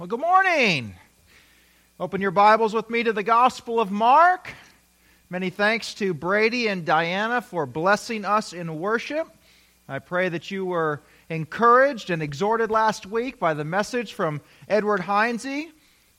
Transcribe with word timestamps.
Well, 0.00 0.06
good 0.06 0.20
morning. 0.20 0.94
Open 1.98 2.22
your 2.22 2.30
Bibles 2.30 2.72
with 2.72 2.88
me 2.88 3.02
to 3.02 3.12
the 3.12 3.22
Gospel 3.22 3.78
of 3.78 3.90
Mark. 3.90 4.50
Many 5.28 5.50
thanks 5.50 5.92
to 5.96 6.14
Brady 6.14 6.68
and 6.68 6.86
Diana 6.86 7.42
for 7.42 7.66
blessing 7.66 8.24
us 8.24 8.54
in 8.54 8.80
worship. 8.80 9.28
I 9.86 9.98
pray 9.98 10.30
that 10.30 10.50
you 10.50 10.64
were 10.64 11.02
encouraged 11.28 12.08
and 12.08 12.22
exhorted 12.22 12.70
last 12.70 13.04
week 13.04 13.38
by 13.38 13.52
the 13.52 13.66
message 13.66 14.14
from 14.14 14.40
Edward 14.70 15.00
Heinze, 15.00 15.66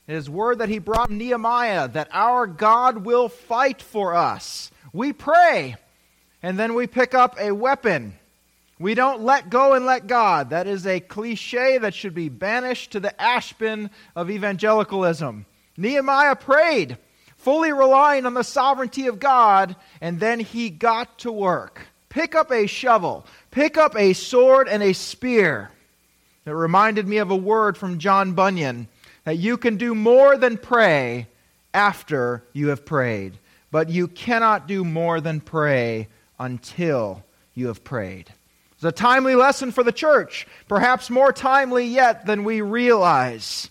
his 0.05 0.29
word 0.29 0.59
that 0.59 0.69
he 0.69 0.77
brought 0.77 1.09
Nehemiah 1.09 1.87
that 1.87 2.09
our 2.11 2.45
God 2.45 3.03
will 3.03 3.29
fight 3.29 3.81
for 3.81 4.13
us. 4.13 4.69
We 4.93 5.11
pray, 5.11 5.75
and 6.43 6.59
then 6.59 6.75
we 6.75 6.85
pick 6.85 7.15
up 7.15 7.35
a 7.39 7.51
weapon. 7.51 8.13
We 8.81 8.95
don't 8.95 9.21
let 9.21 9.51
go 9.51 9.73
and 9.73 9.85
let 9.85 10.07
God. 10.07 10.49
That 10.49 10.65
is 10.65 10.87
a 10.87 10.99
cliche 10.99 11.77
that 11.77 11.93
should 11.93 12.15
be 12.15 12.29
banished 12.29 12.91
to 12.91 12.99
the 12.99 13.13
ashbin 13.19 13.91
of 14.15 14.31
evangelicalism. 14.31 15.45
Nehemiah 15.77 16.35
prayed, 16.35 16.97
fully 17.37 17.71
relying 17.71 18.25
on 18.25 18.33
the 18.33 18.43
sovereignty 18.43 19.05
of 19.05 19.19
God, 19.19 19.75
and 20.01 20.19
then 20.19 20.39
he 20.39 20.71
got 20.71 21.19
to 21.19 21.31
work. 21.31 21.85
Pick 22.09 22.33
up 22.33 22.51
a 22.51 22.65
shovel, 22.65 23.27
pick 23.51 23.77
up 23.77 23.95
a 23.95 24.13
sword 24.13 24.67
and 24.67 24.81
a 24.81 24.93
spear. 24.93 25.69
It 26.47 26.51
reminded 26.51 27.07
me 27.07 27.17
of 27.17 27.29
a 27.29 27.35
word 27.35 27.77
from 27.77 27.99
John 27.99 28.33
Bunyan 28.33 28.87
that 29.25 29.37
you 29.37 29.57
can 29.57 29.77
do 29.77 29.93
more 29.93 30.37
than 30.37 30.57
pray 30.57 31.27
after 31.71 32.43
you 32.51 32.69
have 32.69 32.83
prayed, 32.83 33.37
but 33.69 33.89
you 33.89 34.07
cannot 34.07 34.67
do 34.67 34.83
more 34.83 35.21
than 35.21 35.39
pray 35.39 36.07
until 36.39 37.23
you 37.53 37.67
have 37.67 37.83
prayed. 37.83 38.33
It's 38.81 38.85
a 38.87 38.91
timely 38.91 39.35
lesson 39.35 39.71
for 39.71 39.83
the 39.83 39.91
church, 39.91 40.47
perhaps 40.67 41.11
more 41.11 41.31
timely 41.31 41.85
yet 41.85 42.25
than 42.25 42.43
we 42.43 42.61
realize. 42.61 43.69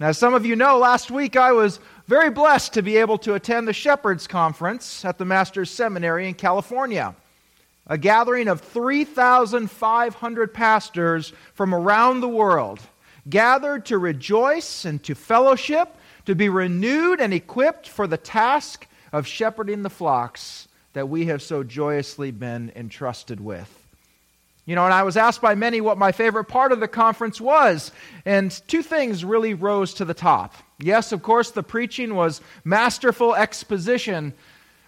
Now, 0.00 0.10
some 0.10 0.34
of 0.34 0.44
you 0.44 0.56
know, 0.56 0.76
last 0.76 1.08
week 1.08 1.36
I 1.36 1.52
was 1.52 1.78
very 2.08 2.30
blessed 2.30 2.72
to 2.72 2.82
be 2.82 2.96
able 2.96 3.16
to 3.18 3.34
attend 3.34 3.68
the 3.68 3.72
Shepherds 3.72 4.26
Conference 4.26 5.04
at 5.04 5.18
the 5.18 5.24
Master's 5.24 5.70
Seminary 5.70 6.26
in 6.26 6.34
California. 6.34 7.14
A 7.86 7.96
gathering 7.96 8.48
of 8.48 8.60
3,500 8.60 10.52
pastors 10.52 11.32
from 11.54 11.72
around 11.72 12.18
the 12.18 12.28
world 12.28 12.80
gathered 13.28 13.86
to 13.86 13.98
rejoice 13.98 14.84
and 14.84 15.00
to 15.04 15.14
fellowship, 15.14 15.94
to 16.26 16.34
be 16.34 16.48
renewed 16.48 17.20
and 17.20 17.32
equipped 17.32 17.88
for 17.88 18.08
the 18.08 18.16
task 18.16 18.88
of 19.12 19.28
shepherding 19.28 19.82
the 19.82 19.90
flocks 19.90 20.66
that 20.92 21.08
we 21.08 21.26
have 21.26 21.40
so 21.40 21.62
joyously 21.62 22.32
been 22.32 22.72
entrusted 22.74 23.38
with. 23.38 23.79
You 24.70 24.76
know, 24.76 24.84
and 24.84 24.94
I 24.94 25.02
was 25.02 25.16
asked 25.16 25.40
by 25.40 25.56
many 25.56 25.80
what 25.80 25.98
my 25.98 26.12
favorite 26.12 26.44
part 26.44 26.70
of 26.70 26.78
the 26.78 26.86
conference 26.86 27.40
was, 27.40 27.90
and 28.24 28.52
two 28.68 28.84
things 28.84 29.24
really 29.24 29.52
rose 29.52 29.94
to 29.94 30.04
the 30.04 30.14
top. 30.14 30.54
Yes, 30.78 31.10
of 31.10 31.24
course, 31.24 31.50
the 31.50 31.64
preaching 31.64 32.14
was 32.14 32.40
masterful 32.62 33.34
exposition, 33.34 34.32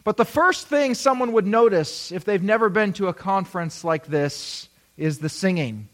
but 0.05 0.17
the 0.17 0.25
first 0.25 0.69
thing 0.69 0.95
someone 0.95 1.33
would 1.33 1.49
notice 1.49 2.13
if 2.13 2.25
they've 2.25 2.45
never 2.45 2.69
been 2.69 2.93
to 2.93 3.09
a 3.09 3.13
conference 3.13 3.83
like 3.83 4.07
this 4.07 4.69
is 4.97 5.19
the 5.19 5.29
singing. 5.29 5.89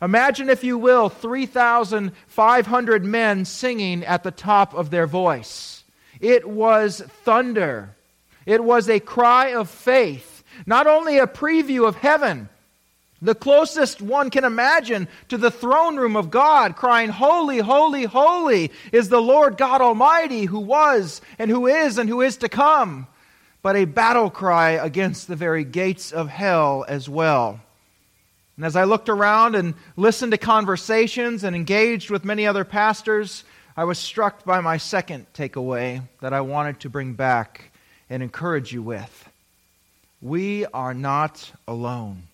Imagine, 0.00 0.48
if 0.48 0.62
you 0.62 0.78
will, 0.78 1.08
3,500 1.08 3.04
men 3.04 3.44
singing 3.44 4.04
at 4.04 4.22
the 4.22 4.30
top 4.30 4.72
of 4.72 4.90
their 4.90 5.08
voice. 5.08 5.82
It 6.20 6.48
was 6.48 7.00
thunder. 7.24 7.96
It 8.46 8.62
was 8.62 8.88
a 8.88 9.00
cry 9.00 9.48
of 9.48 9.68
faith, 9.68 10.44
not 10.64 10.86
only 10.86 11.18
a 11.18 11.26
preview 11.26 11.88
of 11.88 11.96
heaven 11.96 12.48
the 13.22 13.34
closest 13.34 14.00
one 14.00 14.30
can 14.30 14.44
imagine 14.44 15.06
to 15.28 15.36
the 15.36 15.50
throne 15.50 15.96
room 15.96 16.16
of 16.16 16.30
God, 16.30 16.74
crying, 16.74 17.10
Holy, 17.10 17.58
holy, 17.58 18.04
holy 18.04 18.72
is 18.92 19.08
the 19.08 19.20
Lord 19.20 19.58
God 19.58 19.82
Almighty, 19.82 20.46
who 20.46 20.60
was, 20.60 21.20
and 21.38 21.50
who 21.50 21.66
is, 21.66 21.98
and 21.98 22.08
who 22.08 22.22
is 22.22 22.38
to 22.38 22.48
come. 22.48 23.06
But 23.62 23.76
a 23.76 23.84
battle 23.84 24.30
cry 24.30 24.70
against 24.70 25.28
the 25.28 25.36
very 25.36 25.64
gates 25.64 26.12
of 26.12 26.28
hell 26.28 26.86
as 26.88 27.10
well. 27.10 27.60
And 28.56 28.64
as 28.64 28.74
I 28.74 28.84
looked 28.84 29.10
around 29.10 29.54
and 29.54 29.74
listened 29.96 30.32
to 30.32 30.38
conversations 30.38 31.44
and 31.44 31.54
engaged 31.54 32.10
with 32.10 32.24
many 32.24 32.46
other 32.46 32.64
pastors, 32.64 33.44
I 33.76 33.84
was 33.84 33.98
struck 33.98 34.44
by 34.44 34.60
my 34.60 34.78
second 34.78 35.26
takeaway 35.34 36.02
that 36.20 36.32
I 36.32 36.40
wanted 36.40 36.80
to 36.80 36.90
bring 36.90 37.12
back 37.12 37.70
and 38.08 38.22
encourage 38.22 38.72
you 38.72 38.82
with. 38.82 39.28
We 40.22 40.64
are 40.66 40.94
not 40.94 41.52
alone. 41.68 42.24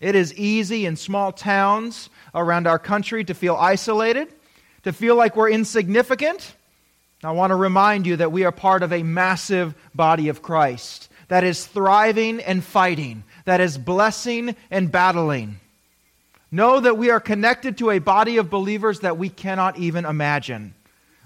It 0.00 0.14
is 0.14 0.34
easy 0.34 0.86
in 0.86 0.96
small 0.96 1.32
towns 1.32 2.10
around 2.34 2.66
our 2.66 2.78
country 2.78 3.24
to 3.24 3.34
feel 3.34 3.56
isolated, 3.56 4.32
to 4.84 4.92
feel 4.92 5.16
like 5.16 5.36
we're 5.36 5.50
insignificant. 5.50 6.54
I 7.24 7.32
want 7.32 7.50
to 7.50 7.56
remind 7.56 8.06
you 8.06 8.16
that 8.16 8.30
we 8.30 8.44
are 8.44 8.52
part 8.52 8.82
of 8.82 8.92
a 8.92 9.02
massive 9.02 9.74
body 9.94 10.28
of 10.28 10.42
Christ 10.42 11.08
that 11.28 11.44
is 11.44 11.66
thriving 11.66 12.40
and 12.40 12.64
fighting, 12.64 13.24
that 13.44 13.60
is 13.60 13.76
blessing 13.76 14.56
and 14.70 14.90
battling. 14.90 15.60
Know 16.50 16.80
that 16.80 16.96
we 16.96 17.10
are 17.10 17.20
connected 17.20 17.78
to 17.78 17.90
a 17.90 17.98
body 17.98 18.38
of 18.38 18.48
believers 18.48 19.00
that 19.00 19.18
we 19.18 19.28
cannot 19.28 19.78
even 19.78 20.04
imagine. 20.06 20.74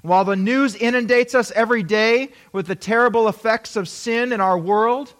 While 0.02 0.24
the 0.24 0.34
news 0.34 0.74
inundates 0.74 1.34
us 1.34 1.52
every 1.52 1.84
day 1.84 2.30
with 2.52 2.66
the 2.66 2.74
terrible 2.74 3.28
effects 3.28 3.76
of 3.76 3.88
sin 3.88 4.32
in 4.32 4.40
our 4.40 4.58
world, 4.58 5.14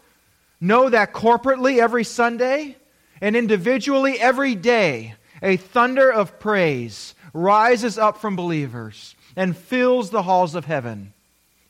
know 0.61 0.89
that 0.91 1.13
corporately 1.13 1.79
every 1.79 2.03
Sunday, 2.03 2.77
and 3.23 3.37
individually, 3.37 4.21
every 4.21 4.57
day, 4.57 5.15
a 5.41 5.57
thunder 5.57 6.13
of 6.13 6.41
praise 6.41 7.15
rises 7.33 7.97
up 7.97 8.19
from 8.19 8.35
believers 8.35 9.15
and 9.37 9.57
fills 9.57 10.11
the 10.11 10.25
halls 10.25 10.57
of 10.57 10.65
heaven. 10.65 11.15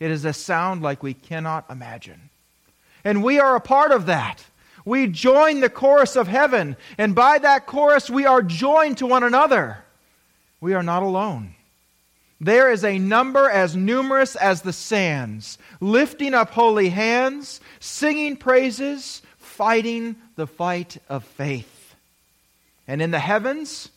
It 0.01 0.11
is 0.11 0.25
a 0.25 0.33
sound 0.33 0.83
like 0.83 1.03
we 1.03 1.13
cannot 1.13 1.71
imagine. 1.71 2.31
And 3.05 3.23
we 3.23 3.39
are 3.39 3.55
a 3.55 3.61
part 3.61 3.93
of 3.93 4.07
that. 4.07 4.45
We 4.87 5.07
join 5.07 5.61
the 5.61 5.69
chorus 5.69 6.17
of 6.17 6.27
heaven, 6.27 6.77
and 6.97 7.15
by 7.15 7.39
that 7.39 7.67
chorus, 7.67 8.09
we 8.09 8.25
are 8.25 8.43
joined 8.43 8.99
to 8.99 9.07
one 9.07 9.23
another. 9.23 9.85
We 10.61 10.73
are 10.73 10.83
not 10.83 11.03
alone. 11.03 11.55
There 12.41 12.73
is 12.73 12.83
a 12.83 12.99
number 12.99 13.49
as 13.49 13.77
numerous 13.77 14.35
as 14.37 14.63
the 14.63 14.73
sands, 14.73 15.59
lifting 15.81 16.35
up 16.35 16.51
holy 16.51 16.89
hands, 16.89 17.61
singing 17.79 18.37
praises, 18.37 19.23
fighting 19.53 20.17
the 20.37 20.47
fight 20.47 20.97
of 21.09 21.25
faith. 21.25 21.95
And 22.89 23.01
in 23.03 23.11
the 23.11 23.19
heavens, 23.19 23.91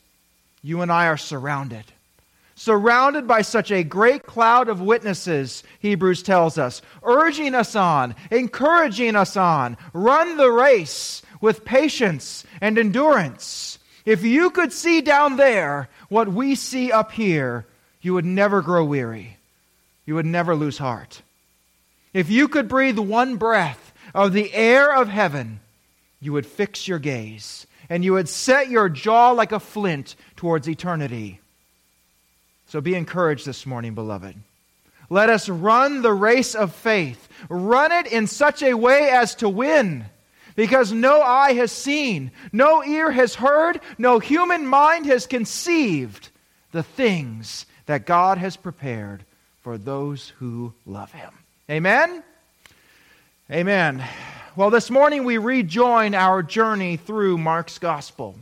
you 0.61 0.81
and 0.81 0.91
I 0.91 1.07
are 1.07 1.17
surrounded. 1.17 1.85
Surrounded 2.55 3.27
by 3.27 3.41
such 3.41 3.71
a 3.71 3.83
great 3.83 4.23
cloud 4.23 4.69
of 4.69 4.79
witnesses, 4.79 5.63
Hebrews 5.79 6.23
tells 6.23 6.57
us, 6.57 6.81
urging 7.03 7.53
us 7.55 7.75
on, 7.75 8.15
encouraging 8.31 9.15
us 9.15 9.35
on. 9.35 9.77
Run 9.93 10.37
the 10.37 10.51
race 10.51 11.21
with 11.41 11.65
patience 11.65 12.45
and 12.61 12.77
endurance. 12.77 13.77
If 14.05 14.23
you 14.23 14.51
could 14.51 14.71
see 14.71 15.01
down 15.01 15.37
there 15.37 15.89
what 16.09 16.27
we 16.27 16.55
see 16.55 16.91
up 16.91 17.11
here, 17.11 17.65
you 18.01 18.13
would 18.13 18.25
never 18.25 18.61
grow 18.61 18.85
weary. 18.85 19.37
You 20.05 20.15
would 20.15 20.25
never 20.25 20.55
lose 20.55 20.77
heart. 20.77 21.21
If 22.13 22.29
you 22.29 22.47
could 22.47 22.69
breathe 22.69 22.99
one 22.99 23.35
breath 23.35 23.91
of 24.15 24.31
the 24.33 24.53
air 24.53 24.95
of 24.95 25.09
heaven, 25.09 25.59
you 26.21 26.31
would 26.33 26.45
fix 26.45 26.87
your 26.87 26.99
gaze 26.99 27.67
and 27.89 28.03
you 28.03 28.13
would 28.13 28.29
set 28.29 28.69
your 28.69 28.89
jaw 28.89 29.31
like 29.31 29.51
a 29.51 29.59
flint 29.59 30.15
towards 30.37 30.67
eternity. 30.67 31.41
So 32.67 32.81
be 32.81 32.95
encouraged 32.95 33.45
this 33.45 33.65
morning, 33.65 33.93
beloved. 33.93 34.35
Let 35.09 35.29
us 35.29 35.49
run 35.49 36.01
the 36.01 36.13
race 36.13 36.55
of 36.55 36.73
faith. 36.73 37.27
Run 37.49 37.91
it 37.91 38.07
in 38.07 38.25
such 38.25 38.63
a 38.63 38.73
way 38.73 39.09
as 39.09 39.35
to 39.35 39.49
win. 39.49 40.05
Because 40.55 40.93
no 40.93 41.21
eye 41.21 41.53
has 41.53 41.71
seen, 41.71 42.31
no 42.53 42.83
ear 42.83 43.11
has 43.11 43.35
heard, 43.35 43.81
no 43.97 44.19
human 44.19 44.65
mind 44.65 45.05
has 45.05 45.27
conceived 45.27 46.29
the 46.71 46.83
things 46.83 47.65
that 47.85 48.05
God 48.05 48.37
has 48.37 48.55
prepared 48.55 49.25
for 49.61 49.77
those 49.77 50.29
who 50.39 50.73
love 50.85 51.11
Him. 51.11 51.31
Amen? 51.69 52.23
Amen. 53.51 54.03
Well, 54.55 54.71
this 54.71 54.89
morning 54.89 55.23
we 55.23 55.37
rejoin 55.37 56.15
our 56.15 56.41
journey 56.41 56.97
through 56.97 57.37
Mark's 57.37 57.77
Gospel. 57.77 58.33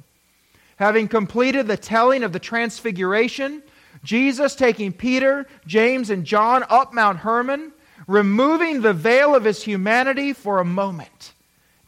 Having 0.77 1.09
completed 1.09 1.67
the 1.67 1.75
telling 1.75 2.23
of 2.23 2.31
the 2.31 2.39
Transfiguration, 2.39 3.61
Jesus 4.05 4.55
taking 4.55 4.93
Peter, 4.93 5.45
James, 5.67 6.09
and 6.09 6.23
John 6.23 6.63
up 6.69 6.93
Mount 6.93 7.17
Hermon, 7.17 7.73
removing 8.07 8.79
the 8.79 8.93
veil 8.93 9.35
of 9.35 9.43
his 9.43 9.61
humanity 9.61 10.31
for 10.31 10.59
a 10.59 10.65
moment, 10.65 11.33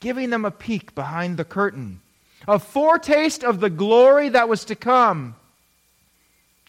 giving 0.02 0.30
them 0.30 0.44
a 0.44 0.52
peek 0.52 0.94
behind 0.94 1.38
the 1.38 1.46
curtain, 1.46 2.02
a 2.50 2.60
foretaste 2.60 3.46
of 3.46 3.62
the 3.62 3.70
glory 3.70 4.28
that 4.28 4.50
was 4.50 4.66
to 4.66 4.76
come. 4.76 5.38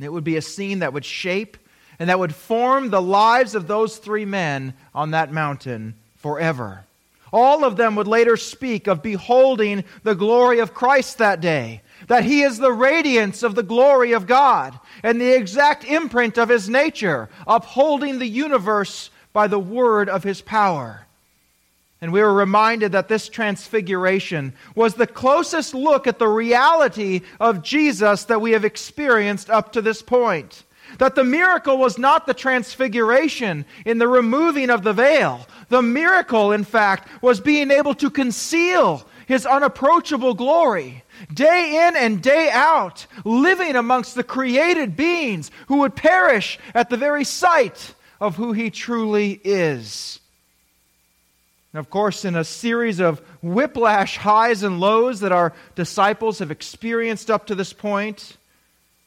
It 0.01 0.13
would 0.13 0.23
be 0.23 0.37
a 0.37 0.43
scene 0.43 0.79
that 0.79 0.93
would 0.93 1.05
shape 1.05 1.57
and 1.99 2.09
that 2.09 2.21
would 2.21 2.37
form 2.37 2.91
the 2.91 3.03
lives 3.03 3.57
of 3.57 3.67
those 3.67 3.97
three 3.97 4.25
men 4.25 4.75
on 4.95 5.11
that 5.11 5.33
mountain 5.33 5.97
forever. 6.27 6.85
All 7.33 7.65
of 7.65 7.77
them 7.77 7.95
would 7.95 8.09
later 8.09 8.37
speak 8.37 8.89
of 8.89 9.01
beholding 9.01 9.85
the 10.03 10.17
glory 10.17 10.59
of 10.59 10.75
Christ 10.75 11.19
that 11.19 11.41
day, 11.41 11.83
that 12.09 12.25
he 12.25 12.43
is 12.43 12.59
the 12.59 12.73
radiance 12.73 13.45
of 13.45 13.55
the 13.55 13.63
glory 13.63 14.11
of 14.11 14.27
God 14.27 14.77
and 15.05 15.21
the 15.21 15.37
exact 15.37 15.85
imprint 15.85 16.37
of 16.37 16.49
his 16.49 16.69
nature, 16.69 17.29
upholding 17.47 18.19
the 18.19 18.27
universe 18.27 19.11
by 19.33 19.47
the 19.47 19.61
word 19.61 20.09
of 20.09 20.25
his 20.25 20.41
power. 20.41 21.07
And 22.01 22.13
we 22.13 22.21
were 22.21 22.35
reminded 22.35 22.91
that 22.91 23.07
this 23.07 23.29
transfiguration 23.29 24.53
was 24.75 24.95
the 24.95 25.07
closest 25.07 25.75
look 25.75 26.09
at 26.09 26.19
the 26.19 26.27
reality 26.27 27.21
of 27.39 27.63
Jesus 27.63 28.25
that 28.25 28.41
we 28.41 28.51
have 28.51 28.65
experienced 28.65 29.49
up 29.49 29.75
to 29.75 29.81
this 29.81 30.03
point. 30.03 30.65
That 30.99 31.15
the 31.15 31.25
miracle 31.25 31.79
was 31.79 31.99
not 31.99 32.27
the 32.27 32.35
transfiguration 32.35 33.65
in 33.85 33.99
the 33.99 34.09
removing 34.09 34.71
of 34.71 34.83
the 34.83 34.93
veil. 34.93 35.47
The 35.69 35.83
miracle, 35.83 36.53
in 36.53 36.65
fact, 36.65 37.09
was 37.23 37.41
being 37.41 37.71
able 37.71 37.95
to 37.97 38.11
conceal 38.11 39.07
his 39.27 39.45
unapproachable 39.45 40.35
glory 40.35 41.03
day 41.33 41.89
in 41.89 41.97
and 41.97 42.23
day 42.23 42.51
out, 42.51 43.07
living 43.25 43.77
amongst 43.77 44.15
the 44.15 44.23
created 44.23 44.97
beings 44.97 45.51
who 45.69 45.79
would 45.79 45.97
perish 45.97 46.59
at 46.75 46.91
the 46.91 46.97
very 46.97 47.25
sight 47.25 47.95
of 48.21 48.37
who 48.37 48.53
he 48.53 48.71
truly 48.71 49.41
is. 49.45 50.21
Of 51.75 51.91
course, 51.91 52.25
in 52.25 52.37
a 52.37 52.45
series 52.45 53.01
of 53.01 53.19
whiplash 53.43 54.17
highs 54.17 54.63
and 54.63 54.81
lows 54.81 55.21
that 55.21 55.33
our 55.33 55.53
disciples 55.75 56.39
have 56.39 56.51
experienced 56.51 57.31
up 57.31 57.47
to 57.47 57.55
this 57.55 57.73
point, 57.73 58.37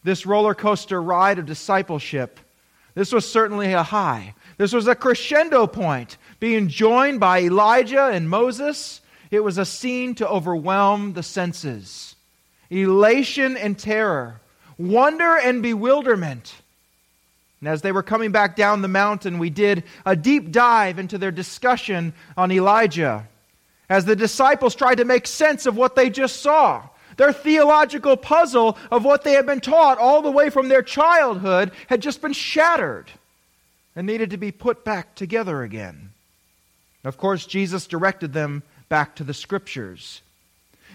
this 0.03 0.25
roller 0.25 0.53
coaster 0.53 1.01
ride 1.01 1.39
of 1.39 1.45
discipleship, 1.45 2.39
this 2.95 3.11
was 3.11 3.29
certainly 3.29 3.73
a 3.73 3.83
high. 3.83 4.33
This 4.57 4.73
was 4.73 4.87
a 4.87 4.95
crescendo 4.95 5.67
point, 5.67 6.17
being 6.39 6.67
joined 6.67 7.19
by 7.19 7.41
Elijah 7.41 8.05
and 8.07 8.29
Moses. 8.29 8.99
It 9.31 9.41
was 9.41 9.57
a 9.57 9.65
scene 9.65 10.15
to 10.15 10.27
overwhelm 10.27 11.13
the 11.13 11.23
senses. 11.23 12.15
Elation 12.69 13.55
and 13.55 13.77
terror, 13.77 14.41
wonder 14.77 15.37
and 15.37 15.63
bewilderment 15.63 16.53
and 17.59 17.67
as 17.67 17.81
they 17.81 17.91
were 17.91 18.03
coming 18.03 18.31
back 18.31 18.55
down 18.55 18.81
the 18.81 18.87
mountain, 18.87 19.37
we 19.37 19.49
did 19.49 19.83
a 20.05 20.15
deep 20.15 20.51
dive 20.51 20.97
into 20.97 21.17
their 21.17 21.31
discussion 21.31 22.13
on 22.37 22.51
Elijah. 22.51 23.27
As 23.89 24.05
the 24.05 24.15
disciples 24.15 24.75
tried 24.75 24.95
to 24.95 25.05
make 25.05 25.27
sense 25.27 25.65
of 25.65 25.75
what 25.75 25.95
they 25.95 26.09
just 26.09 26.41
saw, 26.41 26.87
their 27.19 27.33
theological 27.33 28.15
puzzle 28.15 28.77
of 28.89 29.03
what 29.03 29.25
they 29.25 29.33
had 29.33 29.45
been 29.45 29.59
taught 29.59 29.97
all 29.97 30.21
the 30.21 30.31
way 30.31 30.49
from 30.49 30.69
their 30.69 30.81
childhood 30.81 31.69
had 31.87 32.01
just 32.01 32.21
been 32.21 32.31
shattered 32.31 33.11
and 33.93 34.07
needed 34.07 34.29
to 34.29 34.37
be 34.37 34.53
put 34.53 34.85
back 34.85 35.15
together 35.15 35.61
again. 35.61 36.11
Of 37.03 37.17
course, 37.17 37.45
Jesus 37.45 37.87
directed 37.87 38.31
them 38.31 38.63
back 38.87 39.17
to 39.17 39.25
the 39.25 39.33
scriptures. 39.33 40.21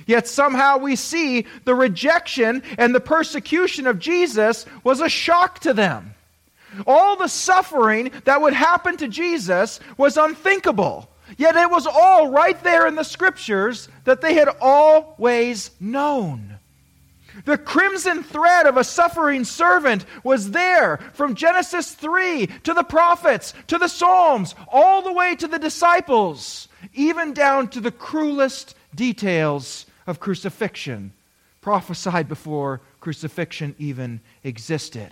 Yet 0.06 0.26
somehow 0.26 0.78
we 0.78 0.96
see 0.96 1.44
the 1.64 1.74
rejection 1.74 2.62
and 2.78 2.94
the 2.94 3.00
persecution 3.00 3.86
of 3.86 3.98
Jesus 3.98 4.64
was 4.82 5.02
a 5.02 5.10
shock 5.10 5.58
to 5.58 5.74
them. 5.74 6.14
All 6.86 7.16
the 7.16 7.28
suffering 7.28 8.12
that 8.24 8.40
would 8.40 8.54
happen 8.54 8.96
to 8.96 9.08
Jesus 9.08 9.78
was 9.98 10.16
unthinkable. 10.16 11.06
Yet 11.36 11.56
it 11.56 11.70
was 11.70 11.86
all 11.86 12.30
right 12.30 12.60
there 12.62 12.86
in 12.86 12.94
the 12.94 13.02
scriptures 13.02 13.88
that 14.04 14.20
they 14.20 14.34
had 14.34 14.48
always 14.60 15.70
known. 15.80 16.58
The 17.44 17.58
crimson 17.58 18.22
thread 18.22 18.66
of 18.66 18.76
a 18.76 18.84
suffering 18.84 19.44
servant 19.44 20.04
was 20.22 20.52
there 20.52 20.98
from 21.14 21.34
Genesis 21.34 21.92
3 21.92 22.46
to 22.62 22.74
the 22.74 22.84
prophets, 22.84 23.54
to 23.66 23.78
the 23.78 23.88
Psalms, 23.88 24.54
all 24.68 25.02
the 25.02 25.12
way 25.12 25.34
to 25.36 25.48
the 25.48 25.58
disciples, 25.58 26.68
even 26.94 27.32
down 27.32 27.68
to 27.68 27.80
the 27.80 27.90
cruelest 27.90 28.76
details 28.94 29.86
of 30.06 30.20
crucifixion, 30.20 31.12
prophesied 31.60 32.28
before 32.28 32.80
crucifixion 33.00 33.74
even 33.78 34.20
existed. 34.44 35.10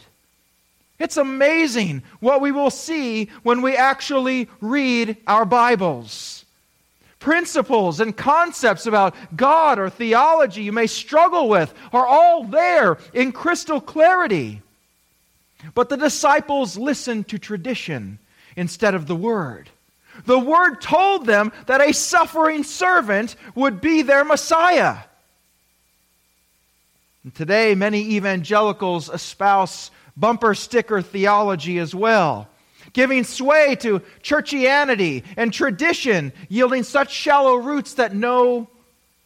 It's 1.02 1.16
amazing 1.16 2.04
what 2.20 2.40
we 2.40 2.52
will 2.52 2.70
see 2.70 3.28
when 3.42 3.60
we 3.60 3.76
actually 3.76 4.48
read 4.60 5.16
our 5.26 5.44
Bibles. 5.44 6.44
Principles 7.18 7.98
and 7.98 8.16
concepts 8.16 8.86
about 8.86 9.16
God 9.34 9.80
or 9.80 9.90
theology 9.90 10.62
you 10.62 10.70
may 10.70 10.86
struggle 10.86 11.48
with 11.48 11.74
are 11.92 12.06
all 12.06 12.44
there 12.44 12.98
in 13.12 13.32
crystal 13.32 13.80
clarity. 13.80 14.62
But 15.74 15.88
the 15.88 15.96
disciples 15.96 16.78
listened 16.78 17.26
to 17.28 17.38
tradition 17.40 18.20
instead 18.54 18.94
of 18.94 19.08
the 19.08 19.16
Word. 19.16 19.70
The 20.24 20.38
Word 20.38 20.80
told 20.80 21.26
them 21.26 21.50
that 21.66 21.80
a 21.80 21.92
suffering 21.92 22.62
servant 22.62 23.34
would 23.56 23.80
be 23.80 24.02
their 24.02 24.24
Messiah. 24.24 24.98
And 27.24 27.34
today, 27.34 27.74
many 27.74 28.14
evangelicals 28.14 29.08
espouse 29.08 29.90
bumper 30.16 30.54
sticker 30.54 31.02
theology 31.02 31.78
as 31.78 31.94
well, 31.94 32.48
giving 32.92 33.24
sway 33.24 33.76
to 33.76 34.00
churchianity 34.22 35.24
and 35.36 35.52
tradition, 35.52 36.32
yielding 36.48 36.82
such 36.82 37.12
shallow 37.12 37.56
roots 37.56 37.94
that 37.94 38.14
no 38.14 38.68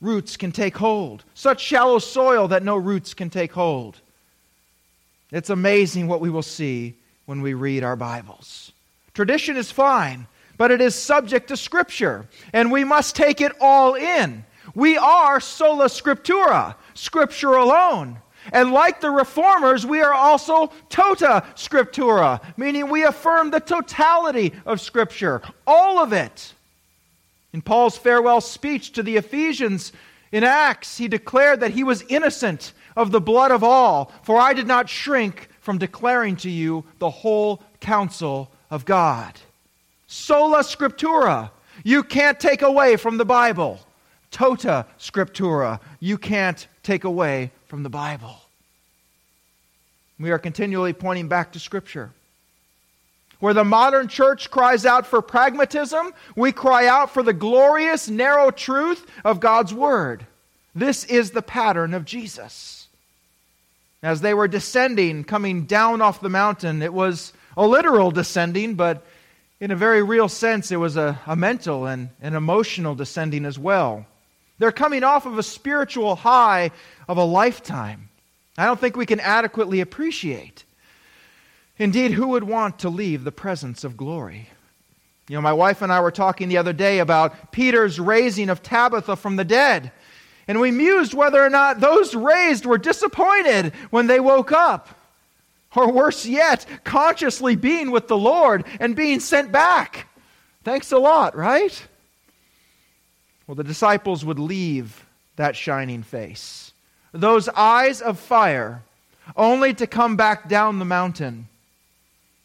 roots 0.01 0.37
can 0.37 0.53
take 0.53 0.77
hold, 0.77 1.25
such 1.35 1.61
shallow 1.61 1.99
soil 1.99 2.49
that 2.49 2.63
no 2.63 2.77
roots 2.77 3.15
can 3.15 3.31
take 3.31 3.53
hold. 3.53 4.01
It's 5.33 5.51
amazing 5.51 6.07
what 6.07 6.21
we 6.21 6.31
will 6.31 6.43
see 6.43 6.95
when 7.25 7.43
we 7.43 7.55
read 7.55 7.83
our 7.83 7.97
Bibles. 7.97 8.73
Tradition 9.15 9.57
is 9.57 9.73
fine, 9.73 10.27
but 10.57 10.71
it 10.71 10.81
is 10.81 10.95
subject 10.95 11.49
to 11.49 11.57
Scripture, 11.57 12.27
and 12.53 12.71
we 12.71 12.85
must 12.85 13.17
take 13.17 13.41
it 13.41 13.53
all 13.61 13.95
in. 13.95 14.45
We 14.75 14.99
are 14.99 15.41
sola 15.41 15.87
scriptura, 15.87 16.75
Scripture 16.95 17.55
alone. 17.55 18.19
And 18.53 18.73
like 18.73 19.01
the 19.01 19.11
reformers, 19.11 19.85
we 19.85 20.01
are 20.01 20.15
also 20.15 20.73
tota 20.89 21.45
scriptura, 21.55 22.41
meaning 22.57 22.89
we 22.89 23.05
affirm 23.05 23.51
the 23.51 23.61
totality 23.61 24.53
of 24.65 24.81
Scripture, 24.81 25.43
all 25.67 25.99
of 25.99 26.13
it. 26.13 26.55
In 27.53 27.63
Paul's 27.63 27.97
farewell 27.97 28.41
speech 28.41 28.93
to 28.93 29.03
the 29.03 29.17
Ephesians 29.17 29.93
in 30.33 30.45
Acts, 30.45 30.99
he 30.99 31.09
declared 31.09 31.61
that 31.61 31.71
he 31.71 31.85
was 31.85 32.03
innocent 32.09 32.73
of 32.97 33.11
the 33.11 33.21
blood 33.21 33.51
of 33.51 33.63
all, 33.63 34.13
for 34.23 34.39
I 34.39 34.53
did 34.53 34.67
not 34.67 34.89
shrink 34.89 35.49
from 35.61 35.79
declaring 35.79 36.37
to 36.37 36.51
you 36.51 36.85
the 36.99 37.11
whole 37.11 37.63
counsel 37.81 38.51
of 38.71 38.85
God. 38.85 39.39
Sola 40.07 40.61
scriptura. 40.61 41.51
You 41.85 42.03
can't 42.03 42.41
take 42.41 42.63
away 42.63 42.97
from 42.97 43.17
the 43.17 43.25
Bible. 43.25 43.81
Tota 44.31 44.87
scriptura. 44.99 45.81
You 46.01 46.19
can't 46.19 46.67
take 46.83 47.05
away 47.05 47.51
from 47.67 47.83
the 47.83 47.91
Bible. 47.91 48.41
We 50.19 50.31
are 50.31 50.39
continually 50.39 50.93
pointing 50.93 51.29
back 51.29 51.53
to 51.53 51.59
Scripture. 51.59 52.11
Where 53.39 53.55
the 53.55 53.65
modern 53.65 54.09
church 54.09 54.51
cries 54.51 54.87
out 54.87 55.07
for 55.07 55.21
pragmatism, 55.21 56.13
we 56.37 56.53
cry 56.53 56.87
out 56.87 57.11
for 57.11 57.23
the 57.23 57.35
glorious, 57.35 58.09
narrow 58.09 58.51
truth 58.51 59.07
of 59.25 59.41
God's 59.41 59.75
Word. 59.75 60.27
This 60.75 61.05
is 61.05 61.33
the 61.33 61.43
pattern 61.43 61.93
of 61.93 62.07
Jesus. 62.07 62.89
As 64.03 64.21
they 64.21 64.33
were 64.33 64.49
descending, 64.49 65.25
coming 65.25 65.65
down 65.65 66.01
off 66.01 66.21
the 66.21 66.31
mountain, 66.31 66.81
it 66.81 66.95
was 66.95 67.33
a 67.57 67.67
literal 67.67 68.11
descending, 68.11 68.75
but 68.75 69.05
in 69.61 69.71
a 69.71 69.77
very 69.77 70.03
real 70.03 70.29
sense, 70.29 70.71
it 70.71 70.77
was 70.77 70.97
a, 70.97 71.19
a 71.27 71.35
mental 71.35 71.87
and 71.87 72.11
an 72.21 72.35
emotional 72.35 72.95
descending 72.95 73.45
as 73.45 73.59
well. 73.59 74.07
They're 74.59 74.73
coming 74.73 75.05
off 75.05 75.27
of 75.27 75.39
a 75.39 75.43
spiritual 75.43 76.17
high 76.17 76.71
of 77.09 77.19
a 77.19 77.25
lifetime. 77.25 78.09
I 78.59 78.65
don't 78.65 78.81
think 78.81 78.97
we 78.97 79.07
can 79.07 79.21
adequately 79.21 79.81
appreciate. 79.81 80.65
Indeed, 81.79 82.13
who 82.13 82.29
would 82.29 82.45
want 82.45 82.79
to 82.81 82.89
leave 82.89 83.25
the 83.25 83.33
presence 83.33 83.85
of 83.85 83.97
glory? 83.97 84.49
You 85.29 85.37
know, 85.37 85.43
my 85.43 85.53
wife 85.53 85.83
and 85.83 85.93
I 85.93 86.01
were 86.01 86.13
talking 86.13 86.49
the 86.49 86.57
other 86.57 86.73
day 86.73 87.01
about 87.01 87.53
Peter's 87.53 88.01
raising 88.01 88.49
of 88.49 88.63
Tabitha 88.63 89.17
from 89.17 89.37
the 89.37 89.45
dead. 89.45 89.93
And 90.49 90.61
we 90.61 90.71
mused 90.71 91.15
whether 91.15 91.43
or 91.43 91.51
not 91.51 91.81
those 91.81 92.15
raised 92.15 92.65
were 92.65 92.79
disappointed 92.79 93.75
when 93.91 94.07
they 94.07 94.21
woke 94.21 94.53
up. 94.53 94.89
Or 95.75 95.93
worse 95.93 96.25
yet, 96.25 96.65
consciously 96.85 97.57
being 97.57 97.91
with 97.91 98.09
the 98.09 98.17
Lord 98.17 98.65
and 98.81 98.97
being 98.97 99.21
sent 99.21 99.53
back. 99.53 100.07
Thanks 100.65 100.91
a 100.93 100.99
lot, 100.99 101.37
right? 101.37 101.87
Well, 103.47 103.55
the 103.55 103.65
disciples 103.65 104.25
would 104.25 104.39
leave 104.39 105.05
that 105.37 105.57
shining 105.57 106.03
face 106.03 106.73
those 107.13 107.49
eyes 107.49 108.03
of 108.03 108.19
fire, 108.19 108.83
only 109.37 109.75
to 109.75 109.87
come 109.87 110.17
back 110.17 110.49
down 110.49 110.79
the 110.79 110.85
mountain. 110.85 111.49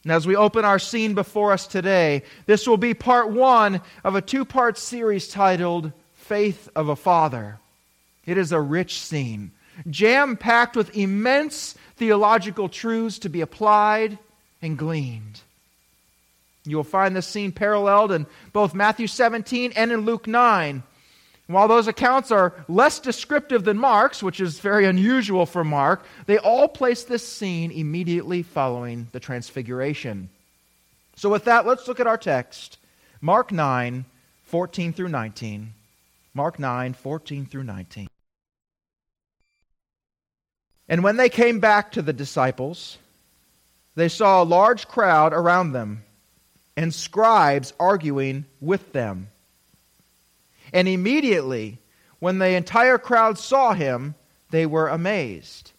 And 0.04 0.12
as 0.12 0.26
we 0.26 0.36
open 0.36 0.66
our 0.66 0.80
scene 0.80 1.14
before 1.14 1.52
us 1.52 1.68
today, 1.68 2.24
this 2.46 2.68
will 2.68 2.78
be 2.78 2.94
part 2.94 3.30
one 3.30 3.82
of 4.04 4.16
a 4.16 4.22
two 4.22 4.46
part 4.46 4.78
series 4.78 5.28
titled 5.28 5.92
Faith 6.14 6.70
of 6.76 6.90
a 6.90 6.96
Father. 6.96 7.60
It 8.26 8.38
is 8.38 8.52
a 8.52 8.62
rich 8.62 9.00
scene, 9.00 9.52
jam 9.90 10.38
packed 10.38 10.76
with 10.76 10.96
immense 10.96 11.76
theological 11.98 12.70
truths 12.70 13.20
to 13.20 13.30
be 13.30 13.42
applied 13.42 14.18
and 14.62 14.78
gleaned. 14.78 15.42
You 16.64 16.78
will 16.78 16.84
find 16.84 17.16
this 17.16 17.28
scene 17.28 17.52
paralleled 17.52 18.12
in 18.12 18.28
both 18.54 18.74
Matthew 18.76 19.08
17 19.08 19.74
and 19.76 19.92
in 19.92 20.02
Luke 20.02 20.28
9 20.28 20.84
While 21.52 21.68
those 21.68 21.88
accounts 21.88 22.32
are 22.32 22.54
less 22.68 23.00
descriptive 23.00 23.64
than 23.64 23.78
Mark's, 23.78 24.24
which 24.24 24.40
is 24.40 24.60
very 24.60 24.86
unusual 24.86 25.46
for 25.46 25.64
Mark, 25.64 26.04
they 26.26 26.38
all 26.38 26.68
place 26.68 27.04
this 27.04 27.28
scene 27.28 27.72
immediately 27.72 28.44
following 28.44 29.08
the 29.12 29.20
Transfiguration. 29.20 30.30
So, 31.16 31.30
with 31.30 31.46
that, 31.46 31.66
let's 31.66 31.88
look 31.88 32.00
at 32.00 32.08
our 32.08 32.18
text 32.18 32.78
Mark 33.20 33.52
9, 33.52 34.06
14 34.46 34.94
through 34.94 35.10
19. 35.10 35.74
Mark 36.34 36.60
9, 36.60 36.94
14 36.94 37.46
through 37.46 37.64
19. 37.64 38.08
And 40.88 41.04
when 41.04 41.18
they 41.18 41.30
came 41.30 41.60
back 41.60 41.94
to 41.94 42.02
the 42.02 42.14
disciples, 42.14 42.98
they 43.96 44.10
saw 44.10 44.42
a 44.42 44.46
large 44.46 44.88
crowd 44.88 45.34
around 45.34 45.72
them 45.72 46.04
and 46.78 46.94
scribes 46.94 47.74
arguing 47.80 48.46
with 48.60 48.94
them. 48.94 49.28
And 50.74 50.88
immediately, 50.88 51.78
when 52.20 52.40
the 52.40 52.50
entire 52.50 52.98
crowd 52.98 53.38
saw 53.38 53.74
him, 53.74 54.16
they 54.52 54.66
were 54.66 54.88
amazed. 54.88 55.72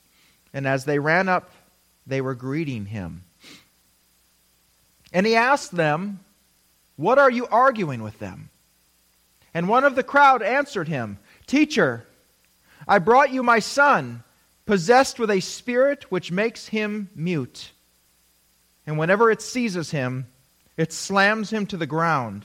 And 0.53 0.67
as 0.67 0.85
they 0.85 0.99
ran 0.99 1.29
up, 1.29 1.51
they 2.07 2.21
were 2.21 2.35
greeting 2.35 2.87
him. 2.87 3.23
And 5.13 5.27
he 5.27 5.37
asked 5.37 5.73
them, 5.73 6.21
What 6.97 7.19
are 7.19 7.31
you 7.31 7.47
arguing 7.47 8.03
with 8.03 8.19
them? 8.19 8.51
And 9.55 9.69
one 9.69 9.85
of 9.85 9.95
the 9.95 10.03
crowd 10.03 10.43
answered 10.43 10.89
him, 10.89 11.19
Teacher, 11.47 12.05
I 12.89 12.99
brought 12.99 13.33
you 13.33 13.43
my 13.43 13.59
son, 13.59 14.25
possessed 14.67 15.19
with 15.19 15.31
a 15.31 15.41
spirit 15.41 16.11
which 16.11 16.33
makes 16.33 16.69
him 16.69 17.09
mute. 17.15 17.71
And 18.87 18.99
whenever 18.99 19.31
it 19.31 19.43
seizes 19.43 19.91
him, 19.91 20.27
it 20.77 20.93
slams 20.93 21.51
him 21.51 21.67
to 21.67 21.77
the 21.77 21.87
ground, 21.87 22.45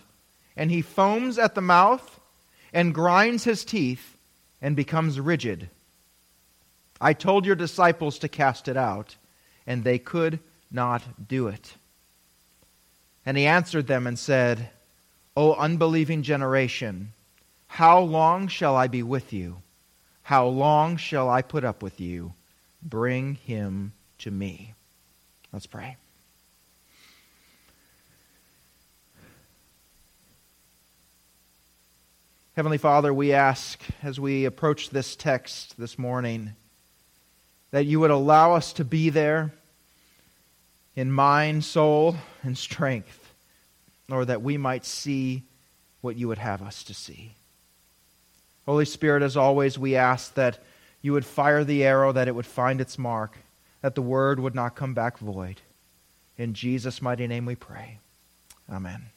and 0.55 0.69
he 0.69 0.81
foams 0.81 1.39
at 1.39 1.55
the 1.55 1.61
mouth 1.61 2.16
and 2.77 2.93
grinds 2.93 3.43
his 3.43 3.65
teeth 3.65 4.15
and 4.61 4.75
becomes 4.75 5.19
rigid. 5.19 5.67
I 7.01 7.13
told 7.13 7.43
your 7.43 7.55
disciples 7.55 8.19
to 8.19 8.27
cast 8.27 8.67
it 8.67 8.77
out, 8.77 9.15
and 9.65 9.83
they 9.83 9.97
could 9.97 10.37
not 10.71 11.01
do 11.27 11.47
it. 11.47 11.73
And 13.25 13.35
he 13.35 13.47
answered 13.47 13.87
them 13.87 14.05
and 14.05 14.19
said, 14.19 14.69
O 15.35 15.55
unbelieving 15.55 16.21
generation, 16.21 17.13
how 17.65 17.99
long 17.99 18.47
shall 18.47 18.75
I 18.75 18.85
be 18.85 19.01
with 19.01 19.33
you? 19.33 19.57
How 20.21 20.45
long 20.45 20.97
shall 20.97 21.31
I 21.31 21.41
put 21.41 21.63
up 21.63 21.81
with 21.81 21.99
you? 21.99 22.33
Bring 22.83 23.39
him 23.47 23.93
to 24.19 24.29
me. 24.29 24.75
Let's 25.51 25.65
pray. 25.65 25.97
Heavenly 32.57 32.79
Father, 32.79 33.13
we 33.13 33.33
ask 33.33 33.79
as 34.01 34.19
we 34.19 34.45
approach 34.45 34.89
this 34.89 35.15
text 35.15 35.77
this 35.77 35.99
morning 35.99 36.53
that 37.69 37.85
you 37.85 37.99
would 37.99 38.09
allow 38.09 38.55
us 38.55 38.73
to 38.73 38.83
be 38.83 39.11
there 39.11 39.53
in 40.95 41.11
mind, 41.11 41.63
soul, 41.63 42.15
and 42.41 42.57
strength, 42.57 43.31
or 44.09 44.25
that 44.25 44.41
we 44.41 44.57
might 44.57 44.85
see 44.85 45.43
what 46.01 46.15
you 46.15 46.27
would 46.29 46.39
have 46.39 46.63
us 46.63 46.81
to 46.85 46.95
see. 46.95 47.33
Holy 48.65 48.85
Spirit, 48.85 49.21
as 49.21 49.37
always, 49.37 49.77
we 49.77 49.95
ask 49.95 50.33
that 50.33 50.57
you 51.03 51.13
would 51.13 51.25
fire 51.25 51.63
the 51.63 51.83
arrow, 51.83 52.11
that 52.11 52.27
it 52.27 52.33
would 52.33 52.47
find 52.47 52.81
its 52.81 52.97
mark, 52.97 53.37
that 53.83 53.93
the 53.93 54.01
word 54.01 54.39
would 54.39 54.55
not 54.55 54.73
come 54.73 54.95
back 54.95 55.19
void. 55.19 55.61
In 56.39 56.55
Jesus' 56.55 57.03
mighty 57.03 57.27
name 57.27 57.45
we 57.45 57.53
pray. 57.53 57.99
Amen. 58.67 59.11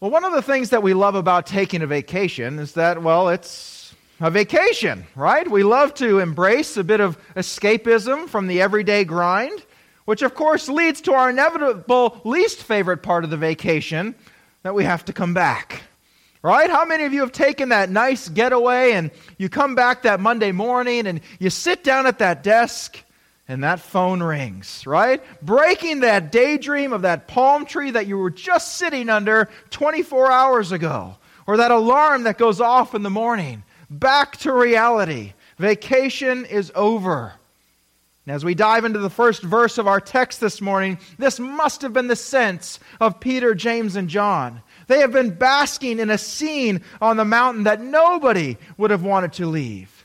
Well, 0.00 0.10
one 0.10 0.24
of 0.24 0.32
the 0.32 0.40
things 0.40 0.70
that 0.70 0.82
we 0.82 0.94
love 0.94 1.14
about 1.14 1.44
taking 1.44 1.82
a 1.82 1.86
vacation 1.86 2.58
is 2.58 2.72
that, 2.72 3.02
well, 3.02 3.28
it's 3.28 3.94
a 4.18 4.30
vacation, 4.30 5.04
right? 5.14 5.46
We 5.46 5.62
love 5.62 5.92
to 5.96 6.20
embrace 6.20 6.78
a 6.78 6.84
bit 6.84 7.00
of 7.00 7.18
escapism 7.34 8.26
from 8.26 8.46
the 8.46 8.62
everyday 8.62 9.04
grind, 9.04 9.62
which 10.06 10.22
of 10.22 10.34
course 10.34 10.70
leads 10.70 11.02
to 11.02 11.12
our 11.12 11.28
inevitable 11.28 12.18
least 12.24 12.62
favorite 12.62 13.02
part 13.02 13.24
of 13.24 13.30
the 13.30 13.36
vacation 13.36 14.14
that 14.62 14.74
we 14.74 14.84
have 14.84 15.04
to 15.04 15.12
come 15.12 15.34
back. 15.34 15.82
Right? 16.40 16.70
How 16.70 16.86
many 16.86 17.04
of 17.04 17.12
you 17.12 17.20
have 17.20 17.32
taken 17.32 17.68
that 17.68 17.90
nice 17.90 18.30
getaway 18.30 18.92
and 18.92 19.10
you 19.36 19.50
come 19.50 19.74
back 19.74 20.04
that 20.04 20.18
Monday 20.18 20.52
morning 20.52 21.06
and 21.06 21.20
you 21.38 21.50
sit 21.50 21.84
down 21.84 22.06
at 22.06 22.20
that 22.20 22.42
desk 22.42 23.04
and 23.50 23.64
that 23.64 23.80
phone 23.80 24.22
rings, 24.22 24.86
right? 24.86 25.22
Breaking 25.42 26.00
that 26.00 26.30
daydream 26.30 26.92
of 26.92 27.02
that 27.02 27.26
palm 27.26 27.66
tree 27.66 27.90
that 27.90 28.06
you 28.06 28.16
were 28.16 28.30
just 28.30 28.76
sitting 28.76 29.08
under 29.08 29.48
24 29.70 30.30
hours 30.30 30.72
ago, 30.72 31.16
or 31.46 31.56
that 31.56 31.70
alarm 31.70 32.22
that 32.24 32.38
goes 32.38 32.60
off 32.60 32.94
in 32.94 33.02
the 33.02 33.10
morning. 33.10 33.64
Back 33.90 34.36
to 34.38 34.52
reality. 34.52 35.32
Vacation 35.58 36.44
is 36.44 36.70
over. 36.74 37.32
And 38.26 38.36
as 38.36 38.44
we 38.44 38.54
dive 38.54 38.84
into 38.84 39.00
the 39.00 39.10
first 39.10 39.42
verse 39.42 39.78
of 39.78 39.88
our 39.88 40.00
text 40.00 40.40
this 40.40 40.60
morning, 40.60 40.98
this 41.18 41.40
must 41.40 41.82
have 41.82 41.92
been 41.92 42.06
the 42.06 42.14
sense 42.14 42.78
of 43.00 43.18
Peter, 43.18 43.54
James, 43.54 43.96
and 43.96 44.08
John. 44.08 44.62
They 44.86 45.00
have 45.00 45.12
been 45.12 45.30
basking 45.30 45.98
in 45.98 46.10
a 46.10 46.18
scene 46.18 46.82
on 47.00 47.16
the 47.16 47.24
mountain 47.24 47.64
that 47.64 47.80
nobody 47.80 48.58
would 48.76 48.92
have 48.92 49.02
wanted 49.02 49.32
to 49.34 49.46
leave. 49.46 49.99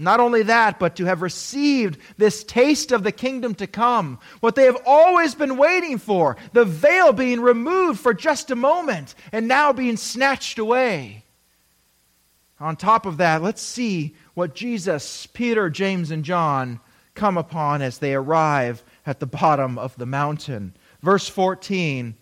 Not 0.00 0.20
only 0.20 0.44
that, 0.44 0.78
but 0.78 0.94
to 0.96 1.06
have 1.06 1.22
received 1.22 1.98
this 2.16 2.44
taste 2.44 2.92
of 2.92 3.02
the 3.02 3.10
kingdom 3.10 3.56
to 3.56 3.66
come, 3.66 4.20
what 4.38 4.54
they 4.54 4.64
have 4.64 4.80
always 4.86 5.34
been 5.34 5.56
waiting 5.56 5.98
for, 5.98 6.36
the 6.52 6.64
veil 6.64 7.12
being 7.12 7.40
removed 7.40 7.98
for 7.98 8.14
just 8.14 8.52
a 8.52 8.56
moment 8.56 9.16
and 9.32 9.48
now 9.48 9.72
being 9.72 9.96
snatched 9.96 10.60
away. 10.60 11.24
On 12.60 12.76
top 12.76 13.06
of 13.06 13.16
that, 13.16 13.42
let's 13.42 13.62
see 13.62 14.14
what 14.34 14.54
Jesus, 14.54 15.26
Peter, 15.26 15.68
James, 15.68 16.12
and 16.12 16.24
John 16.24 16.78
come 17.16 17.36
upon 17.36 17.82
as 17.82 17.98
they 17.98 18.14
arrive 18.14 18.84
at 19.04 19.18
the 19.18 19.26
bottom 19.26 19.78
of 19.78 19.96
the 19.96 20.06
mountain. 20.06 20.74
Verse 21.02 21.28
14, 21.28 22.14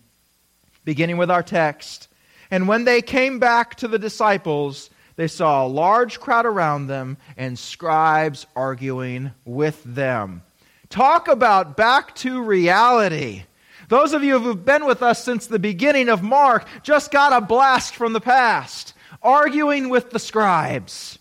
beginning 0.84 1.18
with 1.18 1.30
our 1.30 1.42
text. 1.42 2.08
And 2.50 2.68
when 2.68 2.84
they 2.84 3.02
came 3.02 3.38
back 3.38 3.74
to 3.76 3.88
the 3.88 3.98
disciples, 3.98 4.88
they 5.16 5.28
saw 5.28 5.64
a 5.64 5.68
large 5.68 6.20
crowd 6.20 6.46
around 6.46 6.86
them 6.86 7.16
and 7.36 7.58
scribes 7.58 8.46
arguing 8.54 9.32
with 9.44 9.82
them. 9.84 10.42
Talk 10.90 11.28
about 11.28 11.76
back 11.76 12.14
to 12.16 12.42
reality. 12.42 13.44
Those 13.88 14.12
of 14.12 14.22
you 14.22 14.38
who've 14.38 14.64
been 14.64 14.84
with 14.84 15.02
us 15.02 15.24
since 15.24 15.46
the 15.46 15.58
beginning 15.58 16.08
of 16.08 16.22
Mark 16.22 16.66
just 16.82 17.10
got 17.10 17.32
a 17.32 17.40
blast 17.40 17.94
from 17.94 18.12
the 18.12 18.20
past, 18.20 18.94
arguing 19.22 19.88
with 19.88 20.10
the 20.10 20.18
scribes. 20.18 21.18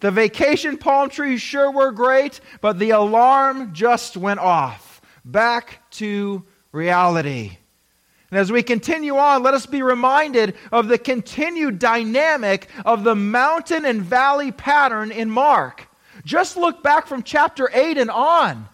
The 0.00 0.10
vacation 0.10 0.76
palm 0.76 1.08
trees 1.08 1.40
sure 1.40 1.70
were 1.70 1.92
great, 1.92 2.40
but 2.60 2.78
the 2.78 2.90
alarm 2.90 3.72
just 3.74 4.16
went 4.16 4.40
off. 4.40 5.00
Back 5.24 5.82
to 5.92 6.42
reality. 6.72 7.58
And 8.30 8.38
as 8.38 8.52
we 8.52 8.62
continue 8.62 9.16
on, 9.16 9.42
let 9.42 9.54
us 9.54 9.66
be 9.66 9.82
reminded 9.82 10.54
of 10.70 10.86
the 10.88 10.98
continued 10.98 11.78
dynamic 11.78 12.68
of 12.84 13.02
the 13.02 13.16
mountain 13.16 13.84
and 13.84 14.02
valley 14.02 14.52
pattern 14.52 15.10
in 15.10 15.30
Mark. 15.30 15.88
Just 16.24 16.56
look 16.56 16.82
back 16.82 17.06
from 17.06 17.22
chapter 17.22 17.68
8 17.72 17.98
and 17.98 18.10
on. 18.10 18.68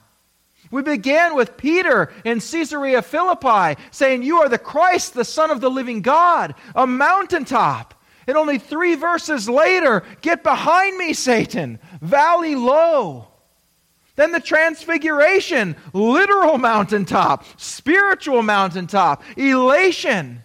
We 0.70 0.82
began 0.82 1.34
with 1.34 1.56
Peter 1.56 2.12
in 2.24 2.40
Caesarea 2.40 3.00
Philippi 3.00 3.80
saying, 3.92 4.22
You 4.22 4.38
are 4.38 4.48
the 4.48 4.58
Christ, 4.58 5.14
the 5.14 5.24
Son 5.24 5.50
of 5.50 5.60
the 5.60 5.70
living 5.70 6.02
God, 6.02 6.54
a 6.74 6.86
mountaintop. 6.86 7.94
And 8.26 8.36
only 8.36 8.58
three 8.58 8.96
verses 8.96 9.48
later, 9.48 10.02
Get 10.20 10.42
behind 10.42 10.98
me, 10.98 11.12
Satan, 11.12 11.78
valley 12.02 12.56
low. 12.56 13.28
Then 14.16 14.32
the 14.32 14.40
transfiguration, 14.40 15.76
literal 15.92 16.58
mountaintop, 16.58 17.44
spiritual 17.60 18.42
mountaintop, 18.42 19.22
elation. 19.36 20.42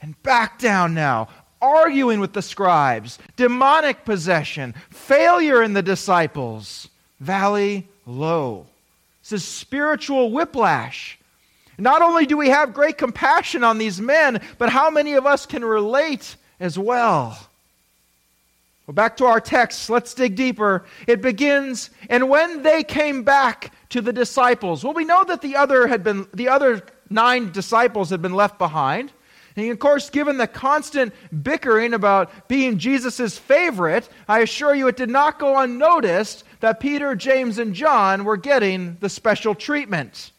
And 0.00 0.20
back 0.22 0.58
down 0.58 0.94
now, 0.94 1.28
arguing 1.60 2.20
with 2.20 2.32
the 2.32 2.42
scribes, 2.42 3.18
demonic 3.36 4.06
possession, 4.06 4.74
failure 4.88 5.62
in 5.62 5.74
the 5.74 5.82
disciples, 5.82 6.88
valley 7.20 7.86
low. 8.06 8.66
This 9.22 9.32
is 9.32 9.44
spiritual 9.44 10.30
whiplash. 10.30 11.18
Not 11.76 12.02
only 12.02 12.24
do 12.26 12.36
we 12.36 12.48
have 12.48 12.74
great 12.74 12.96
compassion 12.98 13.64
on 13.64 13.78
these 13.78 14.00
men, 14.00 14.40
but 14.56 14.70
how 14.70 14.90
many 14.90 15.14
of 15.14 15.26
us 15.26 15.44
can 15.44 15.64
relate 15.64 16.36
as 16.58 16.78
well? 16.78 17.49
Well, 18.90 18.94
back 18.96 19.18
to 19.18 19.26
our 19.26 19.40
text, 19.40 19.88
let's 19.88 20.14
dig 20.14 20.34
deeper. 20.34 20.84
It 21.06 21.22
begins, 21.22 21.90
and 22.08 22.28
when 22.28 22.64
they 22.64 22.82
came 22.82 23.22
back 23.22 23.72
to 23.90 24.00
the 24.00 24.12
disciples. 24.12 24.82
Well, 24.82 24.94
we 24.94 25.04
know 25.04 25.22
that 25.22 25.42
the 25.42 25.54
other 25.54 25.86
had 25.86 26.02
been 26.02 26.26
the 26.34 26.48
other 26.48 26.82
nine 27.08 27.52
disciples 27.52 28.10
had 28.10 28.20
been 28.20 28.34
left 28.34 28.58
behind. 28.58 29.12
And 29.54 29.70
of 29.70 29.78
course, 29.78 30.10
given 30.10 30.38
the 30.38 30.48
constant 30.48 31.14
bickering 31.40 31.94
about 31.94 32.48
being 32.48 32.78
Jesus' 32.78 33.38
favorite, 33.38 34.08
I 34.26 34.40
assure 34.40 34.74
you 34.74 34.88
it 34.88 34.96
did 34.96 35.08
not 35.08 35.38
go 35.38 35.56
unnoticed 35.56 36.42
that 36.58 36.80
Peter, 36.80 37.14
James, 37.14 37.60
and 37.60 37.76
John 37.76 38.24
were 38.24 38.36
getting 38.36 38.96
the 38.98 39.08
special 39.08 39.54
treatment. 39.54 40.32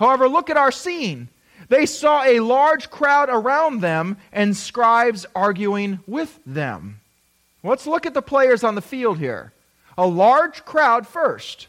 However, 0.00 0.28
look 0.28 0.50
at 0.50 0.56
our 0.56 0.72
scene. 0.72 1.28
they 1.68 1.86
saw 1.86 2.24
a 2.24 2.40
large 2.40 2.90
crowd 2.90 3.28
around 3.30 3.80
them 3.80 4.16
and 4.32 4.56
scribes 4.56 5.24
arguing 5.36 6.00
with 6.08 6.40
them. 6.44 6.99
Let's 7.62 7.86
look 7.86 8.06
at 8.06 8.14
the 8.14 8.22
players 8.22 8.64
on 8.64 8.74
the 8.74 8.82
field 8.82 9.18
here. 9.18 9.52
A 9.98 10.06
large 10.06 10.64
crowd 10.64 11.06
first. 11.06 11.66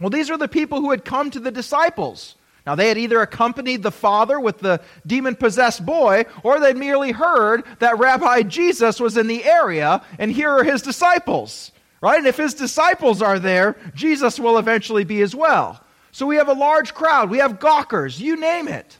Well, 0.00 0.10
these 0.10 0.30
are 0.30 0.36
the 0.36 0.48
people 0.48 0.80
who 0.80 0.90
had 0.90 1.04
come 1.04 1.30
to 1.30 1.40
the 1.40 1.50
disciples. 1.50 2.34
Now, 2.66 2.74
they 2.74 2.88
had 2.88 2.98
either 2.98 3.22
accompanied 3.22 3.82
the 3.82 3.92
father 3.92 4.40
with 4.40 4.58
the 4.58 4.80
demon 5.06 5.36
possessed 5.36 5.86
boy, 5.86 6.24
or 6.42 6.58
they'd 6.58 6.76
merely 6.76 7.12
heard 7.12 7.64
that 7.78 7.98
Rabbi 7.98 8.42
Jesus 8.42 8.98
was 8.98 9.16
in 9.16 9.28
the 9.28 9.44
area, 9.44 10.02
and 10.18 10.32
here 10.32 10.50
are 10.50 10.64
his 10.64 10.82
disciples. 10.82 11.70
Right? 12.00 12.18
And 12.18 12.26
if 12.26 12.36
his 12.36 12.54
disciples 12.54 13.22
are 13.22 13.38
there, 13.38 13.76
Jesus 13.94 14.38
will 14.38 14.58
eventually 14.58 15.04
be 15.04 15.22
as 15.22 15.34
well. 15.34 15.80
So 16.12 16.26
we 16.26 16.36
have 16.36 16.48
a 16.48 16.54
large 16.54 16.92
crowd. 16.92 17.30
We 17.30 17.38
have 17.38 17.60
gawkers, 17.60 18.20
you 18.20 18.36
name 18.36 18.68
it. 18.68 18.98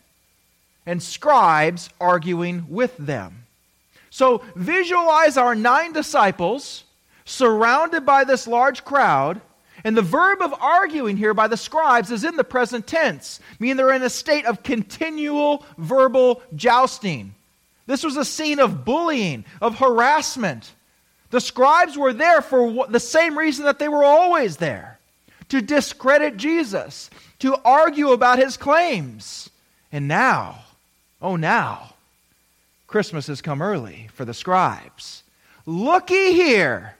And 0.87 1.03
scribes 1.03 1.91
arguing 2.01 2.67
with 2.69 2.97
them. 2.97 3.46
So 4.17 4.43
visualize 4.55 5.37
our 5.37 5.55
nine 5.55 5.93
disciples 5.93 6.85
surrounded 7.27 8.07
by 8.07 8.25
this 8.25 8.47
large 8.47 8.83
crowd 8.83 9.43
and 9.85 9.95
the 9.95 10.01
verb 10.01 10.41
of 10.41 10.55
arguing 10.55 11.19
here 11.19 11.35
by 11.35 11.49
the 11.49 11.57
scribes 11.59 12.11
is 12.11 12.25
in 12.25 12.35
the 12.37 12.43
present 12.43 12.87
tense, 12.87 13.41
meaning 13.61 13.77
they're 13.77 13.93
in 13.93 14.03
a 14.03 14.09
state 14.09 14.47
of 14.47 14.63
continual 14.63 15.67
verbal 15.77 16.41
jousting. 16.55 17.35
This 17.85 18.03
was 18.03 18.17
a 18.17 18.25
scene 18.25 18.59
of 18.59 18.87
bullying, 18.87 19.45
of 19.61 19.81
harassment. 19.81 20.73
The 21.29 21.39
scribes 21.43 21.99
were 21.99 22.15
there 22.15 22.41
for 22.41 22.87
the 22.87 22.99
same 22.99 23.37
reason 23.37 23.67
that 23.67 23.79
they 23.79 23.89
were 23.89 24.03
always 24.03 24.57
there 24.57 24.99
to 25.51 25.61
discredit 25.61 26.39
Jesus, 26.39 27.11
to 27.41 27.55
argue 27.67 28.13
about 28.13 28.39
his 28.39 28.57
claims. 28.57 29.51
And 29.93 30.09
now, 30.09 30.61
oh, 31.21 31.37
now, 31.37 31.96
Christmas 32.87 33.27
has 33.27 33.43
come 33.43 33.63
early 33.63 34.09
for 34.13 34.25
the 34.25 34.35
scribes. 34.35 35.23
Looky 35.65 36.33
here. 36.33 36.95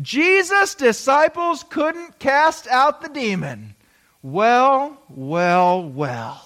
Jesus' 0.00 0.74
disciples 0.74 1.64
couldn't 1.68 2.18
cast 2.18 2.66
out 2.68 3.00
the 3.00 3.08
demon. 3.08 3.74
Well, 4.22 4.98
well, 5.08 5.82
well. 5.82 6.44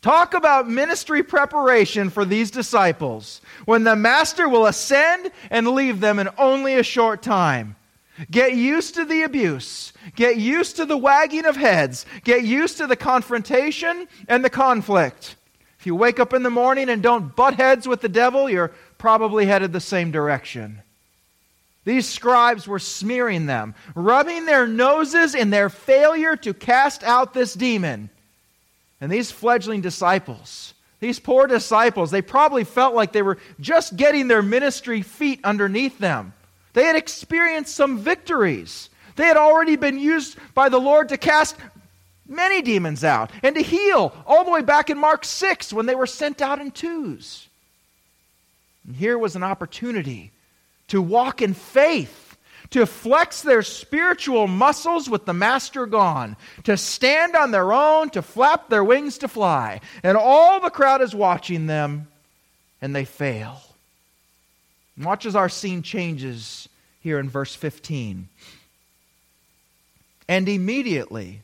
Talk 0.00 0.34
about 0.34 0.68
ministry 0.68 1.22
preparation 1.22 2.10
for 2.10 2.24
these 2.24 2.50
disciples 2.50 3.40
when 3.66 3.84
the 3.84 3.94
Master 3.94 4.48
will 4.48 4.66
ascend 4.66 5.30
and 5.50 5.68
leave 5.68 6.00
them 6.00 6.18
in 6.18 6.28
only 6.38 6.74
a 6.74 6.82
short 6.82 7.22
time. 7.22 7.76
Get 8.30 8.54
used 8.54 8.94
to 8.96 9.04
the 9.04 9.22
abuse. 9.22 9.92
Get 10.16 10.36
used 10.36 10.76
to 10.76 10.86
the 10.86 10.96
wagging 10.96 11.46
of 11.46 11.56
heads. 11.56 12.04
Get 12.24 12.44
used 12.44 12.78
to 12.78 12.86
the 12.86 12.96
confrontation 12.96 14.08
and 14.28 14.44
the 14.44 14.50
conflict. 14.50 15.36
If 15.82 15.86
you 15.86 15.96
wake 15.96 16.20
up 16.20 16.32
in 16.32 16.44
the 16.44 16.48
morning 16.48 16.88
and 16.88 17.02
don't 17.02 17.34
butt 17.34 17.54
heads 17.54 17.88
with 17.88 18.02
the 18.02 18.08
devil, 18.08 18.48
you're 18.48 18.70
probably 18.98 19.46
headed 19.46 19.72
the 19.72 19.80
same 19.80 20.12
direction. 20.12 20.80
These 21.84 22.08
scribes 22.08 22.68
were 22.68 22.78
smearing 22.78 23.46
them, 23.46 23.74
rubbing 23.96 24.46
their 24.46 24.68
noses 24.68 25.34
in 25.34 25.50
their 25.50 25.68
failure 25.68 26.36
to 26.36 26.54
cast 26.54 27.02
out 27.02 27.34
this 27.34 27.54
demon. 27.54 28.10
And 29.00 29.10
these 29.10 29.32
fledgling 29.32 29.80
disciples, 29.80 30.72
these 31.00 31.18
poor 31.18 31.48
disciples, 31.48 32.12
they 32.12 32.22
probably 32.22 32.62
felt 32.62 32.94
like 32.94 33.10
they 33.10 33.22
were 33.22 33.38
just 33.58 33.96
getting 33.96 34.28
their 34.28 34.40
ministry 34.40 35.02
feet 35.02 35.40
underneath 35.42 35.98
them. 35.98 36.32
They 36.74 36.84
had 36.84 36.94
experienced 36.94 37.74
some 37.74 37.98
victories. 37.98 38.88
They 39.16 39.26
had 39.26 39.36
already 39.36 39.74
been 39.74 39.98
used 39.98 40.38
by 40.54 40.68
the 40.68 40.78
Lord 40.78 41.08
to 41.08 41.18
cast 41.18 41.56
many 42.28 42.62
demons 42.62 43.04
out 43.04 43.30
and 43.42 43.54
to 43.54 43.62
heal, 43.62 44.14
all 44.26 44.44
the 44.44 44.50
way 44.50 44.62
back 44.62 44.90
in 44.90 44.98
Mark 44.98 45.24
6 45.24 45.72
when 45.72 45.86
they 45.86 45.94
were 45.94 46.06
sent 46.06 46.40
out 46.40 46.60
in 46.60 46.70
twos. 46.70 47.48
And 48.86 48.96
here 48.96 49.18
was 49.18 49.36
an 49.36 49.42
opportunity 49.42 50.32
to 50.88 51.00
walk 51.00 51.40
in 51.40 51.54
faith, 51.54 52.36
to 52.70 52.86
flex 52.86 53.42
their 53.42 53.62
spiritual 53.62 54.46
muscles 54.48 55.08
with 55.08 55.24
the 55.24 55.34
master 55.34 55.86
gone, 55.86 56.36
to 56.64 56.76
stand 56.76 57.36
on 57.36 57.50
their 57.50 57.72
own, 57.72 58.10
to 58.10 58.22
flap 58.22 58.68
their 58.68 58.84
wings 58.84 59.18
to 59.18 59.28
fly. 59.28 59.80
And 60.02 60.16
all 60.16 60.60
the 60.60 60.70
crowd 60.70 61.02
is 61.02 61.14
watching 61.14 61.66
them, 61.66 62.08
and 62.80 62.94
they 62.94 63.04
fail. 63.04 63.60
And 64.96 65.04
watch 65.04 65.26
as 65.26 65.36
our 65.36 65.48
scene 65.48 65.82
changes 65.82 66.68
here 67.00 67.18
in 67.18 67.28
verse 67.28 67.54
15. 67.54 68.28
And 70.28 70.48
immediately, 70.48 71.42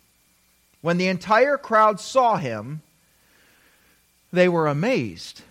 when 0.80 0.98
the 0.98 1.08
entire 1.08 1.56
crowd 1.56 2.00
saw 2.00 2.36
him, 2.36 2.82
they 4.32 4.48
were 4.48 4.66
amazed 4.66 5.42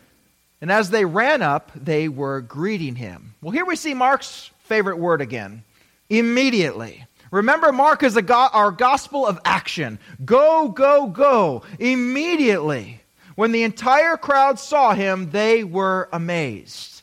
and 0.62 0.72
as 0.72 0.90
they 0.90 1.06
ran 1.06 1.42
up, 1.42 1.72
they 1.76 2.10
were 2.10 2.42
greeting 2.42 2.96
him. 2.96 3.36
Well, 3.42 3.52
here 3.52 3.66
we 3.66 3.76
see 3.76 3.94
Mark's 3.94 4.50
favorite 4.64 4.98
word 4.98 5.22
again 5.22 5.64
immediately. 6.10 7.06
Remember, 7.32 7.72
Mark 7.72 8.02
is 8.02 8.16
go- 8.16 8.50
our 8.54 8.72
gospel 8.72 9.28
of 9.28 9.40
action. 9.44 10.00
Go, 10.24 10.70
go, 10.70 11.08
go. 11.08 11.64
Immediately. 11.78 13.02
When 13.36 13.52
the 13.52 13.64
entire 13.64 14.18
crowd 14.18 14.58
saw 14.58 14.94
him, 14.94 15.30
they 15.30 15.64
were 15.64 16.10
amazed. 16.12 17.02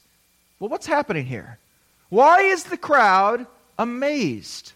Well, 0.59 0.71
what's 0.71 0.87
happening 0.87 1.27
here? 1.27 1.59
Why 2.09 2.41
is 2.41 2.65
the 2.65 2.79
crowd 2.79 3.47
amazed? 3.79 4.73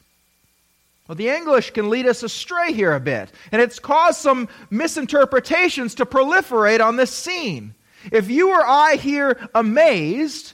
Well, 1.08 1.16
the 1.16 1.30
English 1.30 1.70
can 1.70 1.88
lead 1.88 2.06
us 2.06 2.22
astray 2.22 2.74
here 2.74 2.92
a 2.92 3.00
bit, 3.00 3.32
and 3.50 3.62
it's 3.62 3.78
caused 3.78 4.20
some 4.20 4.46
misinterpretations 4.68 5.94
to 5.94 6.04
proliferate 6.04 6.84
on 6.84 6.96
this 6.96 7.10
scene. 7.10 7.74
If 8.12 8.30
you 8.30 8.50
or 8.50 8.62
I 8.62 8.96
here 8.96 9.48
amazed, 9.54 10.52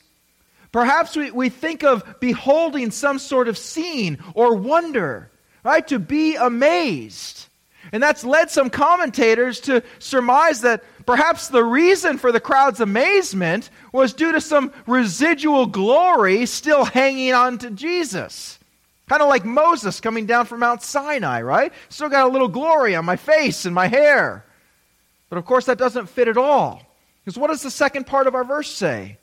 perhaps 0.71 1.17
we, 1.17 1.33
we 1.33 1.49
think 1.49 1.83
of 1.83 2.21
beholding 2.21 2.93
some 2.93 3.19
sort 3.19 3.49
of 3.49 3.59
scene 3.59 4.19
or 4.35 4.55
wonder, 4.55 5.29
right? 5.64 5.87
To 5.88 5.99
be 5.99 6.37
amazed. 6.37 7.47
And 7.90 8.01
that's 8.01 8.25
led 8.25 8.49
some 8.49 8.71
commentators 8.71 9.59
to 9.62 9.83
surmise 9.99 10.61
that 10.61 10.85
perhaps 11.05 11.49
the 11.49 11.64
reason 11.64 12.17
for 12.17 12.31
the 12.31 12.40
crowd's 12.40 12.81
amazement 12.81 13.71
was 13.93 14.12
due 14.12 14.31
to 14.31 14.40
some 14.40 14.73
residual 14.87 15.67
glory 15.67 16.47
still 16.47 16.85
hanging 16.85 17.35
on 17.35 17.59
to 17.59 17.71
Jesus. 17.73 18.61
Kind 19.09 19.21
of 19.21 19.29
like 19.29 19.45
Moses 19.45 20.01
coming 20.01 20.25
down 20.25 20.47
from 20.47 20.61
Mount 20.61 20.83
Sinai, 20.83 21.43
right? 21.43 21.73
Still 21.88 22.09
got 22.09 22.27
a 22.27 22.33
little 22.33 22.49
glory 22.49 22.95
on 22.97 23.05
my 23.05 23.17
face 23.17 23.67
and 23.67 23.75
my 23.75 23.87
hair. 23.87 24.45
But 25.29 25.38
of 25.38 25.45
course, 25.45 25.67
that 25.67 25.79
doesn't 25.79 26.09
fit 26.09 26.29
at 26.29 26.38
all. 26.38 26.83
Because 27.23 27.38
what 27.38 27.49
does 27.49 27.62
the 27.62 27.71
second 27.71 28.07
part 28.07 28.27
of 28.27 28.35
our 28.35 28.45
verse 28.45 28.71
say? 28.71 29.19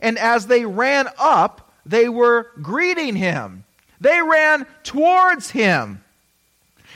And 0.00 0.18
as 0.18 0.46
they 0.46 0.64
ran 0.64 1.08
up, 1.18 1.72
they 1.84 2.08
were 2.08 2.50
greeting 2.60 3.16
him. 3.16 3.64
They 4.00 4.20
ran 4.20 4.66
towards 4.82 5.50
him. 5.50 6.02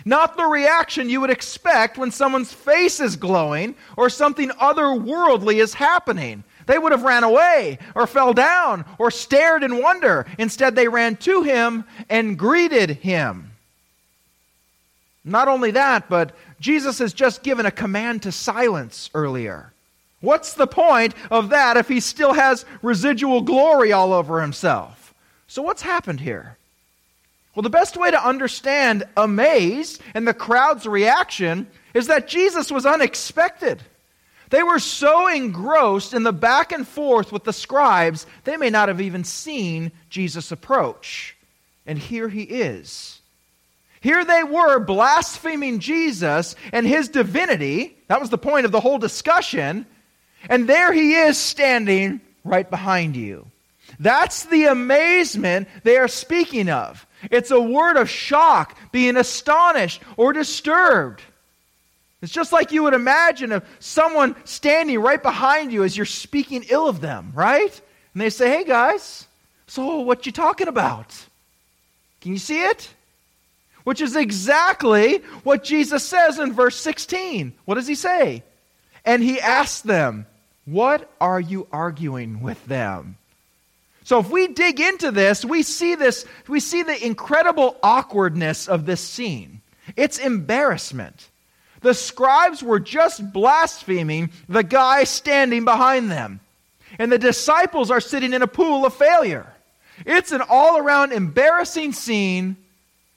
Not 0.05 0.37
the 0.37 0.45
reaction 0.45 1.11
you 1.11 1.21
would 1.21 1.31
expect 1.31 1.99
when 1.99 2.11
someone's 2.11 2.53
face 2.53 3.01
is 3.01 3.17
glowing 3.17 3.75
or 3.97 4.09
something 4.09 4.51
otherworldly 4.51 5.57
is 5.57 5.75
happening. 5.75 6.45
They 6.67 6.79
would 6.79 6.93
have 6.93 7.03
ran 7.03 7.25
away 7.25 7.79
or 7.95 8.07
fell 8.07 8.33
down 8.33 8.85
or 8.99 9.11
stared 9.11 9.63
in 9.63 9.81
wonder. 9.81 10.27
Instead, 10.39 10.77
they 10.77 10.89
ran 10.89 11.17
to 11.17 11.43
him 11.43 11.85
and 12.09 12.39
greeted 12.39 12.91
him. 12.91 13.53
Not 15.25 15.49
only 15.49 15.73
that, 15.73 16.09
but 16.09 16.33
Jesus 16.61 16.99
has 16.99 17.13
just 17.13 17.43
given 17.43 17.67
a 17.67 17.71
command 17.71 18.23
to 18.23 18.33
silence 18.33 19.11
earlier. 19.15 19.73
What's 20.21 20.53
the 20.53 20.67
point 20.67 21.15
of 21.31 21.51
that 21.51 21.77
if 21.77 21.89
he 21.89 22.01
still 22.01 22.35
has 22.35 22.65
residual 22.83 23.41
glory 23.41 23.93
all 23.93 24.13
over 24.13 24.41
himself? 24.41 25.15
So, 25.47 25.63
what's 25.63 25.83
happened 25.83 26.21
here? 26.21 26.57
Well, 27.55 27.63
the 27.63 27.71
best 27.71 27.97
way 27.97 28.11
to 28.11 28.27
understand 28.27 29.05
amazed 29.17 30.01
and 30.15 30.27
the 30.29 30.35
crowd's 30.35 30.87
reaction 30.87 31.67
is 31.95 32.07
that 32.07 32.29
Jesus 32.29 32.71
was 32.71 32.87
unexpected. 32.87 33.83
They 34.51 34.63
were 34.63 34.81
so 34.81 35.29
engrossed 35.29 36.13
in 36.13 36.25
the 36.25 36.33
back 36.33 36.73
and 36.73 36.87
forth 36.87 37.33
with 37.33 37.45
the 37.45 37.53
scribes, 37.53 38.27
they 38.45 38.57
may 38.57 38.71
not 38.71 38.89
have 38.89 39.01
even 39.01 39.25
seen 39.25 39.93
Jesus 40.11 40.53
approach. 40.53 41.37
And 41.87 41.99
here 41.99 42.29
he 42.29 42.43
is. 42.43 43.21
Here 44.01 44.25
they 44.25 44.43
were 44.43 44.81
blaspheming 44.81 45.79
Jesus 45.79 46.57
and 46.73 46.87
his 46.87 47.09
divinity. 47.09 47.97
That 48.09 48.21
was 48.21 48.31
the 48.31 48.39
point 48.39 48.67
of 48.67 48.73
the 48.73 48.81
whole 48.81 48.99
discussion. 48.99 49.87
And 50.49 50.69
there 50.69 50.93
he 50.93 51.15
is 51.15 51.37
standing 51.39 52.21
right 52.45 52.69
behind 52.69 53.15
you. 53.15 53.47
That's 53.99 54.45
the 54.47 54.65
amazement 54.67 55.69
they 55.85 55.97
are 55.97 56.09
speaking 56.09 56.69
of. 56.71 57.07
It's 57.31 57.51
a 57.51 57.61
word 57.61 57.97
of 57.97 58.09
shock, 58.09 58.77
being 58.93 59.17
astonished 59.17 60.01
or 60.17 60.33
disturbed. 60.33 61.23
It's 62.23 62.33
just 62.33 62.53
like 62.53 62.73
you 62.73 62.83
would 62.83 62.95
imagine 62.95 63.53
of 63.53 63.65
someone 63.79 64.37
standing 64.45 65.01
right 65.01 65.23
behind 65.23 65.73
you 65.73 65.85
as 65.85 65.97
you're 65.97 66.07
speaking 66.07 66.65
ill 66.69 66.87
of 66.87 67.01
them, 67.01 67.33
right? 67.35 67.81
And 68.13 68.21
they 68.21 68.31
say, 68.31 68.51
"Hey 68.51 68.65
guys, 68.65 69.27
so 69.67 70.01
what 70.01 70.27
you 70.27 70.33
talking 70.33 70.69
about? 70.69 71.15
Can 72.21 72.33
you 72.33 72.39
see 72.39 72.63
it?" 72.63 72.91
Which 73.85 74.01
is 74.01 74.15
exactly 74.15 75.19
what 75.43 75.65
Jesus 75.65 76.05
says 76.05 76.39
in 76.39 76.53
verse 76.53 76.77
16. 76.77 77.55
What 77.65 77.77
does 77.77 77.87
he 77.87 77.95
say? 77.95 78.43
And 79.05 79.23
he 79.23 79.41
asked 79.41 79.85
them, 79.85 80.27
What 80.67 81.11
are 81.21 81.41
you 81.41 81.67
arguing 81.73 82.43
with 82.43 82.65
them? 82.67 83.17
So 84.05 84.19
if 84.19 84.29
we 84.29 84.49
dig 84.49 84.81
into 84.81 85.11
this, 85.11 85.45
we 85.45 85.63
see 85.63 85.95
this, 85.95 86.27
we 86.47 86.61
see 86.61 86.83
the 86.83 87.05
incredible 87.05 87.77
awkwardness 87.83 88.69
of 88.69 88.85
this 88.85 89.01
scene. 89.01 89.63
It's 89.97 90.19
embarrassment. 90.19 91.30
The 91.81 91.95
scribes 91.95 92.63
were 92.63 92.81
just 92.81 93.33
blaspheming 93.33 94.31
the 94.49 94.63
guy 94.63 95.05
standing 95.05 95.65
behind 95.65 96.11
them. 96.11 96.41
And 96.99 97.11
the 97.11 97.19
disciples 97.19 97.91
are 97.91 98.01
sitting 98.01 98.33
in 98.33 98.43
a 98.43 98.47
pool 98.47 98.85
of 98.85 98.95
failure. 98.95 99.53
It's 100.05 100.33
an 100.33 100.43
all 100.49 100.79
around 100.79 101.13
embarrassing 101.13 101.93
scene 101.93 102.57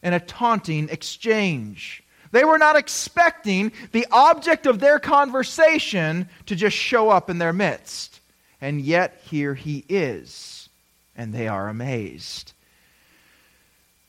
and 0.01 0.13
a 0.13 0.19
taunting 0.19 0.89
exchange. 0.89 2.03
They 2.31 2.43
were 2.43 2.57
not 2.57 2.75
expecting 2.75 3.71
the 3.91 4.07
object 4.11 4.65
of 4.65 4.79
their 4.79 4.99
conversation 4.99 6.27
to 6.47 6.55
just 6.55 6.75
show 6.75 7.09
up 7.09 7.29
in 7.29 7.37
their 7.37 7.53
midst. 7.53 8.19
And 8.59 8.81
yet, 8.81 9.21
here 9.25 9.53
he 9.53 9.85
is, 9.89 10.69
and 11.15 11.33
they 11.33 11.47
are 11.47 11.69
amazed. 11.69 12.53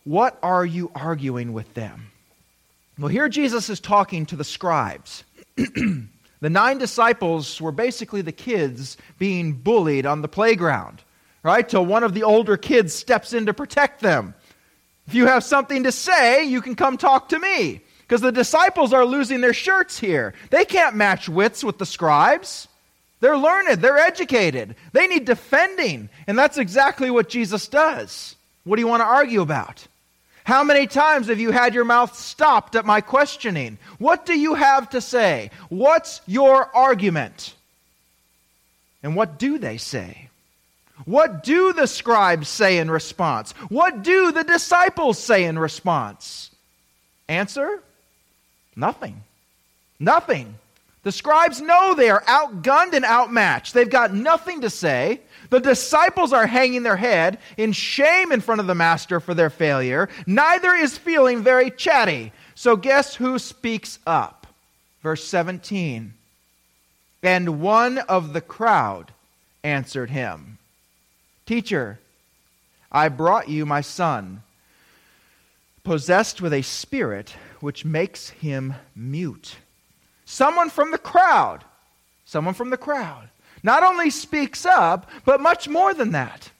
What 0.04 0.38
are 0.42 0.64
you 0.64 0.90
arguing 0.94 1.52
with 1.52 1.74
them? 1.74 2.10
Well, 2.98 3.08
here 3.08 3.28
Jesus 3.28 3.68
is 3.70 3.80
talking 3.80 4.24
to 4.26 4.36
the 4.36 4.44
scribes. 4.44 5.24
the 5.56 6.06
nine 6.40 6.78
disciples 6.78 7.60
were 7.60 7.72
basically 7.72 8.22
the 8.22 8.32
kids 8.32 8.96
being 9.18 9.52
bullied 9.52 10.06
on 10.06 10.22
the 10.22 10.28
playground, 10.28 11.02
right? 11.42 11.68
Till 11.68 11.84
one 11.84 12.04
of 12.04 12.14
the 12.14 12.22
older 12.22 12.56
kids 12.56 12.94
steps 12.94 13.32
in 13.32 13.46
to 13.46 13.54
protect 13.54 14.00
them. 14.00 14.34
If 15.08 15.14
you 15.14 15.26
have 15.26 15.42
something 15.42 15.82
to 15.84 15.92
say, 15.92 16.44
you 16.44 16.62
can 16.62 16.76
come 16.76 16.96
talk 16.96 17.30
to 17.30 17.38
me. 17.38 17.80
Because 18.02 18.20
the 18.20 18.32
disciples 18.32 18.92
are 18.92 19.04
losing 19.04 19.40
their 19.40 19.54
shirts 19.54 19.98
here. 19.98 20.34
They 20.50 20.64
can't 20.64 20.94
match 20.94 21.28
wits 21.28 21.64
with 21.64 21.78
the 21.78 21.86
scribes. 21.86 22.68
They're 23.20 23.38
learned, 23.38 23.80
they're 23.80 23.96
educated, 23.96 24.76
they 24.92 25.06
need 25.06 25.24
defending. 25.24 26.10
And 26.26 26.38
that's 26.38 26.58
exactly 26.58 27.10
what 27.10 27.30
Jesus 27.30 27.68
does. 27.68 28.36
What 28.64 28.76
do 28.76 28.82
you 28.82 28.88
want 28.88 29.00
to 29.00 29.06
argue 29.06 29.40
about? 29.40 29.86
How 30.44 30.62
many 30.62 30.86
times 30.86 31.28
have 31.28 31.40
you 31.40 31.50
had 31.50 31.74
your 31.74 31.84
mouth 31.84 32.14
stopped 32.16 32.76
at 32.76 32.84
my 32.84 33.00
questioning? 33.00 33.78
What 33.98 34.26
do 34.26 34.38
you 34.38 34.54
have 34.54 34.90
to 34.90 35.00
say? 35.00 35.50
What's 35.70 36.20
your 36.26 36.74
argument? 36.76 37.54
And 39.02 39.16
what 39.16 39.38
do 39.38 39.58
they 39.58 39.78
say? 39.78 40.28
What 41.06 41.42
do 41.42 41.72
the 41.72 41.86
scribes 41.86 42.48
say 42.48 42.78
in 42.78 42.90
response? 42.90 43.52
What 43.68 44.02
do 44.02 44.32
the 44.32 44.44
disciples 44.44 45.18
say 45.18 45.44
in 45.44 45.58
response? 45.58 46.50
Answer 47.28 47.82
Nothing. 48.76 49.22
Nothing. 50.00 50.54
The 51.04 51.12
scribes 51.12 51.60
know 51.60 51.94
they 51.94 52.10
are 52.10 52.22
outgunned 52.22 52.94
and 52.94 53.04
outmatched. 53.04 53.74
They've 53.74 53.88
got 53.88 54.12
nothing 54.14 54.62
to 54.62 54.70
say. 54.70 55.20
The 55.54 55.60
disciples 55.60 56.32
are 56.32 56.48
hanging 56.48 56.82
their 56.82 56.96
head 56.96 57.38
in 57.56 57.70
shame 57.70 58.32
in 58.32 58.40
front 58.40 58.60
of 58.60 58.66
the 58.66 58.74
master 58.74 59.20
for 59.20 59.34
their 59.34 59.50
failure. 59.50 60.08
Neither 60.26 60.74
is 60.74 60.98
feeling 60.98 61.44
very 61.44 61.70
chatty. 61.70 62.32
So, 62.56 62.74
guess 62.74 63.14
who 63.14 63.38
speaks 63.38 64.00
up? 64.04 64.48
Verse 65.00 65.22
17. 65.22 66.12
And 67.22 67.60
one 67.60 67.98
of 67.98 68.32
the 68.32 68.40
crowd 68.40 69.12
answered 69.62 70.10
him 70.10 70.58
Teacher, 71.46 72.00
I 72.90 73.08
brought 73.08 73.48
you 73.48 73.64
my 73.64 73.80
son, 73.80 74.42
possessed 75.84 76.42
with 76.42 76.52
a 76.52 76.62
spirit 76.62 77.32
which 77.60 77.84
makes 77.84 78.30
him 78.30 78.74
mute. 78.96 79.54
Someone 80.24 80.68
from 80.68 80.90
the 80.90 80.98
crowd, 80.98 81.62
someone 82.24 82.54
from 82.54 82.70
the 82.70 82.76
crowd 82.76 83.28
not 83.64 83.82
only 83.82 84.10
speaks 84.10 84.64
up, 84.64 85.10
but 85.24 85.40
much 85.40 85.68
more 85.68 85.92
than 85.92 86.12
that. 86.12 86.50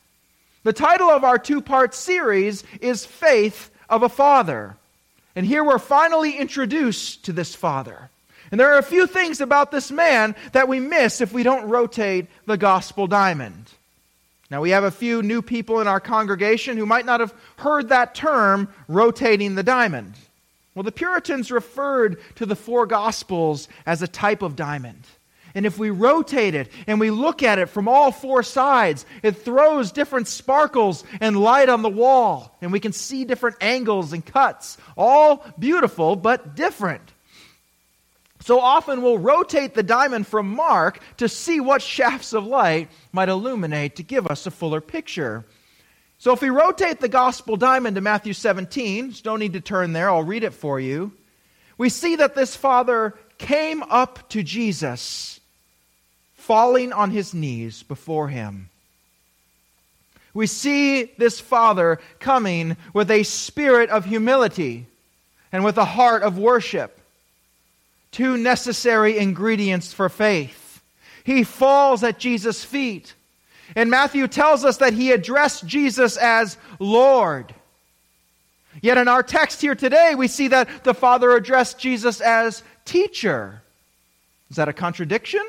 The 0.65 0.73
title 0.73 1.11
of 1.11 1.23
our 1.23 1.39
two 1.39 1.61
part 1.61 1.95
series 1.95 2.65
is 2.81 3.05
Faith 3.05 3.71
of 3.89 4.03
a 4.03 4.09
Father. 4.09 4.75
And 5.37 5.45
here 5.45 5.63
we're 5.63 5.79
finally 5.79 6.37
introduced 6.37 7.27
to 7.27 7.33
this 7.33 7.55
father. 7.55 8.09
And 8.51 8.59
there 8.59 8.73
are 8.73 8.79
a 8.79 8.83
few 8.83 9.07
things 9.07 9.41
about 9.41 9.71
this 9.71 9.91
man 9.91 10.35
that 10.53 10.69
we 10.69 10.81
miss 10.81 11.21
if 11.21 11.33
we 11.33 11.43
don't 11.43 11.69
rotate 11.69 12.27
the 12.47 12.57
gospel 12.57 13.07
diamond. 13.07 13.71
Now, 14.51 14.61
we 14.61 14.71
have 14.71 14.85
a 14.85 14.91
few 14.91 15.23
new 15.23 15.43
people 15.43 15.81
in 15.81 15.89
our 15.89 16.01
congregation 16.01 16.77
who 16.77 16.87
might 16.87 17.07
not 17.07 17.21
have 17.21 17.35
heard 17.57 17.89
that 17.89 18.15
term, 18.15 18.69
rotating 18.89 19.55
the 19.55 19.63
diamond. 19.63 20.15
Well, 20.75 20.83
the 20.83 20.93
Puritans 20.93 21.51
referred 21.51 22.19
to 22.37 22.47
the 22.47 22.57
four 22.57 22.87
gospels 22.87 23.69
as 23.87 24.03
a 24.03 24.09
type 24.09 24.43
of 24.43 24.57
diamond. 24.57 25.03
And 25.55 25.67
if 25.67 25.79
we 25.79 25.91
rotate 25.91 26.55
it 26.55 26.69
and 26.87 26.99
we 26.99 27.11
look 27.11 27.43
at 27.43 27.61
it 27.61 27.69
from 27.69 27.87
all 27.87 28.11
four 28.11 28.43
sides, 28.43 29.07
it 29.23 29.33
throws 29.45 29.93
different 29.93 30.27
sparkles 30.27 31.05
and 31.21 31.41
light 31.41 31.69
on 31.69 31.83
the 31.83 31.89
wall. 31.89 32.57
And 32.61 32.73
we 32.73 32.81
can 32.81 32.93
see 32.93 33.25
different 33.25 33.57
angles 33.61 34.13
and 34.13 34.25
cuts. 34.25 34.77
All 34.97 35.47
beautiful, 35.59 36.17
but 36.17 36.57
different. 36.57 37.13
So 38.41 38.61
often 38.61 39.01
we'll 39.01 39.19
rotate 39.19 39.75
the 39.75 39.83
diamond 39.85 40.27
from 40.27 40.49
Mark 40.49 41.01
to 41.19 41.29
see 41.29 41.61
what 41.61 41.81
shafts 41.81 42.33
of 42.33 42.45
light 42.45 42.91
might 43.13 43.29
illuminate 43.29 43.97
to 43.97 44.03
give 44.03 44.27
us 44.27 44.47
a 44.47 44.51
fuller 44.51 44.81
picture. 44.81 45.47
So 46.19 46.33
if 46.33 46.43
we 46.43 46.51
rotate 46.51 47.01
the 47.01 47.09
gospel 47.09 47.57
diamond 47.57 47.95
to 47.95 48.01
Matthew 48.01 48.33
17, 48.33 49.13
just 49.13 49.25
don't 49.25 49.39
need 49.39 49.53
to 49.53 49.61
turn 49.61 49.93
there, 49.93 50.11
I'll 50.11 50.23
read 50.25 50.43
it 50.43 50.53
for 50.53 50.81
you. 50.81 51.13
We 51.79 51.89
see 51.89 52.17
that 52.17 52.35
this 52.35 52.57
father 52.57 53.15
came 53.39 53.83
up 53.85 54.29
to 54.31 54.43
Jesus 54.43 55.41
falling 56.47 56.93
on 56.93 57.11
his 57.11 57.33
knees 57.33 57.83
before 57.83 58.29
him. 58.29 58.69
We 60.35 60.47
see 60.47 61.05
this 61.17 61.41
father 61.41 62.01
coming 62.19 62.77
with 62.93 63.11
a 63.11 63.23
spirit 63.23 63.89
of 63.89 64.05
humility 64.05 64.87
and 65.53 65.65
with 65.65 65.79
a 65.79 65.85
heart 65.85 66.23
of 66.23 66.37
worship. 66.37 67.01
Two 68.11 68.37
necessary 68.37 69.17
ingredients 69.17 69.93
for 69.93 70.09
faith. 70.09 70.83
He 71.25 71.45
falls 71.45 72.05
at 72.05 72.19
Jesus' 72.19 72.63
feet. 72.63 73.15
And 73.75 73.91
Matthew 73.91 74.29
tells 74.29 74.65
us 74.65 74.77
that 74.79 74.93
he 74.93 75.13
addressed 75.13 75.67
Jesus 75.67 76.19
as 76.19 76.59
Lord. 76.79 77.55
Yet 78.83 78.99
in 78.99 79.09
our 79.09 79.23
text 79.23 79.63
here 79.63 79.75
today, 79.75 80.15
we 80.15 80.29
see 80.29 80.49
that 80.49 80.85
the 80.85 80.95
Father 80.95 81.31
addressed 81.35 81.79
Jesus 81.79 82.21
as 82.21 82.63
teacher. 82.85 83.63
Is 84.51 84.57
that 84.57 84.69
a 84.69 84.73
contradiction? 84.75 85.43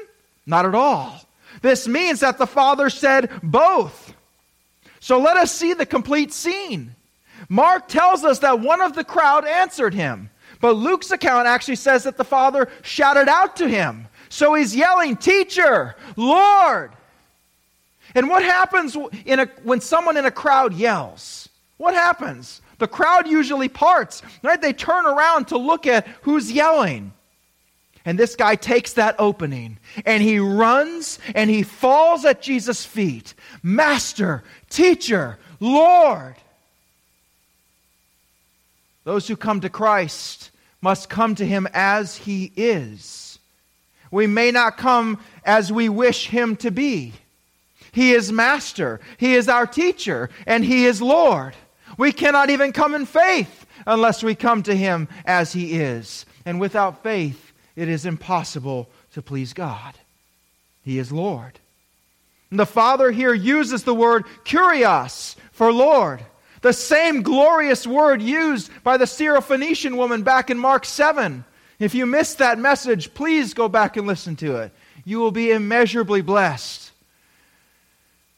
Not 0.45 0.65
at 0.65 0.75
all. 0.75 1.19
This 1.61 1.87
means 1.87 2.19
that 2.19 2.37
the 2.37 2.47
Father 2.47 2.89
said 2.89 3.31
both. 3.41 4.13
So 4.99 5.19
let 5.19 5.37
us 5.37 5.51
see 5.51 5.73
the 5.73 5.85
complete 5.85 6.33
scene. 6.33 6.95
Mark 7.49 7.87
tells 7.87 8.23
us 8.23 8.39
that 8.39 8.59
one 8.59 8.81
of 8.81 8.95
the 8.95 9.03
crowd 9.03 9.45
answered 9.45 9.93
him, 9.93 10.29
but 10.61 10.73
Luke's 10.73 11.11
account 11.11 11.47
actually 11.47 11.75
says 11.75 12.03
that 12.03 12.17
the 12.17 12.23
Father 12.23 12.69
shouted 12.81 13.27
out 13.27 13.55
to 13.57 13.67
him. 13.67 14.07
So 14.29 14.53
he's 14.53 14.75
yelling, 14.75 15.15
Teacher, 15.17 15.95
Lord. 16.15 16.91
And 18.15 18.29
what 18.29 18.43
happens 18.43 18.97
in 19.25 19.39
a, 19.39 19.45
when 19.63 19.81
someone 19.81 20.17
in 20.17 20.25
a 20.25 20.31
crowd 20.31 20.73
yells? 20.73 21.49
What 21.77 21.93
happens? 21.93 22.61
The 22.77 22.87
crowd 22.87 23.27
usually 23.27 23.69
parts, 23.69 24.21
right? 24.41 24.61
They 24.61 24.73
turn 24.73 25.05
around 25.05 25.49
to 25.49 25.57
look 25.57 25.85
at 25.85 26.07
who's 26.21 26.51
yelling. 26.51 27.13
And 28.05 28.19
this 28.19 28.35
guy 28.35 28.55
takes 28.55 28.93
that 28.93 29.15
opening 29.17 29.79
and 30.05 30.21
he 30.21 30.37
runs 30.37 31.17
and 31.33 31.49
he 31.49 31.63
falls 31.63 32.23
at 32.23 32.41
Jesus' 32.41 32.85
feet. 32.85 33.33
Master, 33.63 34.43
teacher, 34.69 35.39
Lord. 35.59 36.35
Those 39.03 39.27
who 39.27 39.35
come 39.35 39.61
to 39.61 39.69
Christ 39.69 40.51
must 40.81 41.09
come 41.09 41.33
to 41.35 41.45
him 41.45 41.67
as 41.73 42.15
he 42.15 42.51
is. 42.55 43.39
We 44.11 44.27
may 44.27 44.51
not 44.51 44.77
come 44.77 45.19
as 45.43 45.71
we 45.71 45.89
wish 45.89 46.27
him 46.27 46.55
to 46.57 46.69
be. 46.69 47.13
He 47.91 48.11
is 48.13 48.31
master, 48.31 48.99
he 49.17 49.35
is 49.35 49.47
our 49.47 49.65
teacher, 49.65 50.29
and 50.45 50.65
he 50.65 50.85
is 50.85 51.01
Lord. 51.01 51.55
We 51.97 52.11
cannot 52.11 52.49
even 52.49 52.73
come 52.73 52.93
in 52.93 53.05
faith 53.05 53.65
unless 53.87 54.21
we 54.21 54.35
come 54.35 54.63
to 54.63 54.75
him 54.75 55.07
as 55.25 55.53
he 55.53 55.79
is. 55.79 56.25
And 56.45 56.59
without 56.59 57.03
faith, 57.03 57.44
it 57.75 57.89
is 57.89 58.05
impossible 58.05 58.89
to 59.13 59.21
please 59.21 59.53
God. 59.53 59.95
He 60.83 60.99
is 60.99 61.11
Lord. 61.11 61.59
And 62.51 62.59
the 62.59 62.65
Father 62.65 63.11
here 63.11 63.33
uses 63.33 63.83
the 63.83 63.93
word 63.93 64.25
kurios 64.45 65.35
for 65.51 65.73
Lord. 65.73 66.23
The 66.61 66.73
same 66.73 67.21
glorious 67.21 67.85
word 67.85 68.21
used 68.21 68.71
by 68.83 68.97
the 68.97 69.05
Syrophoenician 69.05 69.97
woman 69.97 70.23
back 70.23 70.49
in 70.49 70.57
Mark 70.57 70.85
7. 70.85 71.43
If 71.79 71.93
you 71.93 72.05
missed 72.05 72.37
that 72.37 72.57
message, 72.57 73.13
please 73.13 73.53
go 73.53 73.67
back 73.67 73.97
and 73.97 74.07
listen 74.07 74.35
to 74.37 74.57
it. 74.57 74.71
You 75.03 75.19
will 75.19 75.31
be 75.31 75.51
immeasurably 75.51 76.21
blessed. 76.21 76.91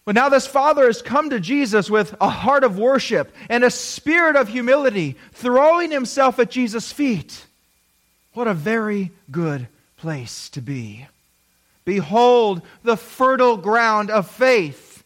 But 0.03 0.15
now 0.15 0.29
this 0.29 0.47
father 0.47 0.85
has 0.85 1.01
come 1.01 1.29
to 1.29 1.39
Jesus 1.39 1.89
with 1.89 2.15
a 2.21 2.29
heart 2.29 2.63
of 2.63 2.79
worship 2.79 3.35
and 3.49 3.63
a 3.63 3.69
spirit 3.69 4.35
of 4.35 4.47
humility, 4.47 5.17
throwing 5.33 5.91
himself 5.91 6.39
at 6.39 6.49
Jesus' 6.49 6.91
feet. 6.91 7.45
What 8.37 8.47
a 8.47 8.53
very 8.53 9.09
good 9.31 9.67
place 9.97 10.49
to 10.49 10.61
be. 10.61 11.07
Behold 11.85 12.61
the 12.83 12.95
fertile 12.95 13.57
ground 13.57 14.11
of 14.11 14.29
faith. 14.29 15.03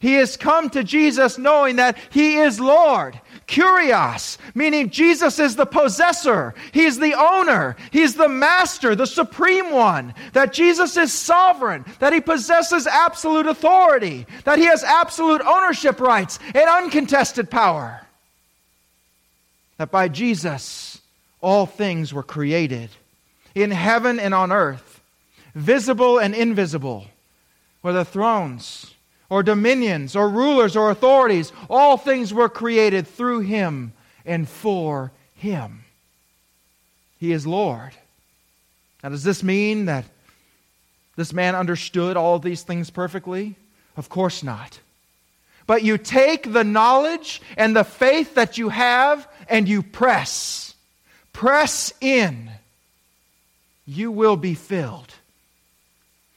He 0.00 0.14
has 0.14 0.36
come 0.36 0.68
to 0.70 0.82
Jesus 0.82 1.38
knowing 1.38 1.76
that 1.76 1.96
He 2.10 2.38
is 2.38 2.58
Lord. 2.58 3.20
Kurios, 3.46 4.38
meaning 4.56 4.90
Jesus 4.90 5.38
is 5.38 5.54
the 5.54 5.66
possessor. 5.66 6.52
He's 6.72 6.98
the 6.98 7.14
owner. 7.14 7.76
He's 7.92 8.16
the 8.16 8.28
master, 8.28 8.96
the 8.96 9.06
supreme 9.06 9.70
one. 9.70 10.12
That 10.32 10.52
Jesus 10.52 10.96
is 10.96 11.12
sovereign. 11.12 11.84
That 12.00 12.12
He 12.12 12.20
possesses 12.20 12.88
absolute 12.88 13.46
authority. 13.46 14.26
That 14.42 14.58
He 14.58 14.64
has 14.64 14.82
absolute 14.82 15.42
ownership 15.42 16.00
rights 16.00 16.40
and 16.46 16.68
uncontested 16.68 17.52
power. 17.52 18.04
That 19.78 19.92
by 19.92 20.08
Jesus, 20.08 20.93
all 21.44 21.66
things 21.66 22.12
were 22.12 22.22
created 22.22 22.90
in 23.54 23.70
heaven 23.70 24.18
and 24.18 24.34
on 24.34 24.50
earth 24.50 24.94
visible 25.54 26.18
and 26.18 26.34
invisible, 26.34 27.06
whether 27.80 28.04
thrones 28.04 28.94
or 29.30 29.42
dominions 29.42 30.16
or 30.16 30.28
rulers 30.28 30.76
or 30.76 30.90
authorities, 30.90 31.52
all 31.70 31.96
things 31.96 32.34
were 32.34 32.48
created 32.48 33.06
through 33.06 33.40
him 33.40 33.92
and 34.26 34.48
for 34.48 35.12
him. 35.36 35.84
He 37.18 37.32
is 37.32 37.46
Lord. 37.46 37.92
Now, 39.02 39.10
does 39.10 39.22
this 39.22 39.42
mean 39.42 39.86
that 39.86 40.04
this 41.16 41.32
man 41.32 41.54
understood 41.54 42.16
all 42.16 42.38
these 42.38 42.62
things 42.62 42.90
perfectly? 42.90 43.54
Of 43.96 44.08
course 44.08 44.42
not. 44.42 44.80
But 45.66 45.82
you 45.82 45.96
take 45.96 46.52
the 46.52 46.64
knowledge 46.64 47.40
and 47.56 47.74
the 47.74 47.84
faith 47.84 48.34
that 48.34 48.58
you 48.58 48.70
have 48.70 49.26
and 49.48 49.68
you 49.68 49.82
press. 49.82 50.73
Press 51.34 51.92
in. 52.00 52.50
You 53.86 54.10
will 54.10 54.36
be 54.36 54.54
filled. 54.54 55.12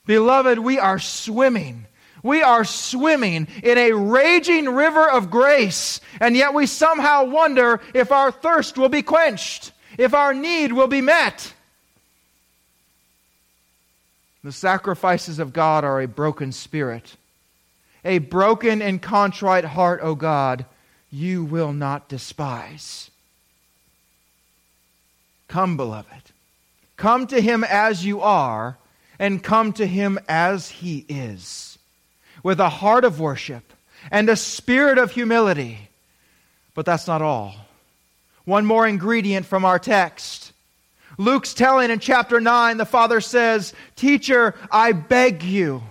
Beloved, 0.05 0.60
we 0.60 0.79
are 0.79 0.99
swimming. 0.99 1.86
We 2.23 2.41
are 2.41 2.65
swimming 2.65 3.47
in 3.63 3.77
a 3.77 3.93
raging 3.93 4.67
river 4.67 5.10
of 5.10 5.29
grace, 5.31 6.01
and 6.19 6.36
yet 6.36 6.53
we 6.53 6.65
somehow 6.65 7.25
wonder 7.25 7.79
if 7.93 8.12
our 8.12 8.31
thirst 8.31 8.77
will 8.77 8.89
be 8.89 9.01
quenched, 9.01 9.71
if 9.97 10.13
our 10.13 10.33
need 10.33 10.73
will 10.73 10.88
be 10.88 11.01
met. 11.01 11.53
The 14.43 14.51
sacrifices 14.51 15.39
of 15.39 15.53
God 15.53 15.83
are 15.83 16.01
a 16.01 16.07
broken 16.07 16.51
spirit. 16.51 17.15
A 18.03 18.17
broken 18.17 18.81
and 18.81 19.01
contrite 19.01 19.65
heart, 19.65 19.99
O 20.01 20.15
God, 20.15 20.65
you 21.12 21.43
will 21.43 21.73
not 21.73 22.10
despise. 22.10 23.12
Come, 25.47 25.77
beloved. 25.77 26.31
Come 26.97 27.27
to 27.27 27.39
him 27.39 27.63
as 27.63 28.05
you 28.05 28.21
are 28.21 28.77
and 29.19 29.43
come 29.43 29.73
to 29.73 29.86
him 29.86 30.19
as 30.27 30.69
he 30.69 31.05
is, 31.07 31.77
with 32.43 32.60
a 32.60 32.69
heart 32.69 33.05
of 33.05 33.19
worship 33.19 33.73
and 34.12 34.29
a 34.29 34.36
spirit 34.36 34.97
of 34.97 35.12
humility. 35.12 35.89
But 36.73 36.86
that's 36.86 37.07
not 37.07 37.21
all. 37.21 37.55
One 38.45 38.65
more 38.65 38.88
ingredient 38.88 39.45
from 39.45 39.65
our 39.65 39.79
text. 39.79 40.53
Luke's 41.17 41.53
telling 41.53 41.89
in 41.89 41.99
chapter 41.99 42.39
9, 42.39 42.77
the 42.77 42.86
Father 42.86 43.21
says, 43.21 43.73
Teacher, 43.95 44.53
I 44.71 44.91
beg 44.91 45.43
you 45.43 45.81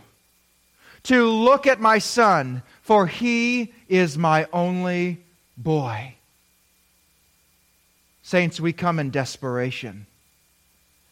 to 1.04 1.26
look 1.26 1.66
at 1.66 1.80
my 1.80 1.98
son, 1.98 2.62
for 2.82 3.06
he 3.06 3.72
is 3.88 4.16
my 4.16 4.46
only 4.52 5.18
boy. 5.56 6.14
Saints, 8.26 8.60
we 8.60 8.72
come 8.72 8.98
in 8.98 9.10
desperation. 9.10 10.04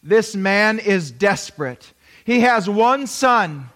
This 0.03 0.35
man 0.35 0.81
is 0.81 1.13
desperate. 1.13 1.93
He 2.25 2.41
has 2.41 2.69
one 2.69 3.07
son. 3.07 3.71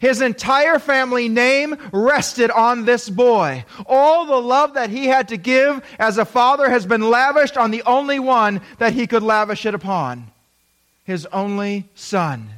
His 0.00 0.22
entire 0.22 0.78
family 0.78 1.28
name 1.28 1.76
rested 1.92 2.50
on 2.50 2.86
this 2.86 3.10
boy. 3.10 3.66
All 3.84 4.24
the 4.24 4.40
love 4.40 4.72
that 4.72 4.88
he 4.88 5.04
had 5.04 5.28
to 5.28 5.36
give 5.36 5.84
as 5.98 6.16
a 6.16 6.24
father 6.24 6.70
has 6.70 6.86
been 6.86 7.10
lavished 7.10 7.58
on 7.58 7.72
the 7.72 7.82
only 7.82 8.18
one 8.18 8.62
that 8.78 8.94
he 8.94 9.06
could 9.06 9.22
lavish 9.22 9.66
it 9.66 9.74
upon 9.74 10.32
his 11.04 11.26
only 11.26 11.90
son. 11.94 12.48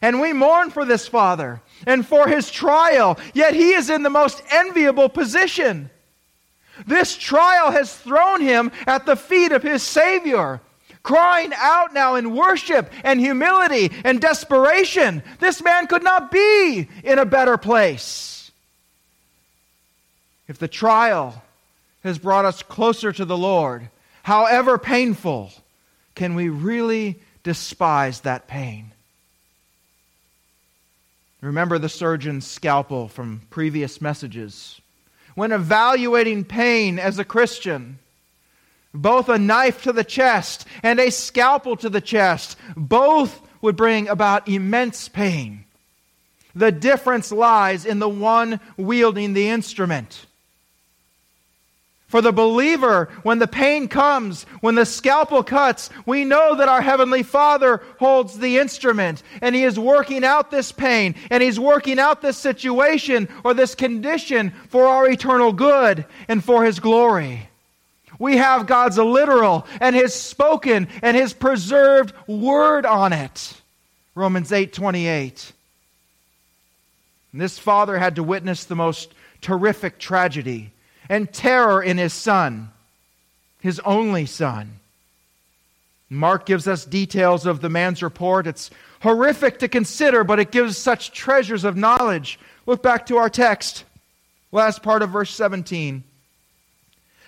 And 0.00 0.20
we 0.20 0.32
mourn 0.32 0.70
for 0.70 0.84
this 0.84 1.08
father 1.08 1.60
and 1.84 2.06
for 2.06 2.28
his 2.28 2.48
trial, 2.48 3.18
yet 3.32 3.54
he 3.54 3.72
is 3.72 3.90
in 3.90 4.04
the 4.04 4.08
most 4.08 4.40
enviable 4.52 5.08
position. 5.08 5.90
This 6.86 7.16
trial 7.16 7.70
has 7.70 7.94
thrown 7.94 8.40
him 8.40 8.72
at 8.86 9.06
the 9.06 9.16
feet 9.16 9.52
of 9.52 9.62
his 9.62 9.82
Savior 9.82 10.60
crying 11.04 11.52
out 11.54 11.94
now 11.94 12.16
in 12.16 12.34
worship 12.34 12.90
and 13.04 13.20
humility 13.20 13.92
and 14.02 14.20
desperation. 14.20 15.22
This 15.38 15.62
man 15.62 15.86
could 15.86 16.02
not 16.02 16.32
be 16.32 16.88
in 17.04 17.18
a 17.20 17.26
better 17.26 17.56
place. 17.56 18.50
If 20.48 20.58
the 20.58 20.68
trial 20.68 21.42
has 22.02 22.18
brought 22.18 22.44
us 22.44 22.62
closer 22.62 23.12
to 23.12 23.24
the 23.24 23.36
Lord, 23.36 23.88
however 24.24 24.76
painful, 24.78 25.52
can 26.14 26.34
we 26.34 26.48
really 26.48 27.20
despise 27.42 28.20
that 28.20 28.48
pain? 28.48 28.90
Remember 31.40 31.78
the 31.78 31.90
surgeon's 31.90 32.46
scalpel 32.46 33.08
from 33.08 33.42
previous 33.50 34.00
messages. 34.00 34.80
When 35.34 35.52
evaluating 35.52 36.44
pain 36.44 36.98
as 36.98 37.18
a 37.18 37.24
Christian, 37.24 37.98
both 38.94 39.28
a 39.28 39.38
knife 39.38 39.82
to 39.82 39.92
the 39.92 40.04
chest 40.04 40.66
and 40.82 41.00
a 41.00 41.10
scalpel 41.10 41.76
to 41.78 41.88
the 41.88 42.00
chest. 42.00 42.56
Both 42.76 43.40
would 43.60 43.76
bring 43.76 44.08
about 44.08 44.48
immense 44.48 45.08
pain. 45.08 45.64
The 46.54 46.70
difference 46.70 47.32
lies 47.32 47.84
in 47.84 47.98
the 47.98 48.08
one 48.08 48.60
wielding 48.76 49.32
the 49.34 49.48
instrument. 49.48 50.26
For 52.14 52.22
the 52.22 52.30
believer, 52.30 53.08
when 53.24 53.40
the 53.40 53.48
pain 53.48 53.88
comes, 53.88 54.44
when 54.60 54.76
the 54.76 54.86
scalpel 54.86 55.42
cuts, 55.42 55.90
we 56.06 56.24
know 56.24 56.54
that 56.54 56.68
our 56.68 56.80
Heavenly 56.80 57.24
Father 57.24 57.82
holds 57.98 58.38
the 58.38 58.58
instrument 58.58 59.24
and 59.40 59.52
He 59.52 59.64
is 59.64 59.80
working 59.80 60.22
out 60.22 60.48
this 60.48 60.70
pain 60.70 61.16
and 61.28 61.42
He's 61.42 61.58
working 61.58 61.98
out 61.98 62.22
this 62.22 62.38
situation 62.38 63.28
or 63.42 63.52
this 63.52 63.74
condition 63.74 64.52
for 64.68 64.86
our 64.86 65.10
eternal 65.10 65.52
good 65.52 66.04
and 66.28 66.44
for 66.44 66.64
His 66.64 66.78
glory. 66.78 67.48
We 68.20 68.36
have 68.36 68.68
God's 68.68 68.96
literal 68.96 69.66
and 69.80 69.96
his 69.96 70.14
spoken 70.14 70.86
and 71.02 71.16
his 71.16 71.32
preserved 71.32 72.14
word 72.28 72.86
on 72.86 73.12
it. 73.12 73.60
Romans 74.14 74.52
8 74.52 74.72
28. 74.72 75.52
And 77.32 77.40
this 77.40 77.58
father 77.58 77.98
had 77.98 78.14
to 78.14 78.22
witness 78.22 78.62
the 78.62 78.76
most 78.76 79.12
terrific 79.40 79.98
tragedy 79.98 80.70
and 81.08 81.32
terror 81.32 81.82
in 81.82 81.98
his 81.98 82.12
son, 82.12 82.70
his 83.60 83.80
only 83.80 84.26
son. 84.26 84.80
Mark 86.10 86.46
gives 86.46 86.68
us 86.68 86.84
details 86.84 87.46
of 87.46 87.60
the 87.60 87.68
man's 87.68 88.02
report. 88.02 88.46
It's 88.46 88.70
horrific 89.00 89.58
to 89.58 89.68
consider, 89.68 90.22
but 90.24 90.38
it 90.38 90.52
gives 90.52 90.76
such 90.76 91.12
treasures 91.12 91.64
of 91.64 91.76
knowledge. 91.76 92.38
Look 92.66 92.82
back 92.82 93.06
to 93.06 93.16
our 93.16 93.30
text, 93.30 93.84
last 94.52 94.82
part 94.82 95.02
of 95.02 95.10
verse 95.10 95.34
17. 95.34 96.04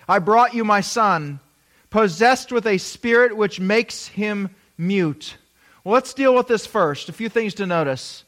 I 0.08 0.18
brought 0.20 0.54
you 0.54 0.64
my 0.64 0.82
son, 0.82 1.40
possessed 1.90 2.52
with 2.52 2.66
a 2.66 2.78
spirit 2.78 3.36
which 3.36 3.58
makes 3.58 4.06
him 4.06 4.50
mute. 4.78 5.36
Well, 5.82 5.94
let's 5.94 6.14
deal 6.14 6.34
with 6.34 6.48
this 6.48 6.66
first. 6.66 7.08
A 7.08 7.12
few 7.12 7.28
things 7.28 7.54
to 7.54 7.66
notice. 7.66 8.24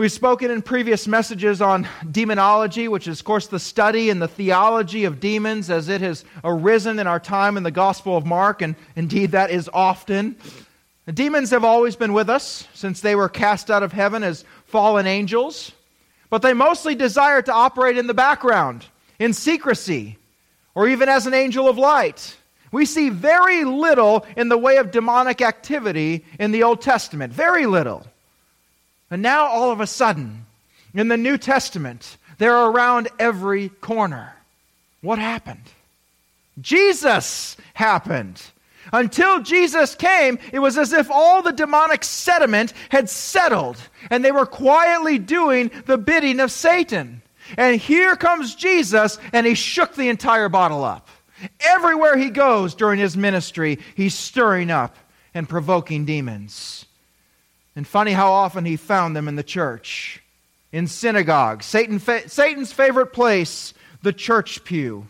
We've 0.00 0.10
spoken 0.10 0.50
in 0.50 0.62
previous 0.62 1.06
messages 1.06 1.60
on 1.60 1.86
demonology, 2.10 2.88
which 2.88 3.06
is, 3.06 3.20
of 3.20 3.26
course, 3.26 3.48
the 3.48 3.58
study 3.58 4.08
and 4.08 4.22
the 4.22 4.28
theology 4.28 5.04
of 5.04 5.20
demons 5.20 5.68
as 5.68 5.90
it 5.90 6.00
has 6.00 6.24
arisen 6.42 6.98
in 6.98 7.06
our 7.06 7.20
time 7.20 7.58
in 7.58 7.64
the 7.64 7.70
Gospel 7.70 8.16
of 8.16 8.24
Mark, 8.24 8.62
and 8.62 8.76
indeed 8.96 9.32
that 9.32 9.50
is 9.50 9.68
often. 9.74 10.36
The 11.04 11.12
demons 11.12 11.50
have 11.50 11.64
always 11.64 11.96
been 11.96 12.14
with 12.14 12.30
us 12.30 12.66
since 12.72 13.02
they 13.02 13.14
were 13.14 13.28
cast 13.28 13.70
out 13.70 13.82
of 13.82 13.92
heaven 13.92 14.22
as 14.22 14.46
fallen 14.64 15.06
angels, 15.06 15.70
but 16.30 16.40
they 16.40 16.54
mostly 16.54 16.94
desire 16.94 17.42
to 17.42 17.52
operate 17.52 17.98
in 17.98 18.06
the 18.06 18.14
background, 18.14 18.86
in 19.18 19.34
secrecy, 19.34 20.16
or 20.74 20.88
even 20.88 21.10
as 21.10 21.26
an 21.26 21.34
angel 21.34 21.68
of 21.68 21.76
light. 21.76 22.38
We 22.72 22.86
see 22.86 23.10
very 23.10 23.64
little 23.64 24.24
in 24.34 24.48
the 24.48 24.56
way 24.56 24.78
of 24.78 24.92
demonic 24.92 25.42
activity 25.42 26.24
in 26.38 26.52
the 26.52 26.62
Old 26.62 26.80
Testament. 26.80 27.34
Very 27.34 27.66
little. 27.66 28.06
And 29.10 29.22
now, 29.22 29.46
all 29.46 29.72
of 29.72 29.80
a 29.80 29.86
sudden, 29.86 30.46
in 30.94 31.08
the 31.08 31.16
New 31.16 31.36
Testament, 31.36 32.16
they're 32.38 32.66
around 32.66 33.08
every 33.18 33.68
corner. 33.68 34.34
What 35.00 35.18
happened? 35.18 35.64
Jesus 36.60 37.56
happened. 37.74 38.40
Until 38.92 39.42
Jesus 39.42 39.94
came, 39.94 40.38
it 40.52 40.58
was 40.58 40.76
as 40.76 40.92
if 40.92 41.10
all 41.10 41.42
the 41.42 41.52
demonic 41.52 42.02
sediment 42.02 42.72
had 42.88 43.08
settled 43.08 43.76
and 44.10 44.24
they 44.24 44.32
were 44.32 44.46
quietly 44.46 45.18
doing 45.18 45.70
the 45.86 45.98
bidding 45.98 46.40
of 46.40 46.50
Satan. 46.50 47.22
And 47.56 47.80
here 47.80 48.16
comes 48.16 48.54
Jesus, 48.54 49.18
and 49.32 49.44
he 49.46 49.54
shook 49.54 49.94
the 49.94 50.08
entire 50.08 50.48
bottle 50.48 50.84
up. 50.84 51.08
Everywhere 51.60 52.16
he 52.16 52.30
goes 52.30 52.74
during 52.74 53.00
his 53.00 53.16
ministry, 53.16 53.78
he's 53.96 54.14
stirring 54.14 54.70
up 54.70 54.96
and 55.34 55.48
provoking 55.48 56.04
demons. 56.04 56.86
And 57.76 57.86
funny 57.86 58.12
how 58.12 58.32
often 58.32 58.64
he 58.64 58.76
found 58.76 59.14
them 59.14 59.28
in 59.28 59.36
the 59.36 59.42
church, 59.42 60.22
in 60.72 60.86
synagogues, 60.86 61.66
Satan 61.66 61.98
fa- 61.98 62.28
Satan's 62.28 62.72
favorite 62.72 63.12
place, 63.12 63.74
the 64.02 64.12
church 64.12 64.64
pew. 64.64 65.06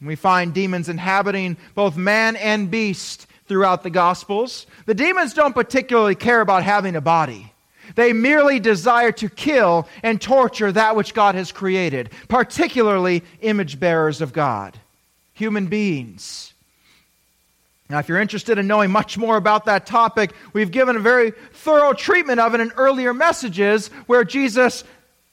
We 0.00 0.14
find 0.14 0.54
demons 0.54 0.88
inhabiting 0.88 1.56
both 1.74 1.96
man 1.96 2.36
and 2.36 2.70
beast 2.70 3.26
throughout 3.46 3.82
the 3.82 3.90
Gospels. 3.90 4.66
The 4.86 4.94
demons 4.94 5.34
don't 5.34 5.54
particularly 5.54 6.14
care 6.14 6.40
about 6.40 6.62
having 6.62 6.94
a 6.94 7.00
body. 7.00 7.52
They 7.94 8.12
merely 8.12 8.60
desire 8.60 9.12
to 9.12 9.28
kill 9.28 9.88
and 10.02 10.20
torture 10.20 10.70
that 10.70 10.94
which 10.94 11.14
God 11.14 11.34
has 11.34 11.50
created, 11.50 12.10
particularly 12.28 13.24
image 13.40 13.80
bearers 13.80 14.20
of 14.20 14.32
God, 14.32 14.78
human 15.32 15.66
beings. 15.66 16.52
Now, 17.90 17.98
if 17.98 18.08
you're 18.08 18.20
interested 18.20 18.58
in 18.58 18.66
knowing 18.66 18.90
much 18.90 19.16
more 19.16 19.38
about 19.38 19.64
that 19.64 19.86
topic, 19.86 20.32
we've 20.52 20.70
given 20.70 20.96
a 20.96 21.00
very 21.00 21.30
thorough 21.52 21.94
treatment 21.94 22.38
of 22.38 22.54
it 22.54 22.60
in 22.60 22.70
earlier 22.76 23.14
messages 23.14 23.88
where 24.06 24.24
Jesus 24.24 24.84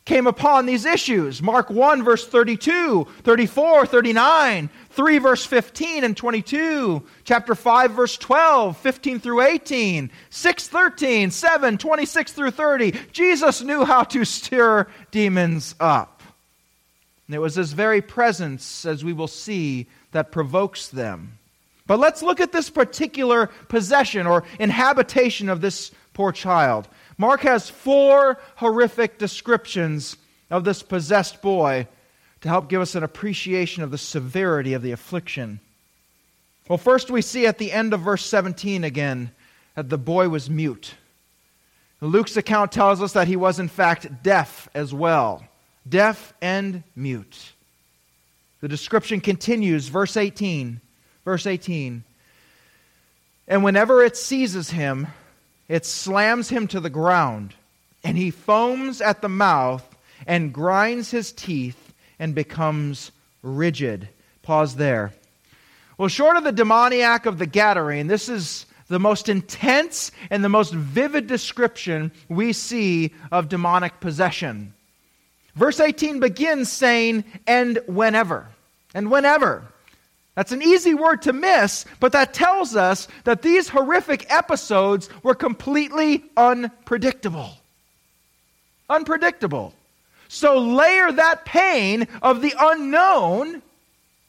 came 0.06 0.28
upon 0.28 0.66
these 0.66 0.86
issues. 0.86 1.42
Mark 1.42 1.70
1, 1.70 2.04
verse 2.04 2.26
32, 2.28 3.06
34, 3.24 3.86
39, 3.88 4.70
3, 4.92 5.18
verse 5.18 5.46
15 5.46 6.04
and 6.04 6.16
22, 6.16 7.04
chapter 7.24 7.56
5, 7.56 7.92
verse 7.92 8.16
12, 8.18 8.78
15 8.78 9.20
through 9.20 9.42
18, 9.42 10.12
6, 10.30 10.68
13, 10.68 11.32
7, 11.32 11.78
26 11.78 12.32
through 12.32 12.52
30. 12.52 12.92
Jesus 13.12 13.62
knew 13.64 13.84
how 13.84 14.04
to 14.04 14.24
stir 14.24 14.88
demons 15.12 15.76
up. 15.80 16.22
And 17.28 17.36
it 17.36 17.40
was 17.40 17.56
his 17.56 17.74
very 17.74 18.02
presence, 18.02 18.86
as 18.86 19.04
we 19.04 19.12
will 19.12 19.28
see, 19.28 19.88
that 20.12 20.32
provokes 20.32 20.88
them. 20.88 21.40
But 21.88 22.00
let's 22.00 22.24
look 22.24 22.40
at 22.40 22.52
this 22.52 22.70
particular 22.70 23.48
possession 23.68 24.26
or 24.26 24.44
inhabitation 24.60 25.50
of 25.50 25.62
this 25.62 25.92
poor 26.14 26.32
child. 26.32 26.88
Mark 27.18 27.42
has 27.42 27.70
four 27.70 28.40
horrific 28.56 29.18
descriptions 29.18 30.18
of 30.50 30.64
this 30.64 30.82
possessed 30.82 31.42
boy 31.42 31.88
to 32.42 32.50
help 32.50 32.70
give 32.70 32.82
us 32.82 32.96
an 32.96 33.04
appreciation 33.04 33.84
of 33.84 33.92
the 33.92 33.98
severity 33.98 34.74
of 34.74 34.82
the 34.82 34.92
affliction. 34.92 35.60
Well, 36.68 36.78
first 36.78 37.12
we 37.12 37.22
see 37.22 37.46
at 37.46 37.60
the 37.60 37.72
end 37.72 37.94
of 37.94 38.02
verse 38.02 38.26
17 38.26 38.84
again 38.84 39.32
that 39.76 39.90
the 39.90 39.98
boy 39.98 40.30
was 40.30 40.50
mute. 40.50 40.96
Luke's 42.02 42.38
account 42.38 42.72
tells 42.72 43.02
us 43.02 43.14
that 43.14 43.28
he 43.28 43.36
was, 43.36 43.60
in 43.60 43.68
fact, 43.68 44.24
deaf 44.24 44.68
as 44.74 44.94
well. 44.94 45.44
Deaf 45.88 46.34
and 46.42 46.84
mute. 46.96 47.54
The 48.62 48.68
description 48.68 49.22
continues, 49.22 49.88
verse 49.88 50.18
18. 50.18 50.82
Verse 51.26 51.46
18. 51.46 52.04
And 53.48 53.64
whenever 53.64 54.04
it 54.04 54.16
seizes 54.16 54.70
him, 54.70 55.08
it 55.68 55.86
slams 55.86 56.50
him 56.50 56.68
to 56.68 56.80
the 56.80 56.90
ground, 56.90 57.54
and 58.04 58.18
he 58.18 58.32
foams 58.32 59.02
at 59.02 59.22
the 59.22 59.30
mouth 59.30 59.84
and 60.28 60.54
grinds 60.54 61.12
his 61.12 61.32
teeth 61.32 61.94
and 62.20 62.34
becomes 62.34 63.12
rigid. 63.42 64.08
Pause 64.44 64.76
there. 64.76 65.14
Well, 65.98 66.08
short 66.08 66.38
of 66.38 66.44
the 66.44 66.52
demoniac 66.52 67.26
of 67.26 67.40
the 67.40 67.48
Gadarene, 67.48 68.08
this 68.08 68.30
is 68.30 68.66
the 68.88 69.00
most 69.00 69.30
intense 69.30 70.12
and 70.30 70.44
the 70.44 70.50
most 70.50 70.74
vivid 70.74 71.26
description 71.28 72.12
we 72.30 72.54
see 72.54 73.14
of 73.32 73.50
demonic 73.50 74.00
possession. 74.00 74.74
Verse 75.56 75.80
18 75.80 76.20
begins 76.20 76.72
saying, 76.72 77.24
and 77.48 77.80
whenever. 77.88 78.48
And 78.94 79.10
whenever. 79.10 79.68
That's 80.36 80.52
an 80.52 80.62
easy 80.62 80.94
word 80.94 81.22
to 81.24 81.34
miss, 81.34 81.86
but 82.02 82.12
that 82.12 82.34
tells 82.34 82.76
us 82.76 83.08
that 83.24 83.42
these 83.42 83.70
horrific 83.70 84.30
episodes 84.30 85.10
were 85.24 85.34
completely 85.34 86.26
unpredictable. 86.36 87.52
Unpredictable. 88.90 89.74
So 90.28 90.60
layer 90.60 91.12
that 91.14 91.46
pain 91.46 92.08
of 92.22 92.42
the 92.42 92.54
unknown. 92.60 93.62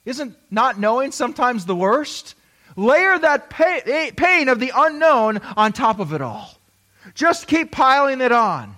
Isn't 0.04 0.36
not 0.52 0.78
knowing 0.78 1.10
sometimes 1.10 1.66
the 1.66 1.74
worst? 1.74 2.36
Layer 2.76 3.18
that 3.18 3.52
eh, 3.58 4.12
pain 4.16 4.48
of 4.48 4.60
the 4.60 4.70
unknown 4.74 5.38
on 5.56 5.72
top 5.72 5.98
of 5.98 6.12
it 6.12 6.20
all. 6.20 6.54
Just 7.14 7.48
keep 7.48 7.72
piling 7.72 8.20
it 8.20 8.30
on 8.30 8.76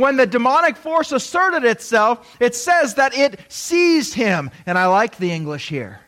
when 0.00 0.16
the 0.16 0.26
demonic 0.26 0.76
force 0.76 1.10
asserted 1.12 1.64
itself, 1.64 2.36
it 2.38 2.54
says 2.54 2.94
that 2.94 3.16
it 3.16 3.40
seized 3.48 4.14
him. 4.14 4.50
And 4.66 4.76
I 4.76 4.86
like 4.86 5.16
the 5.16 5.32
English 5.32 5.68
here. 5.68 6.00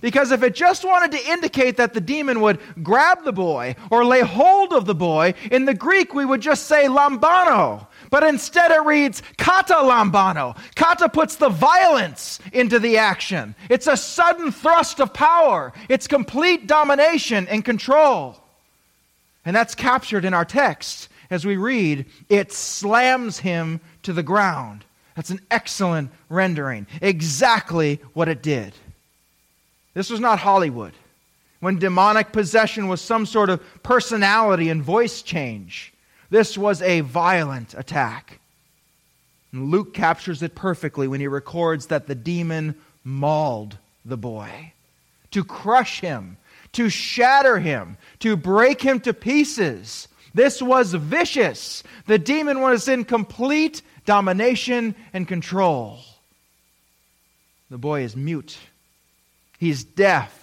Because 0.00 0.32
if 0.32 0.42
it 0.42 0.54
just 0.54 0.84
wanted 0.84 1.12
to 1.12 1.30
indicate 1.30 1.76
that 1.76 1.94
the 1.94 2.00
demon 2.00 2.40
would 2.40 2.58
grab 2.82 3.24
the 3.24 3.32
boy 3.32 3.76
or 3.90 4.04
lay 4.04 4.20
hold 4.20 4.72
of 4.72 4.84
the 4.84 4.94
boy, 4.94 5.34
in 5.50 5.64
the 5.64 5.74
Greek 5.74 6.12
we 6.12 6.24
would 6.24 6.40
just 6.40 6.66
say 6.66 6.88
lambano. 6.88 7.86
But 8.10 8.24
instead 8.24 8.70
it 8.70 8.84
reads 8.84 9.22
kata 9.38 9.74
lambano. 9.74 10.58
Kata 10.74 11.08
puts 11.08 11.36
the 11.36 11.48
violence 11.48 12.40
into 12.52 12.78
the 12.78 12.98
action. 12.98 13.54
It's 13.70 13.86
a 13.86 13.96
sudden 13.96 14.52
thrust 14.52 15.00
of 15.00 15.14
power, 15.14 15.72
it's 15.88 16.06
complete 16.06 16.66
domination 16.66 17.46
and 17.48 17.64
control. 17.64 18.36
And 19.46 19.54
that's 19.54 19.74
captured 19.74 20.24
in 20.24 20.34
our 20.34 20.44
text 20.44 21.08
as 21.34 21.44
we 21.44 21.56
read, 21.56 22.06
it 22.28 22.52
slams 22.52 23.38
him 23.38 23.80
to 24.04 24.12
the 24.12 24.22
ground. 24.22 24.84
That's 25.16 25.30
an 25.30 25.40
excellent 25.50 26.10
rendering. 26.28 26.86
Exactly 27.02 28.00
what 28.14 28.28
it 28.28 28.42
did. 28.42 28.72
This 29.92 30.10
was 30.10 30.20
not 30.20 30.38
Hollywood, 30.38 30.92
when 31.60 31.78
demonic 31.78 32.32
possession 32.32 32.88
was 32.88 33.00
some 33.00 33.26
sort 33.26 33.50
of 33.50 33.62
personality 33.82 34.70
and 34.70 34.82
voice 34.82 35.22
change. 35.22 35.92
This 36.30 36.58
was 36.58 36.82
a 36.82 37.00
violent 37.00 37.74
attack. 37.74 38.40
And 39.52 39.70
Luke 39.70 39.94
captures 39.94 40.42
it 40.42 40.54
perfectly 40.54 41.06
when 41.06 41.20
he 41.20 41.28
records 41.28 41.86
that 41.86 42.06
the 42.06 42.14
demon 42.14 42.74
mauled 43.04 43.78
the 44.04 44.16
boy 44.16 44.72
to 45.30 45.44
crush 45.44 46.00
him, 46.00 46.36
to 46.72 46.88
shatter 46.88 47.58
him, 47.58 47.96
to 48.20 48.36
break 48.36 48.80
him 48.80 49.00
to 49.00 49.12
pieces. 49.12 50.08
This 50.34 50.60
was 50.60 50.92
vicious. 50.92 51.82
The 52.06 52.18
demon 52.18 52.60
was 52.60 52.88
in 52.88 53.04
complete 53.04 53.82
domination 54.04 54.94
and 55.12 55.26
control. 55.26 56.00
The 57.70 57.78
boy 57.78 58.02
is 58.02 58.16
mute, 58.16 58.58
he's 59.58 59.84
deaf. 59.84 60.40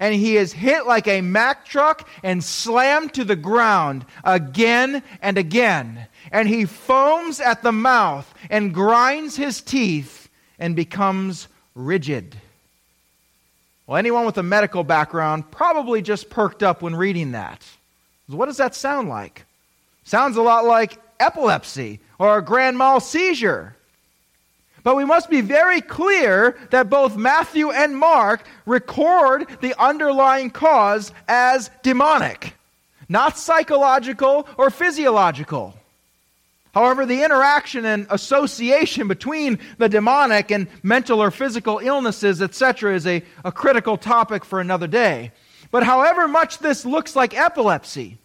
And 0.00 0.14
he 0.14 0.36
is 0.36 0.52
hit 0.52 0.86
like 0.86 1.06
a 1.06 1.20
Mack 1.20 1.64
truck 1.64 2.08
and 2.24 2.42
slammed 2.42 3.14
to 3.14 3.24
the 3.24 3.36
ground 3.36 4.04
again 4.24 5.02
and 5.20 5.38
again. 5.38 6.08
And 6.32 6.48
he 6.48 6.64
foams 6.64 7.38
at 7.40 7.62
the 7.62 7.72
mouth 7.72 8.32
and 8.50 8.74
grinds 8.74 9.36
his 9.36 9.60
teeth 9.60 10.28
and 10.58 10.74
becomes 10.74 11.46
rigid. 11.74 12.36
Well, 13.86 13.98
anyone 13.98 14.24
with 14.24 14.38
a 14.38 14.42
medical 14.42 14.82
background 14.82 15.50
probably 15.50 16.02
just 16.02 16.30
perked 16.30 16.62
up 16.62 16.82
when 16.82 16.96
reading 16.96 17.32
that. 17.32 17.64
What 18.26 18.46
does 18.46 18.56
that 18.58 18.74
sound 18.74 19.08
like? 19.08 19.44
Sounds 20.04 20.36
a 20.36 20.42
lot 20.42 20.64
like 20.64 20.98
epilepsy 21.20 22.00
or 22.18 22.38
a 22.38 22.42
grand 22.42 22.76
mal 22.76 23.00
seizure. 23.00 23.76
But 24.82 24.96
we 24.96 25.04
must 25.04 25.30
be 25.30 25.40
very 25.40 25.80
clear 25.80 26.58
that 26.70 26.90
both 26.90 27.16
Matthew 27.16 27.70
and 27.70 27.96
Mark 27.96 28.44
record 28.66 29.46
the 29.60 29.80
underlying 29.80 30.50
cause 30.50 31.12
as 31.28 31.70
demonic, 31.82 32.54
not 33.08 33.38
psychological 33.38 34.48
or 34.58 34.70
physiological. 34.70 35.74
However, 36.74 37.04
the 37.04 37.22
interaction 37.22 37.84
and 37.84 38.06
association 38.10 39.06
between 39.06 39.58
the 39.76 39.88
demonic 39.88 40.50
and 40.50 40.66
mental 40.82 41.22
or 41.22 41.30
physical 41.30 41.78
illnesses, 41.78 42.40
etc., 42.40 42.94
is 42.94 43.06
a, 43.06 43.22
a 43.44 43.52
critical 43.52 43.98
topic 43.98 44.44
for 44.44 44.58
another 44.58 44.86
day. 44.86 45.32
But 45.72 45.82
however 45.82 46.28
much 46.28 46.58
this 46.58 46.84
looks 46.84 47.16
like 47.16 47.36
epilepsy, 47.36 48.18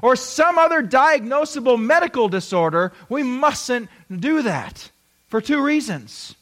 or 0.00 0.16
some 0.16 0.58
other 0.58 0.82
diagnosable 0.82 1.78
medical 1.78 2.28
disorder, 2.28 2.92
we 3.08 3.22
mustn't 3.22 3.90
do 4.10 4.42
that 4.42 4.90
for 5.28 5.40
two 5.40 5.62
reasons. 5.62 6.34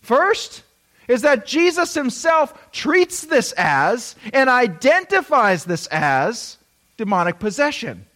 First, 0.00 0.62
is 1.08 1.22
that 1.22 1.46
Jesus 1.46 1.94
himself 1.94 2.70
treats 2.72 3.22
this 3.22 3.52
as 3.56 4.16
and 4.32 4.48
identifies 4.48 5.64
this 5.64 5.86
as 5.88 6.56
demonic 6.96 7.38
possession, 7.38 8.06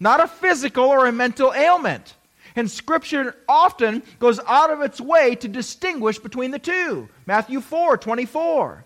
not 0.00 0.20
a 0.20 0.26
physical 0.26 0.84
or 0.84 1.06
a 1.06 1.12
mental 1.12 1.52
ailment. 1.54 2.14
And 2.56 2.70
Scripture 2.70 3.36
often 3.48 4.02
goes 4.18 4.40
out 4.46 4.70
of 4.70 4.80
its 4.80 5.00
way 5.00 5.34
to 5.36 5.48
distinguish 5.48 6.18
between 6.18 6.50
the 6.50 6.58
two. 6.58 7.08
Matthew 7.26 7.60
4 7.60 7.98
24. 7.98 8.84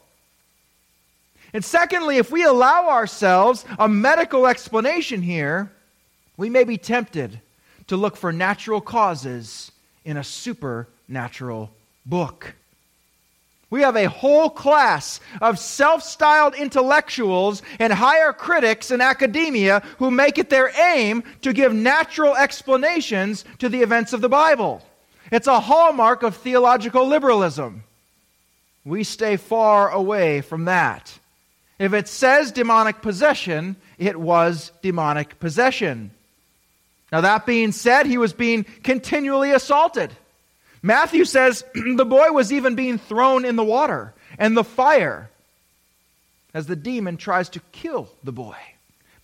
And 1.53 1.65
secondly, 1.65 2.17
if 2.19 2.31
we 2.31 2.45
allow 2.45 2.89
ourselves 2.89 3.65
a 3.79 3.89
medical 3.89 4.47
explanation 4.47 5.23
here, 5.23 5.71
we 6.37 6.49
may 6.49 6.65
be 6.65 6.79
tempted 6.79 7.41
to 7.89 7.97
look 7.97 8.17
for 8.17 8.33
natural 8.33 8.81
causes 8.81 9.73
in 10.05 10.17
a 10.17 10.25
supernatural 10.25 11.71
book. 12.07 12.55
We 13.71 13.83
have 13.83 13.95
a 13.95 14.09
whole 14.09 14.51
class 14.51 15.21
of 15.41 15.59
self 15.59 16.03
styled 16.03 16.55
intellectuals 16.55 17.63
and 17.79 17.93
higher 17.93 18.33
critics 18.33 18.91
in 18.91 19.01
academia 19.01 19.83
who 19.99 20.11
make 20.11 20.39
it 20.39 20.51
their 20.51 20.73
aim 20.77 21.23
to 21.43 21.53
give 21.53 21.73
natural 21.73 22.37
explanations 22.37 23.45
to 23.59 23.69
the 23.69 23.83
events 23.83 24.13
of 24.13 24.21
the 24.21 24.29
Bible. 24.29 24.83
It's 25.31 25.47
a 25.47 25.61
hallmark 25.61 26.25
of 26.25 26.37
theological 26.37 27.07
liberalism. 27.07 27.85
We 28.85 29.05
stay 29.05 29.37
far 29.37 29.91
away 29.91 30.41
from 30.41 30.65
that. 30.65 31.20
If 31.81 31.95
it 31.95 32.09
says 32.09 32.53
demonic 32.53 33.01
possession, 33.01 33.75
it 33.97 34.21
was 34.21 34.71
demonic 34.83 35.41
possession. 35.41 36.11
Now, 37.11 37.23
that 37.23 37.47
being 37.47 37.73
said, 37.73 38.05
he 38.05 38.19
was 38.19 38.35
being 38.35 38.65
continually 38.83 39.53
assaulted. 39.53 40.11
Matthew 40.83 41.25
says 41.25 41.65
the 41.75 42.05
boy 42.05 42.33
was 42.33 42.53
even 42.53 42.75
being 42.75 42.99
thrown 42.99 43.47
in 43.47 43.57
the 43.57 43.65
water 43.65 44.13
and 44.39 44.55
the 44.55 44.63
fire 44.63 45.31
as 46.53 46.67
the 46.67 46.77
demon 46.77 47.17
tries 47.17 47.49
to 47.49 47.61
kill 47.73 48.11
the 48.25 48.33
boy, 48.33 48.57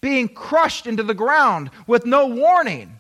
being 0.01 0.27
crushed 0.27 0.87
into 0.87 1.03
the 1.03 1.13
ground 1.13 1.71
with 1.87 2.07
no 2.07 2.27
warning. 2.27 2.99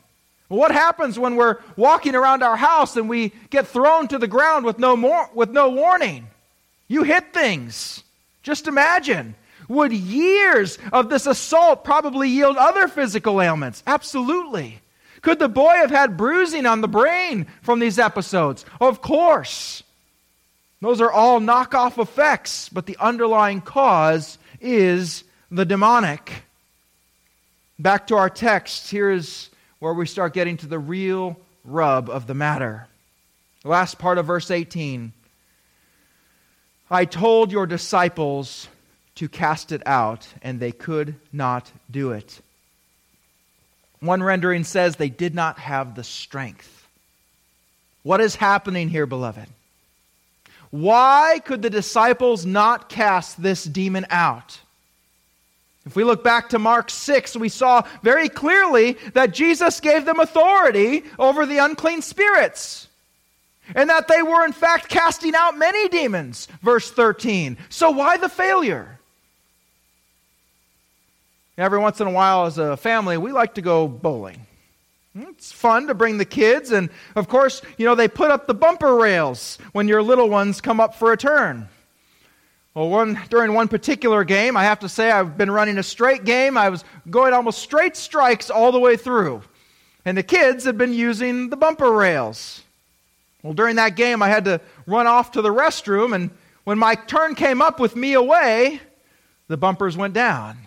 What 0.48 0.70
happens 0.70 1.18
when 1.18 1.34
we're 1.34 1.60
walking 1.76 2.14
around 2.14 2.42
our 2.42 2.56
house 2.56 2.94
and 2.98 3.08
we 3.08 3.32
get 3.48 3.66
thrown 3.66 4.06
to 4.08 4.18
the 4.18 4.28
ground 4.28 4.66
with 4.66 4.78
no, 4.78 4.96
more, 4.96 5.30
with 5.32 5.48
no 5.48 5.70
warning? 5.70 6.28
You 6.88 7.04
hit 7.04 7.32
things. 7.32 8.04
Just 8.42 8.68
imagine. 8.68 9.34
Would 9.68 9.92
years 9.92 10.78
of 10.92 11.08
this 11.08 11.26
assault 11.26 11.84
probably 11.84 12.28
yield 12.28 12.56
other 12.56 12.88
physical 12.88 13.40
ailments? 13.42 13.82
Absolutely. 13.86 14.80
Could 15.22 15.38
the 15.38 15.48
boy 15.48 15.74
have 15.74 15.90
had 15.90 16.16
bruising 16.16 16.66
on 16.66 16.80
the 16.80 16.88
brain 16.88 17.46
from 17.62 17.80
these 17.80 17.98
episodes? 17.98 18.64
Of 18.80 19.02
course. 19.02 19.82
Those 20.80 21.00
are 21.00 21.10
all 21.10 21.40
knockoff 21.40 22.00
effects, 22.00 22.68
but 22.68 22.86
the 22.86 22.96
underlying 23.00 23.60
cause 23.60 24.38
is 24.60 25.24
the 25.50 25.64
demonic. 25.64 26.30
Back 27.78 28.06
to 28.08 28.16
our 28.16 28.30
text, 28.30 28.90
here's 28.90 29.50
where 29.78 29.94
we 29.94 30.06
start 30.06 30.32
getting 30.32 30.56
to 30.58 30.66
the 30.66 30.78
real 30.78 31.36
rub 31.64 32.08
of 32.08 32.26
the 32.26 32.34
matter. 32.34 32.86
The 33.62 33.68
last 33.68 33.98
part 33.98 34.18
of 34.18 34.26
verse 34.26 34.50
18. 34.50 35.12
I 36.90 37.04
told 37.04 37.50
your 37.50 37.66
disciples 37.66 38.68
to 39.16 39.28
cast 39.28 39.72
it 39.72 39.82
out, 39.86 40.26
and 40.42 40.60
they 40.60 40.72
could 40.72 41.14
not 41.32 41.70
do 41.90 42.12
it. 42.12 42.40
One 44.00 44.22
rendering 44.22 44.64
says 44.64 44.96
they 44.96 45.08
did 45.08 45.34
not 45.34 45.58
have 45.58 45.94
the 45.94 46.04
strength. 46.04 46.86
What 48.02 48.20
is 48.20 48.36
happening 48.36 48.88
here, 48.88 49.06
beloved? 49.06 49.48
Why 50.70 51.40
could 51.44 51.62
the 51.62 51.70
disciples 51.70 52.44
not 52.44 52.88
cast 52.88 53.42
this 53.42 53.64
demon 53.64 54.06
out? 54.10 54.60
If 55.86 55.94
we 55.96 56.04
look 56.04 56.22
back 56.22 56.50
to 56.50 56.58
Mark 56.58 56.90
6, 56.90 57.36
we 57.36 57.48
saw 57.48 57.82
very 58.02 58.28
clearly 58.28 58.98
that 59.14 59.32
Jesus 59.32 59.80
gave 59.80 60.04
them 60.04 60.20
authority 60.20 61.04
over 61.18 61.46
the 61.46 61.58
unclean 61.58 62.02
spirits. 62.02 62.88
And 63.74 63.88
that 63.90 64.08
they 64.08 64.22
were, 64.22 64.44
in 64.44 64.52
fact, 64.52 64.88
casting 64.88 65.34
out 65.34 65.56
many 65.56 65.88
demons. 65.88 66.46
Verse 66.62 66.90
13. 66.90 67.56
So 67.68 67.90
why 67.90 68.16
the 68.16 68.28
failure? 68.28 68.95
Every 71.58 71.78
once 71.78 72.00
in 72.00 72.06
a 72.06 72.10
while, 72.10 72.46
as 72.46 72.58
a 72.58 72.76
family, 72.76 73.16
we 73.16 73.32
like 73.32 73.54
to 73.54 73.62
go 73.62 73.88
bowling. 73.88 74.46
It's 75.14 75.50
fun 75.50 75.86
to 75.86 75.94
bring 75.94 76.18
the 76.18 76.26
kids, 76.26 76.70
and 76.72 76.90
of 77.14 77.28
course, 77.28 77.62
you 77.78 77.86
know, 77.86 77.94
they 77.94 78.08
put 78.08 78.30
up 78.30 78.46
the 78.46 78.54
bumper 78.54 78.96
rails 78.96 79.56
when 79.72 79.88
your 79.88 80.02
little 80.02 80.28
ones 80.28 80.60
come 80.60 80.80
up 80.80 80.94
for 80.94 81.12
a 81.12 81.16
turn. 81.16 81.68
Well, 82.74 82.90
one, 82.90 83.18
during 83.30 83.54
one 83.54 83.68
particular 83.68 84.22
game, 84.22 84.54
I 84.54 84.64
have 84.64 84.80
to 84.80 84.88
say 84.90 85.10
I've 85.10 85.38
been 85.38 85.50
running 85.50 85.78
a 85.78 85.82
straight 85.82 86.24
game. 86.24 86.58
I 86.58 86.68
was 86.68 86.84
going 87.08 87.32
almost 87.32 87.60
straight 87.60 87.96
strikes 87.96 88.50
all 88.50 88.70
the 88.70 88.78
way 88.78 88.98
through. 88.98 89.42
And 90.04 90.18
the 90.18 90.22
kids 90.22 90.64
had 90.64 90.76
been 90.76 90.92
using 90.92 91.48
the 91.48 91.56
bumper 91.56 91.90
rails. 91.90 92.62
Well, 93.42 93.54
during 93.54 93.76
that 93.76 93.96
game, 93.96 94.20
I 94.20 94.28
had 94.28 94.44
to 94.44 94.60
run 94.86 95.06
off 95.06 95.32
to 95.32 95.40
the 95.40 95.48
restroom, 95.48 96.14
and 96.14 96.30
when 96.64 96.78
my 96.78 96.94
turn 96.94 97.34
came 97.34 97.62
up 97.62 97.80
with 97.80 97.96
me 97.96 98.12
away, 98.12 98.80
the 99.48 99.56
bumpers 99.56 99.96
went 99.96 100.12
down. 100.12 100.58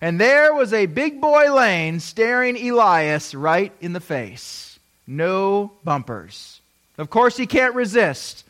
And 0.00 0.20
there 0.20 0.54
was 0.54 0.72
a 0.72 0.86
big 0.86 1.20
boy 1.20 1.52
Lane 1.52 2.00
staring 2.00 2.56
Elias 2.56 3.34
right 3.34 3.72
in 3.80 3.92
the 3.92 4.00
face. 4.00 4.78
No 5.06 5.72
bumpers. 5.84 6.60
Of 6.96 7.10
course, 7.10 7.36
he 7.36 7.46
can't 7.46 7.74
resist. 7.74 8.44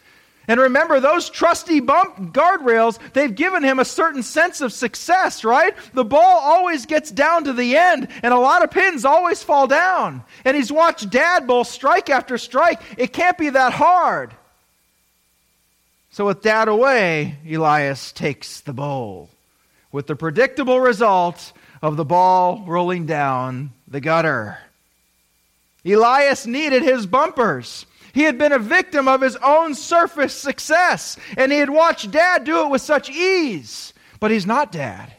And 0.46 0.60
remember, 0.60 1.00
those 1.00 1.30
trusty 1.30 1.80
bump 1.80 2.32
guardrails, 2.32 2.98
they've 3.12 3.34
given 3.34 3.62
him 3.62 3.78
a 3.78 3.84
certain 3.84 4.22
sense 4.22 4.60
of 4.60 4.72
success, 4.72 5.44
right? 5.44 5.74
The 5.92 6.04
ball 6.04 6.40
always 6.40 6.86
gets 6.86 7.10
down 7.10 7.44
to 7.44 7.52
the 7.52 7.76
end, 7.76 8.08
and 8.22 8.34
a 8.34 8.38
lot 8.38 8.64
of 8.64 8.70
pins 8.70 9.04
always 9.04 9.42
fall 9.42 9.66
down. 9.66 10.24
And 10.44 10.56
he's 10.56 10.72
watched 10.72 11.10
Dad 11.10 11.46
bowl 11.46 11.64
strike 11.64 12.10
after 12.10 12.36
strike. 12.38 12.80
It 12.96 13.12
can't 13.12 13.38
be 13.38 13.50
that 13.50 13.72
hard. 13.72 14.34
So, 16.10 16.26
with 16.26 16.42
Dad 16.42 16.66
away, 16.66 17.38
Elias 17.48 18.10
takes 18.10 18.60
the 18.60 18.72
bowl 18.72 19.30
with 19.92 20.06
the 20.06 20.16
predictable 20.16 20.80
result 20.80 21.52
of 21.82 21.96
the 21.96 22.04
ball 22.04 22.64
rolling 22.66 23.06
down 23.06 23.72
the 23.88 24.00
gutter. 24.00 24.58
Elias 25.84 26.46
needed 26.46 26.82
his 26.82 27.06
bumpers. 27.06 27.86
He 28.12 28.22
had 28.22 28.38
been 28.38 28.52
a 28.52 28.58
victim 28.58 29.08
of 29.08 29.20
his 29.20 29.36
own 29.36 29.74
surface 29.74 30.34
success, 30.34 31.16
and 31.36 31.50
he 31.52 31.58
had 31.58 31.70
watched 31.70 32.10
dad 32.10 32.44
do 32.44 32.64
it 32.64 32.70
with 32.70 32.82
such 32.82 33.08
ease. 33.08 33.92
But 34.18 34.30
he's 34.30 34.46
not 34.46 34.72
dad. 34.72 35.12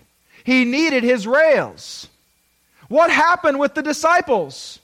He 0.43 0.65
needed 0.65 1.03
his 1.03 1.25
rails. 1.25 2.07
What 2.89 3.09
happened 3.09 3.59
with 3.59 3.73
the 3.73 3.81
disciples? 3.81 4.79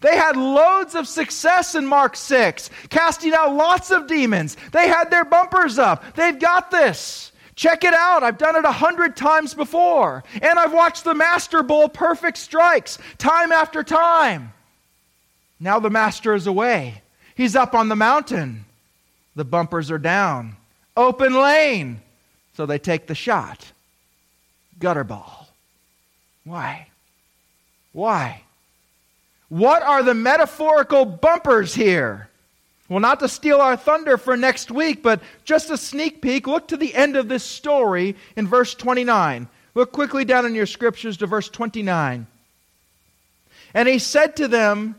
They 0.00 0.16
had 0.16 0.36
loads 0.36 0.94
of 0.94 1.08
success 1.08 1.74
in 1.74 1.86
Mark 1.86 2.16
6, 2.16 2.70
casting 2.90 3.32
out 3.34 3.54
lots 3.54 3.90
of 3.90 4.06
demons. 4.06 4.56
They 4.72 4.88
had 4.88 5.10
their 5.10 5.24
bumpers 5.24 5.78
up. 5.78 6.14
They've 6.14 6.38
got 6.38 6.70
this. 6.70 7.31
Check 7.54 7.84
it 7.84 7.94
out. 7.94 8.22
I've 8.22 8.38
done 8.38 8.56
it 8.56 8.64
a 8.64 8.72
hundred 8.72 9.16
times 9.16 9.54
before. 9.54 10.24
And 10.40 10.58
I've 10.58 10.72
watched 10.72 11.04
the 11.04 11.14
Master 11.14 11.62
Bowl 11.62 11.88
perfect 11.88 12.38
strikes 12.38 12.98
time 13.18 13.52
after 13.52 13.82
time. 13.82 14.52
Now 15.60 15.78
the 15.78 15.90
Master 15.90 16.34
is 16.34 16.46
away. 16.46 17.02
He's 17.34 17.54
up 17.54 17.74
on 17.74 17.88
the 17.88 17.96
mountain. 17.96 18.64
The 19.36 19.44
bumpers 19.44 19.90
are 19.90 19.98
down. 19.98 20.56
Open 20.96 21.34
lane. 21.34 22.00
So 22.54 22.66
they 22.66 22.78
take 22.78 23.06
the 23.06 23.14
shot. 23.14 23.72
Gutter 24.78 25.04
ball. 25.04 25.48
Why? 26.44 26.88
Why? 27.92 28.42
What 29.48 29.82
are 29.82 30.02
the 30.02 30.14
metaphorical 30.14 31.04
bumpers 31.04 31.74
here? 31.74 32.28
Well, 32.92 33.00
not 33.00 33.20
to 33.20 33.28
steal 33.28 33.62
our 33.62 33.74
thunder 33.74 34.18
for 34.18 34.36
next 34.36 34.70
week, 34.70 35.02
but 35.02 35.22
just 35.44 35.70
a 35.70 35.78
sneak 35.78 36.20
peek, 36.20 36.46
look 36.46 36.68
to 36.68 36.76
the 36.76 36.94
end 36.94 37.16
of 37.16 37.26
this 37.26 37.42
story 37.42 38.16
in 38.36 38.46
verse 38.46 38.74
29. 38.74 39.48
Look 39.74 39.92
quickly 39.92 40.26
down 40.26 40.44
in 40.44 40.54
your 40.54 40.66
scriptures 40.66 41.16
to 41.16 41.26
verse 41.26 41.48
29. 41.48 42.26
And 43.72 43.88
he 43.88 43.98
said 43.98 44.36
to 44.36 44.46
them, 44.46 44.94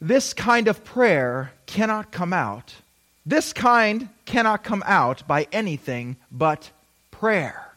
This 0.00 0.32
kind 0.32 0.66
of 0.66 0.82
prayer 0.82 1.52
cannot 1.66 2.10
come 2.10 2.32
out. 2.32 2.74
This 3.26 3.52
kind 3.52 4.08
cannot 4.24 4.64
come 4.64 4.82
out 4.86 5.28
by 5.28 5.48
anything 5.52 6.16
but 6.30 6.70
prayer. 7.10 7.68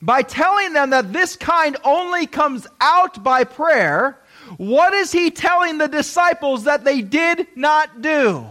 By 0.00 0.22
telling 0.22 0.72
them 0.72 0.90
that 0.90 1.12
this 1.12 1.36
kind 1.36 1.76
only 1.84 2.26
comes 2.26 2.66
out 2.80 3.22
by 3.22 3.44
prayer, 3.44 4.18
what 4.56 4.94
is 4.94 5.12
he 5.12 5.30
telling 5.30 5.78
the 5.78 5.88
disciples 5.88 6.64
that 6.64 6.84
they 6.84 7.00
did 7.00 7.46
not 7.56 8.02
do? 8.02 8.46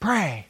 Pray. 0.00 0.46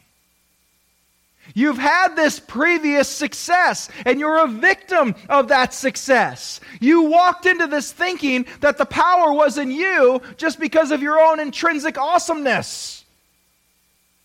You've 1.54 1.78
had 1.78 2.16
this 2.16 2.38
previous 2.38 3.08
success, 3.08 3.88
and 4.04 4.20
you're 4.20 4.44
a 4.44 4.48
victim 4.48 5.14
of 5.28 5.48
that 5.48 5.72
success. 5.72 6.60
You 6.80 7.02
walked 7.02 7.46
into 7.46 7.66
this 7.66 7.92
thinking 7.92 8.46
that 8.60 8.76
the 8.76 8.84
power 8.84 9.32
was 9.32 9.56
in 9.56 9.70
you 9.70 10.20
just 10.36 10.60
because 10.60 10.90
of 10.90 11.02
your 11.02 11.18
own 11.18 11.40
intrinsic 11.40 11.96
awesomeness. 11.96 13.04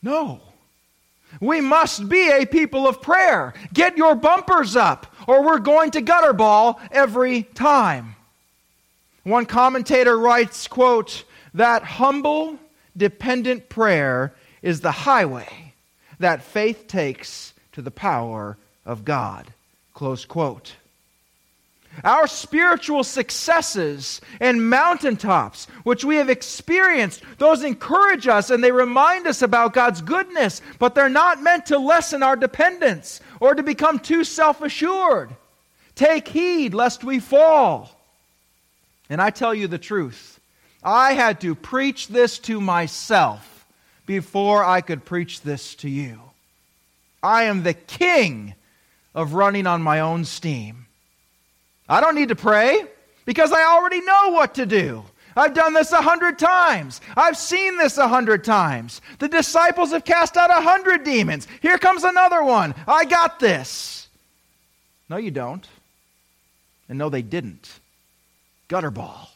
No. 0.01 0.41
We 1.39 1.61
must 1.61 2.09
be 2.09 2.30
a 2.30 2.45
people 2.45 2.88
of 2.88 3.01
prayer. 3.01 3.53
Get 3.74 3.95
your 3.95 4.15
bumpers 4.15 4.76
up, 4.76 5.15
or 5.28 5.45
we're 5.45 5.59
going 5.59 5.91
to 5.91 6.01
gutter 6.01 6.34
ball 6.34 6.82
every 6.91 7.43
time. 7.43 8.15
One 9.24 9.45
commentator 9.45 10.17
writes, 10.17 10.67
quote, 10.67 11.24
that 11.53 11.84
humble, 11.84 12.57
dependent 12.95 13.69
prayer 13.69 14.34
is 14.61 14.82
the 14.82 14.91
highway 14.91 15.74
that 16.19 16.43
faith 16.43 16.88
takes 16.88 17.53
to 17.74 17.82
the 17.82 17.91
power 17.91 18.57
of 18.86 19.05
God. 19.05 19.53
Close 19.93 20.26
quote. 20.26 20.76
Our 22.05 22.26
spiritual 22.26 23.03
successes 23.03 24.22
and 24.39 24.69
mountaintops, 24.69 25.65
which 25.84 26.05
we 26.05 26.15
have 26.15 26.30
experienced, 26.30 27.22
those 27.38 27.63
encourage 27.63 28.28
us 28.28 28.49
and 28.49 28.63
they 28.63 28.72
remind 28.72 29.28
us 29.28 29.41
about 29.41 29.74
God's 29.74 30.01
goodness, 30.01 30.61
but 30.80 30.95
they're 30.95 31.09
not 31.09 31.43
meant 31.43 31.65
to 31.65 31.78
lessen 31.78 32.24
our 32.24 32.38
dependence 32.38 33.19
or 33.41 33.55
to 33.55 33.61
become 33.61 33.99
too 33.99 34.24
self 34.24 34.61
assured. 34.61 35.36
Take 35.93 36.30
heed 36.30 36.74
lest 36.74 37.03
we 37.03 37.19
fall. 37.19 38.01
And 39.12 39.22
I 39.22 39.30
tell 39.30 39.53
you 39.53 39.68
the 39.68 39.78
truth, 39.78 40.39
I 40.82 41.12
had 41.12 41.41
to 41.41 41.53
preach 41.53 42.07
this 42.07 42.39
to 42.39 42.62
myself 42.62 43.68
before 44.05 44.64
I 44.64 44.80
could 44.80 45.03
preach 45.03 45.41
this 45.41 45.76
to 45.76 45.89
you. 45.89 46.18
I 47.22 47.43
am 47.43 47.62
the 47.62 47.74
king 47.74 48.55
of 49.14 49.34
running 49.34 49.68
on 49.68 49.82
my 49.82 49.99
own 49.99 50.24
steam. 50.24 50.86
I 51.89 51.99
don't 51.99 52.16
need 52.16 52.30
to 52.30 52.38
pray 52.38 52.86
because 53.26 53.51
I 53.51 53.66
already 53.66 53.99
know 53.99 54.30
what 54.30 54.55
to 54.55 54.66
do. 54.66 55.03
I've 55.36 55.53
done 55.53 55.74
this 55.74 55.91
a 55.91 56.01
hundred 56.01 56.39
times. 56.39 57.01
I've 57.18 57.36
seen 57.36 57.78
this 57.78 57.97
a 57.97 58.07
hundred 58.07 58.45
times. 58.45 59.01
The 59.20 59.28
disciples 59.28 59.91
have 59.91 60.05
cast 60.05 60.38
out 60.38 60.51
a 60.51 60.62
hundred 60.62 61.03
demons. 61.03 61.49
Here 61.62 61.78
comes 61.78 62.05
another 62.05 62.43
one. 62.43 62.74
I 62.88 63.03
got 63.03 63.41
this. 63.41 64.07
No, 65.09 65.18
you 65.18 65.32
don't. 65.32 65.68
And 66.88 66.97
no, 66.97 67.09
they 67.09 67.22
didn't. 67.22 67.81
Gutterball. 68.72 69.28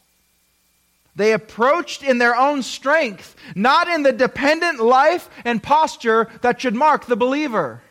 They 1.15 1.33
approached 1.33 2.03
in 2.03 2.17
their 2.17 2.35
own 2.35 2.63
strength, 2.63 3.35
not 3.53 3.89
in 3.89 4.03
the 4.03 4.13
dependent 4.13 4.79
life 4.79 5.29
and 5.43 5.61
posture 5.61 6.29
that 6.41 6.61
should 6.61 6.75
mark 6.75 7.05
the 7.05 7.17
believer. 7.17 7.81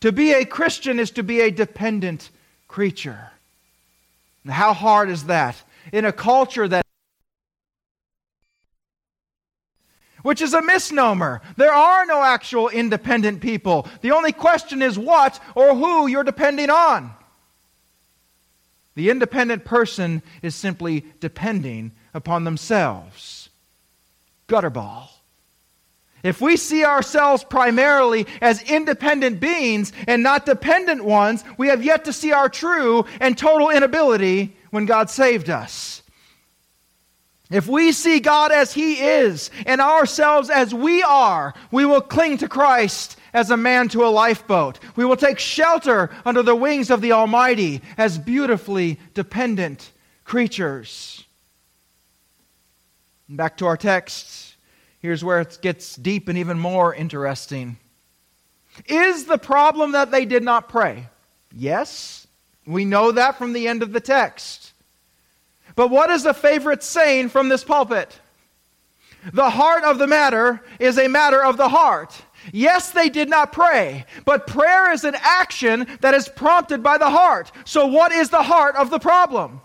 To 0.00 0.10
be 0.10 0.32
a 0.32 0.44
Christian 0.44 0.98
is 0.98 1.12
to 1.12 1.22
be 1.22 1.40
a 1.40 1.50
dependent 1.50 2.30
creature. 2.66 3.30
How 4.48 4.72
hard 4.72 5.10
is 5.10 5.24
that? 5.24 5.62
In 5.92 6.04
a 6.04 6.12
culture 6.12 6.66
that 6.66 6.84
which 10.22 10.40
is 10.40 10.54
a 10.54 10.62
misnomer. 10.62 11.40
There 11.56 11.72
are 11.72 12.06
no 12.06 12.22
actual 12.22 12.68
independent 12.68 13.40
people. 13.40 13.88
The 14.02 14.12
only 14.12 14.32
question 14.32 14.80
is 14.80 14.98
what 14.98 15.40
or 15.56 15.74
who 15.74 16.06
you're 16.06 16.24
depending 16.24 16.70
on. 16.70 17.12
The 18.94 19.10
independent 19.10 19.64
person 19.64 20.22
is 20.42 20.54
simply 20.54 21.04
depending 21.20 21.92
upon 22.12 22.44
themselves. 22.44 23.48
Gutterball. 24.48 25.08
If 26.22 26.40
we 26.40 26.56
see 26.56 26.84
ourselves 26.84 27.42
primarily 27.42 28.26
as 28.40 28.62
independent 28.62 29.40
beings 29.40 29.92
and 30.06 30.22
not 30.22 30.46
dependent 30.46 31.04
ones, 31.04 31.42
we 31.58 31.68
have 31.68 31.84
yet 31.84 32.04
to 32.04 32.12
see 32.12 32.32
our 32.32 32.48
true 32.48 33.06
and 33.18 33.36
total 33.36 33.70
inability 33.70 34.54
when 34.70 34.86
God 34.86 35.10
saved 35.10 35.50
us. 35.50 36.02
If 37.50 37.66
we 37.66 37.92
see 37.92 38.20
God 38.20 38.52
as 38.52 38.72
He 38.72 38.94
is 38.94 39.50
and 39.66 39.80
ourselves 39.80 40.48
as 40.48 40.72
we 40.72 41.02
are, 41.02 41.54
we 41.70 41.84
will 41.84 42.00
cling 42.00 42.38
to 42.38 42.48
Christ 42.48 43.18
as 43.32 43.50
a 43.50 43.56
man 43.56 43.88
to 43.88 44.04
a 44.04 44.08
lifeboat. 44.08 44.78
We 44.96 45.04
will 45.04 45.16
take 45.16 45.38
shelter 45.38 46.10
under 46.24 46.42
the 46.42 46.56
wings 46.56 46.90
of 46.90 47.00
the 47.00 47.12
Almighty 47.12 47.82
as 47.96 48.18
beautifully 48.18 48.98
dependent 49.14 49.90
creatures. 50.24 51.24
Back 53.28 53.56
to 53.58 53.66
our 53.66 53.76
texts. 53.76 54.56
Here's 55.00 55.24
where 55.24 55.40
it 55.40 55.58
gets 55.62 55.96
deep 55.96 56.28
and 56.28 56.38
even 56.38 56.58
more 56.58 56.94
interesting. 56.94 57.76
Is 58.86 59.24
the 59.24 59.38
problem 59.38 59.92
that 59.92 60.10
they 60.10 60.24
did 60.24 60.42
not 60.42 60.68
pray? 60.68 61.08
Yes. 61.54 62.26
We 62.66 62.84
know 62.84 63.12
that 63.12 63.36
from 63.36 63.52
the 63.52 63.66
end 63.66 63.82
of 63.82 63.92
the 63.92 64.00
text. 64.00 64.72
But 65.74 65.90
what 65.90 66.10
is 66.10 66.26
a 66.26 66.34
favorite 66.34 66.82
saying 66.82 67.30
from 67.30 67.48
this 67.48 67.64
pulpit? 67.64 68.18
The 69.32 69.50
heart 69.50 69.84
of 69.84 69.98
the 69.98 70.06
matter 70.06 70.60
is 70.78 70.98
a 70.98 71.08
matter 71.08 71.42
of 71.42 71.56
the 71.56 71.68
heart. 71.68 72.20
Yes, 72.50 72.90
they 72.90 73.08
did 73.08 73.28
not 73.28 73.52
pray, 73.52 74.06
but 74.24 74.46
prayer 74.46 74.92
is 74.92 75.04
an 75.04 75.14
action 75.20 75.86
that 76.00 76.14
is 76.14 76.28
prompted 76.28 76.82
by 76.82 76.98
the 76.98 77.10
heart. 77.10 77.52
So, 77.64 77.86
what 77.86 78.10
is 78.10 78.30
the 78.30 78.42
heart 78.42 78.74
of 78.76 78.90
the 78.90 78.98
problem? 78.98 79.60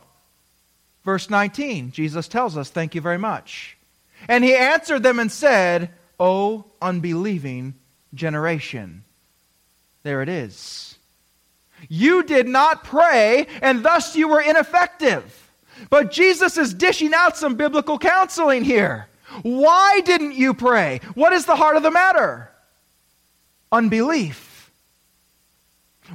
Verse 1.03 1.29
19, 1.29 1.91
Jesus 1.91 2.27
tells 2.27 2.57
us, 2.57 2.69
Thank 2.69 2.93
you 2.93 3.01
very 3.01 3.17
much. 3.17 3.77
And 4.27 4.43
he 4.43 4.55
answered 4.55 5.03
them 5.03 5.19
and 5.19 5.31
said, 5.31 5.91
O 6.19 6.65
unbelieving 6.81 7.75
generation. 8.13 9.03
There 10.03 10.21
it 10.21 10.29
is. 10.29 10.97
You 11.89 12.23
did 12.23 12.47
not 12.47 12.83
pray, 12.83 13.47
and 13.61 13.83
thus 13.83 14.15
you 14.15 14.27
were 14.27 14.41
ineffective. 14.41 15.49
But 15.89 16.11
Jesus 16.11 16.57
is 16.57 16.73
dishing 16.73 17.13
out 17.13 17.37
some 17.37 17.55
biblical 17.55 17.99
counseling 17.99 18.63
here. 18.63 19.07
Why 19.43 20.01
didn't 20.01 20.33
you 20.33 20.53
pray? 20.53 21.01
What 21.13 21.33
is 21.33 21.45
the 21.45 21.55
heart 21.55 21.75
of 21.75 21.83
the 21.83 21.91
matter? 21.91 22.49
Unbelief. 23.71 24.71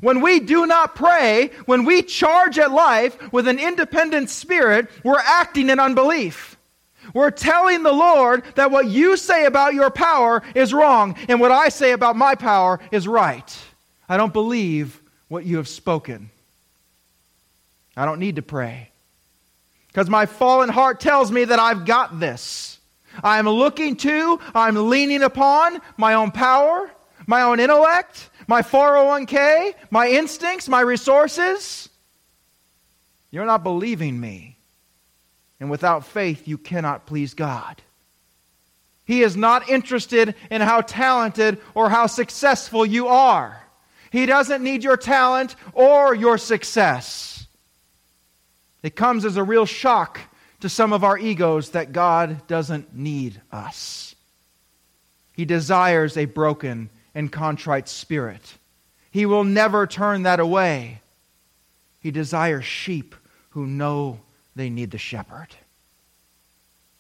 When 0.01 0.21
we 0.23 0.41
do 0.41 0.67
not 0.67 0.95
pray, 0.95 1.51
when 1.67 1.85
we 1.85 2.03
charge 2.03 2.59
at 2.59 2.73
life 2.73 3.33
with 3.33 3.47
an 3.47 3.59
independent 3.59 4.31
spirit, 4.31 4.89
we're 5.05 5.19
acting 5.19 5.69
in 5.69 5.79
unbelief. 5.79 6.57
We're 7.15 7.31
telling 7.31 7.83
the 7.83 7.93
Lord 7.93 8.45
that 8.55 8.71
what 8.71 8.87
you 8.87 9.17
say 9.17 9.45
about 9.45 9.75
your 9.75 9.91
power 9.91 10.43
is 10.55 10.73
wrong, 10.73 11.17
and 11.29 11.41
what 11.41 11.51
I 11.51 11.69
say 11.69 11.93
about 11.93 12.17
my 12.17 12.35
power 12.35 12.81
is 12.91 13.07
right. 13.07 13.59
I 14.09 14.17
don't 14.17 14.33
believe 14.33 15.01
what 15.29 15.45
you 15.45 15.59
have 15.59 15.69
spoken. 15.69 16.31
I 17.97 18.07
don't 18.07 18.21
need 18.21 18.37
to 18.37 18.43
pray. 18.43 18.91
Because 19.89 20.09
my 20.09 20.25
fallen 20.25 20.71
heart 20.71 21.01
tells 21.01 21.31
me 21.31 21.45
that 21.45 21.59
I've 21.59 21.85
got 21.85 22.19
this. 22.19 22.79
I'm 23.23 23.47
looking 23.47 23.97
to, 23.97 24.41
I'm 24.55 24.89
leaning 24.89 25.23
upon 25.23 25.83
my 25.99 26.15
own 26.15 26.31
power, 26.31 26.91
my 27.33 27.41
own 27.41 27.61
intellect, 27.61 28.29
my 28.47 28.61
401k, 28.61 29.73
my 29.91 30.07
instincts, 30.07 30.69
my 30.69 30.83
resources. 30.83 31.89
You're 33.31 33.47
not 33.47 33.63
believing 33.63 34.21
me. 34.21 34.59
And 35.59 35.71
without 35.71 36.05
faith, 36.05 36.47
you 36.47 36.59
cannot 36.59 37.07
please 37.07 37.33
God. 37.33 37.81
He 39.07 39.23
is 39.23 39.35
not 39.35 39.71
interested 39.71 40.35
in 40.51 40.61
how 40.61 40.83
talented 40.83 41.59
or 41.75 41.89
how 41.89 42.07
successful 42.07 42.85
you 42.85 43.09
are. 43.09 43.63
He 44.11 44.27
doesn't 44.27 44.63
need 44.63 44.85
your 44.85 44.99
talent 44.99 45.57
or 45.73 46.15
your 46.15 46.37
success. 46.37 47.47
It 48.83 48.95
comes 48.95 49.25
as 49.25 49.39
a 49.39 49.43
real 49.43 49.65
shock 49.65 50.21
to 50.61 50.69
some 50.69 50.93
of 50.93 51.03
our 51.03 51.17
egos 51.17 51.71
that 51.71 51.93
God 51.93 52.47
doesn't 52.47 52.95
need 52.95 53.41
us. 53.51 54.15
He 55.33 55.47
desires 55.47 56.19
a 56.19 56.27
broken 56.27 56.91
and 57.15 57.31
contrite 57.31 57.89
spirit. 57.89 58.55
He 59.11 59.27
will 59.27 59.45
never 59.45 59.87
turn 59.87 60.23
that 60.23 60.41
away. 60.41 61.01
He 62.01 62.11
desires 62.11 62.65
sheep 62.65 63.15
who 63.51 63.67
know 63.67 64.21
they 64.57 64.71
need 64.71 64.91
the 64.91 64.99
shepherd. 64.99 65.49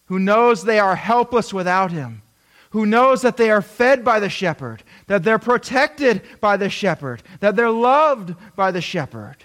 Who 0.07 0.19
knows 0.19 0.63
they 0.63 0.79
are 0.79 0.97
helpless 0.97 1.55
without 1.55 1.91
him. 1.91 2.23
Who 2.71 2.87
knows 2.87 3.23
that 3.23 3.37
they 3.37 3.51
are 3.51 3.63
fed 3.63 4.05
by 4.05 4.21
the 4.21 4.31
shepherd, 4.31 4.83
that 5.07 5.25
they're 5.25 5.39
protected 5.39 6.23
by 6.41 6.57
the 6.57 6.71
shepherd, 6.71 7.23
that 7.41 7.57
they're 7.57 7.71
loved 7.71 8.35
by 8.57 8.71
the 8.71 8.81
shepherd. 8.81 9.37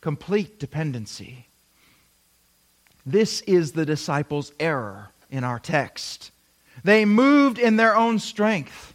Complete 0.00 0.58
dependency. 0.58 1.46
This 3.04 3.40
is 3.42 3.72
the 3.72 3.86
disciples' 3.86 4.52
error 4.60 5.10
in 5.30 5.44
our 5.44 5.58
text. 5.58 6.30
They 6.84 7.04
moved 7.04 7.58
in 7.58 7.76
their 7.76 7.96
own 7.96 8.18
strength. 8.18 8.94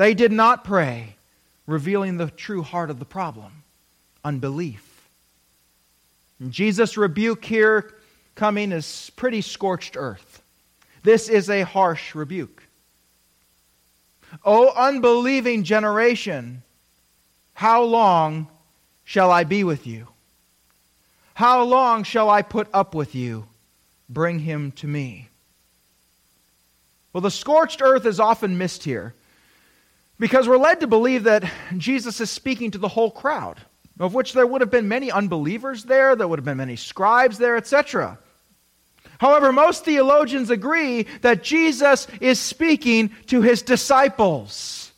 They 0.00 0.14
did 0.14 0.32
not 0.32 0.64
pray, 0.64 1.14
revealing 1.66 2.16
the 2.16 2.30
true 2.30 2.62
heart 2.62 2.88
of 2.88 2.98
the 2.98 3.04
problem 3.04 3.52
unbelief. 4.24 4.82
Jesus' 6.48 6.96
rebuke 6.96 7.44
here 7.44 7.92
coming 8.34 8.72
is 8.72 9.10
pretty 9.16 9.42
scorched 9.42 9.98
earth. 9.98 10.40
This 11.02 11.28
is 11.28 11.50
a 11.50 11.64
harsh 11.66 12.14
rebuke. 12.14 12.62
O 14.42 14.70
unbelieving 14.70 15.64
generation, 15.64 16.62
how 17.52 17.82
long 17.82 18.46
shall 19.04 19.30
I 19.30 19.44
be 19.44 19.64
with 19.64 19.86
you? 19.86 20.08
How 21.34 21.62
long 21.62 22.04
shall 22.04 22.30
I 22.30 22.40
put 22.40 22.68
up 22.72 22.94
with 22.94 23.14
you? 23.14 23.44
Bring 24.08 24.38
him 24.38 24.72
to 24.76 24.86
me. 24.86 25.28
Well, 27.12 27.20
the 27.20 27.30
scorched 27.30 27.82
earth 27.82 28.06
is 28.06 28.18
often 28.18 28.56
missed 28.56 28.84
here 28.84 29.12
because 30.20 30.46
we're 30.46 30.58
led 30.58 30.80
to 30.80 30.86
believe 30.86 31.24
that 31.24 31.50
Jesus 31.76 32.20
is 32.20 32.30
speaking 32.30 32.70
to 32.70 32.78
the 32.78 32.88
whole 32.88 33.10
crowd 33.10 33.58
of 33.98 34.14
which 34.14 34.32
there 34.32 34.46
would 34.46 34.60
have 34.60 34.70
been 34.70 34.88
many 34.88 35.10
unbelievers 35.10 35.84
there, 35.84 36.14
there 36.16 36.28
would 36.28 36.38
have 36.38 36.44
been 36.44 36.56
many 36.56 36.76
scribes 36.76 37.36
there, 37.36 37.56
etc. 37.56 38.18
However, 39.18 39.52
most 39.52 39.84
theologians 39.84 40.48
agree 40.48 41.02
that 41.20 41.42
Jesus 41.42 42.06
is 42.20 42.40
speaking 42.40 43.10
to 43.26 43.42
his 43.42 43.60
disciples. 43.62 44.92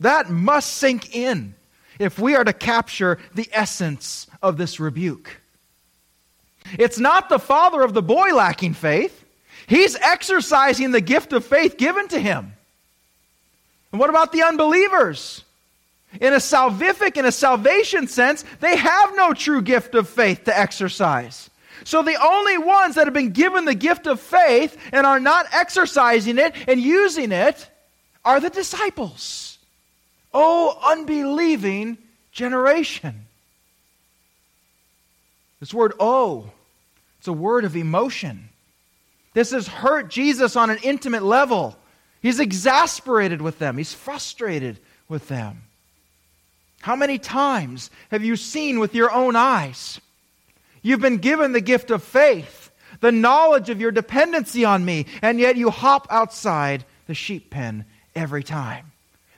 That 0.00 0.30
must 0.30 0.74
sink 0.74 1.14
in. 1.14 1.54
if 2.00 2.18
we 2.18 2.34
are 2.34 2.44
to 2.44 2.52
capture 2.54 3.18
the 3.34 3.48
essence 3.52 4.26
of 4.42 4.56
this 4.56 4.80
rebuke. 4.80 5.38
It's 6.78 6.98
not 6.98 7.28
the 7.28 7.38
father 7.38 7.82
of 7.82 7.92
the 7.92 8.02
boy 8.02 8.34
lacking 8.34 8.72
faith. 8.72 9.24
He's 9.66 9.96
exercising 9.96 10.92
the 10.92 11.02
gift 11.02 11.34
of 11.34 11.44
faith 11.44 11.76
given 11.76 12.08
to 12.08 12.18
him. 12.18 12.54
And 13.92 14.00
what 14.00 14.10
about 14.10 14.32
the 14.32 14.42
unbelievers? 14.42 15.44
In 16.20 16.32
a 16.32 16.36
salvific, 16.36 17.16
in 17.16 17.24
a 17.24 17.32
salvation 17.32 18.08
sense, 18.08 18.44
they 18.60 18.76
have 18.76 19.14
no 19.14 19.32
true 19.32 19.62
gift 19.62 19.94
of 19.94 20.08
faith 20.08 20.44
to 20.44 20.58
exercise. 20.58 21.50
So 21.84 22.02
the 22.02 22.20
only 22.22 22.58
ones 22.58 22.96
that 22.96 23.06
have 23.06 23.14
been 23.14 23.30
given 23.30 23.64
the 23.64 23.74
gift 23.74 24.06
of 24.06 24.20
faith 24.20 24.76
and 24.92 25.06
are 25.06 25.20
not 25.20 25.46
exercising 25.52 26.38
it 26.38 26.54
and 26.68 26.80
using 26.80 27.32
it 27.32 27.68
are 28.24 28.40
the 28.40 28.50
disciples. 28.50 29.58
Oh, 30.34 30.78
unbelieving 30.84 31.96
generation. 32.32 33.26
This 35.60 35.74
word 35.74 35.92
oh, 36.00 36.50
it's 37.18 37.28
a 37.28 37.32
word 37.32 37.64
of 37.64 37.76
emotion. 37.76 38.48
This 39.34 39.52
has 39.52 39.68
hurt 39.68 40.10
Jesus 40.10 40.56
on 40.56 40.70
an 40.70 40.78
intimate 40.82 41.22
level. 41.22 41.76
He's 42.20 42.40
exasperated 42.40 43.40
with 43.40 43.58
them, 43.58 43.78
he's 43.78 43.94
frustrated 43.94 44.78
with 45.08 45.28
them. 45.28 45.62
How 46.82 46.96
many 46.96 47.18
times 47.18 47.90
have 48.10 48.24
you 48.24 48.36
seen 48.36 48.78
with 48.78 48.94
your 48.94 49.12
own 49.12 49.36
eyes? 49.36 50.00
You've 50.82 51.00
been 51.00 51.18
given 51.18 51.52
the 51.52 51.60
gift 51.60 51.90
of 51.90 52.02
faith, 52.02 52.70
the 53.00 53.12
knowledge 53.12 53.68
of 53.68 53.80
your 53.80 53.90
dependency 53.90 54.64
on 54.64 54.84
me, 54.84 55.06
and 55.20 55.38
yet 55.38 55.56
you 55.56 55.70
hop 55.70 56.06
outside 56.10 56.84
the 57.06 57.14
sheep 57.14 57.50
pen 57.50 57.84
every 58.14 58.42
time. 58.42 58.92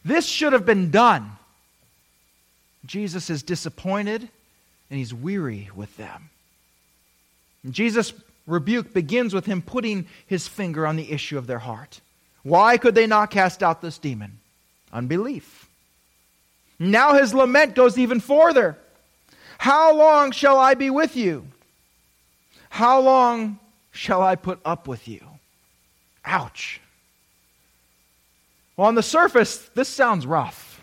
This 0.05 0.27
should 0.27 0.53
have 0.53 0.67
been 0.67 0.91
done. 0.91 1.33
Jesus 2.87 3.31
is 3.31 3.43
disappointed 3.43 4.29
and 4.91 4.99
he's 4.99 5.15
weary 5.15 5.71
with 5.75 5.97
them. 5.97 6.31
Jesus' 7.71 8.13
rebuke 8.47 8.93
begins 8.93 9.33
with 9.33 9.47
him 9.47 9.63
putting 9.63 10.07
his 10.27 10.49
finger 10.49 10.87
on 10.87 10.97
the 10.97 11.13
issue 11.13 11.39
of 11.39 11.47
their 11.47 11.61
heart. 11.61 12.01
Why 12.43 12.77
could 12.77 12.95
they 12.95 13.07
not 13.07 13.31
cast 13.31 13.63
out 13.63 13.81
this 13.81 13.99
demon? 13.99 14.39
Unbelief. 14.93 15.69
Now 16.79 17.15
his 17.15 17.33
lament 17.33 17.75
goes 17.75 17.99
even 17.99 18.21
further. 18.21 18.77
How 19.59 19.95
long 19.95 20.33
shall 20.33 20.59
I 20.59 20.75
be 20.75 20.91
with 20.91 21.17
you? 21.17 21.47
How 22.69 23.01
long 23.01 23.61
shall 23.93 24.23
I 24.23 24.35
put 24.35 24.59
up 24.65 24.89
with 24.89 25.07
you? 25.07 25.21
Ouch. 26.25 26.81
Well, 28.77 28.89
on 28.89 28.95
the 28.95 29.03
surface, 29.03 29.59
this 29.75 29.89
sounds 29.89 30.27
rough. 30.27 30.83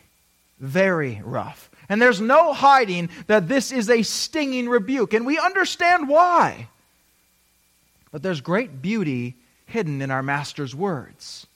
Very 0.59 1.21
rough. 1.25 1.69
And 1.89 2.01
there's 2.01 2.21
no 2.21 2.53
hiding 2.53 3.09
that 3.27 3.47
this 3.47 3.71
is 3.71 3.89
a 3.89 4.03
stinging 4.03 4.69
rebuke, 4.69 5.13
and 5.13 5.25
we 5.25 5.39
understand 5.39 6.07
why. 6.07 6.67
But 8.11 8.21
there's 8.21 8.41
great 8.41 8.81
beauty 8.81 9.35
hidden 9.65 10.01
in 10.01 10.11
our 10.11 10.23
Master's 10.23 10.75
words. 10.75 11.47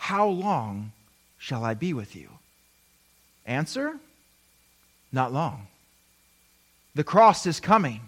How 0.00 0.26
long 0.26 0.92
shall 1.36 1.62
I 1.62 1.74
be 1.74 1.92
with 1.92 2.16
you? 2.16 2.30
Answer 3.44 3.98
Not 5.12 5.32
long. 5.32 5.66
The 6.94 7.04
cross 7.04 7.46
is 7.46 7.60
coming. 7.60 8.00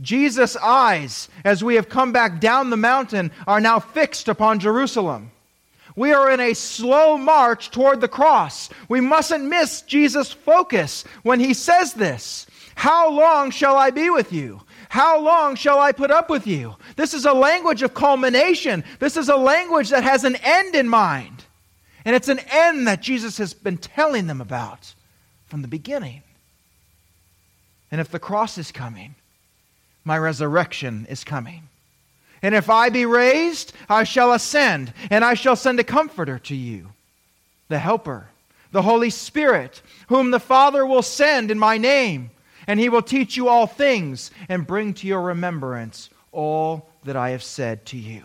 Jesus' 0.00 0.56
eyes, 0.56 1.28
as 1.44 1.64
we 1.64 1.74
have 1.74 1.88
come 1.88 2.12
back 2.12 2.40
down 2.40 2.70
the 2.70 2.76
mountain, 2.76 3.32
are 3.46 3.60
now 3.60 3.80
fixed 3.80 4.28
upon 4.28 4.60
Jerusalem. 4.60 5.32
We 5.96 6.12
are 6.12 6.30
in 6.30 6.40
a 6.40 6.54
slow 6.54 7.18
march 7.18 7.70
toward 7.72 8.00
the 8.00 8.08
cross. 8.08 8.70
We 8.88 9.00
mustn't 9.00 9.44
miss 9.44 9.82
Jesus' 9.82 10.32
focus 10.32 11.04
when 11.24 11.40
he 11.40 11.54
says 11.54 11.92
this 11.92 12.46
How 12.76 13.10
long 13.10 13.50
shall 13.50 13.76
I 13.76 13.90
be 13.90 14.10
with 14.10 14.32
you? 14.32 14.60
How 14.92 15.18
long 15.18 15.54
shall 15.54 15.78
I 15.78 15.92
put 15.92 16.10
up 16.10 16.28
with 16.28 16.46
you? 16.46 16.76
This 16.96 17.14
is 17.14 17.24
a 17.24 17.32
language 17.32 17.80
of 17.80 17.94
culmination. 17.94 18.84
This 18.98 19.16
is 19.16 19.30
a 19.30 19.36
language 19.36 19.88
that 19.88 20.04
has 20.04 20.22
an 20.24 20.36
end 20.36 20.74
in 20.74 20.86
mind. 20.86 21.46
And 22.04 22.14
it's 22.14 22.28
an 22.28 22.40
end 22.50 22.86
that 22.86 23.00
Jesus 23.00 23.38
has 23.38 23.54
been 23.54 23.78
telling 23.78 24.26
them 24.26 24.42
about 24.42 24.92
from 25.46 25.62
the 25.62 25.66
beginning. 25.66 26.22
And 27.90 28.02
if 28.02 28.10
the 28.10 28.18
cross 28.18 28.58
is 28.58 28.70
coming, 28.70 29.14
my 30.04 30.18
resurrection 30.18 31.06
is 31.08 31.24
coming. 31.24 31.70
And 32.42 32.54
if 32.54 32.68
I 32.68 32.90
be 32.90 33.06
raised, 33.06 33.72
I 33.88 34.04
shall 34.04 34.34
ascend, 34.34 34.92
and 35.08 35.24
I 35.24 35.32
shall 35.32 35.56
send 35.56 35.80
a 35.80 35.84
comforter 35.84 36.38
to 36.40 36.54
you, 36.54 36.90
the 37.68 37.78
Helper, 37.78 38.26
the 38.72 38.82
Holy 38.82 39.08
Spirit, 39.08 39.80
whom 40.08 40.32
the 40.32 40.38
Father 40.38 40.84
will 40.84 41.00
send 41.00 41.50
in 41.50 41.58
my 41.58 41.78
name, 41.78 42.28
and 42.66 42.78
he 42.80 42.88
will 42.88 43.02
teach 43.02 43.36
you 43.36 43.48
all 43.48 43.66
things 43.66 44.30
and 44.48 44.66
bring 44.66 44.94
to 44.94 45.06
your 45.06 45.22
remembrance 45.22 46.10
all 46.32 46.88
that 47.04 47.16
I 47.16 47.30
have 47.30 47.42
said 47.42 47.86
to 47.86 47.98
you. 47.98 48.24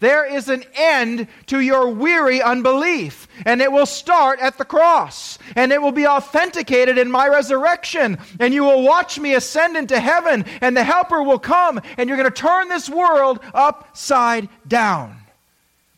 There 0.00 0.26
is 0.26 0.48
an 0.48 0.64
end 0.74 1.28
to 1.46 1.60
your 1.60 1.88
weary 1.88 2.42
unbelief, 2.42 3.28
and 3.44 3.62
it 3.62 3.70
will 3.70 3.86
start 3.86 4.40
at 4.40 4.58
the 4.58 4.64
cross, 4.64 5.38
and 5.54 5.72
it 5.72 5.80
will 5.80 5.92
be 5.92 6.06
authenticated 6.06 6.98
in 6.98 7.10
my 7.10 7.28
resurrection. 7.28 8.18
And 8.40 8.52
you 8.52 8.64
will 8.64 8.82
watch 8.82 9.18
me 9.18 9.34
ascend 9.34 9.76
into 9.76 9.98
heaven, 9.98 10.44
and 10.60 10.76
the 10.76 10.84
Helper 10.84 11.22
will 11.22 11.38
come, 11.38 11.80
and 11.96 12.08
you're 12.08 12.18
going 12.18 12.30
to 12.30 12.34
turn 12.42 12.68
this 12.68 12.90
world 12.90 13.40
upside 13.54 14.48
down. 14.66 15.16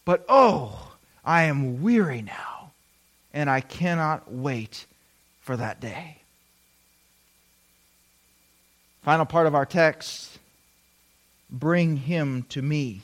But 0.05 0.25
oh, 0.29 0.93
I 1.25 1.45
am 1.45 1.83
weary 1.83 2.23
now, 2.23 2.73
and 3.33 3.51
I 3.51 3.61
cannot 3.61 4.31
wait 4.31 4.87
for 5.41 5.57
that 5.57 5.81
day. 5.81 6.18
Final 9.09 9.25
part 9.25 9.47
of 9.47 9.55
our 9.55 9.65
text 9.65 10.39
bring 11.49 11.97
him 11.97 12.43
to 12.51 12.61
me. 12.61 13.01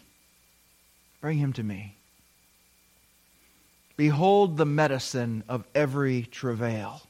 Bring 1.23 1.39
him 1.39 1.55
to 1.55 1.63
me. 1.63 1.97
Behold 3.97 4.59
the 4.59 4.67
medicine 4.67 5.45
of 5.49 5.65
every 5.75 6.25
travail. 6.25 7.01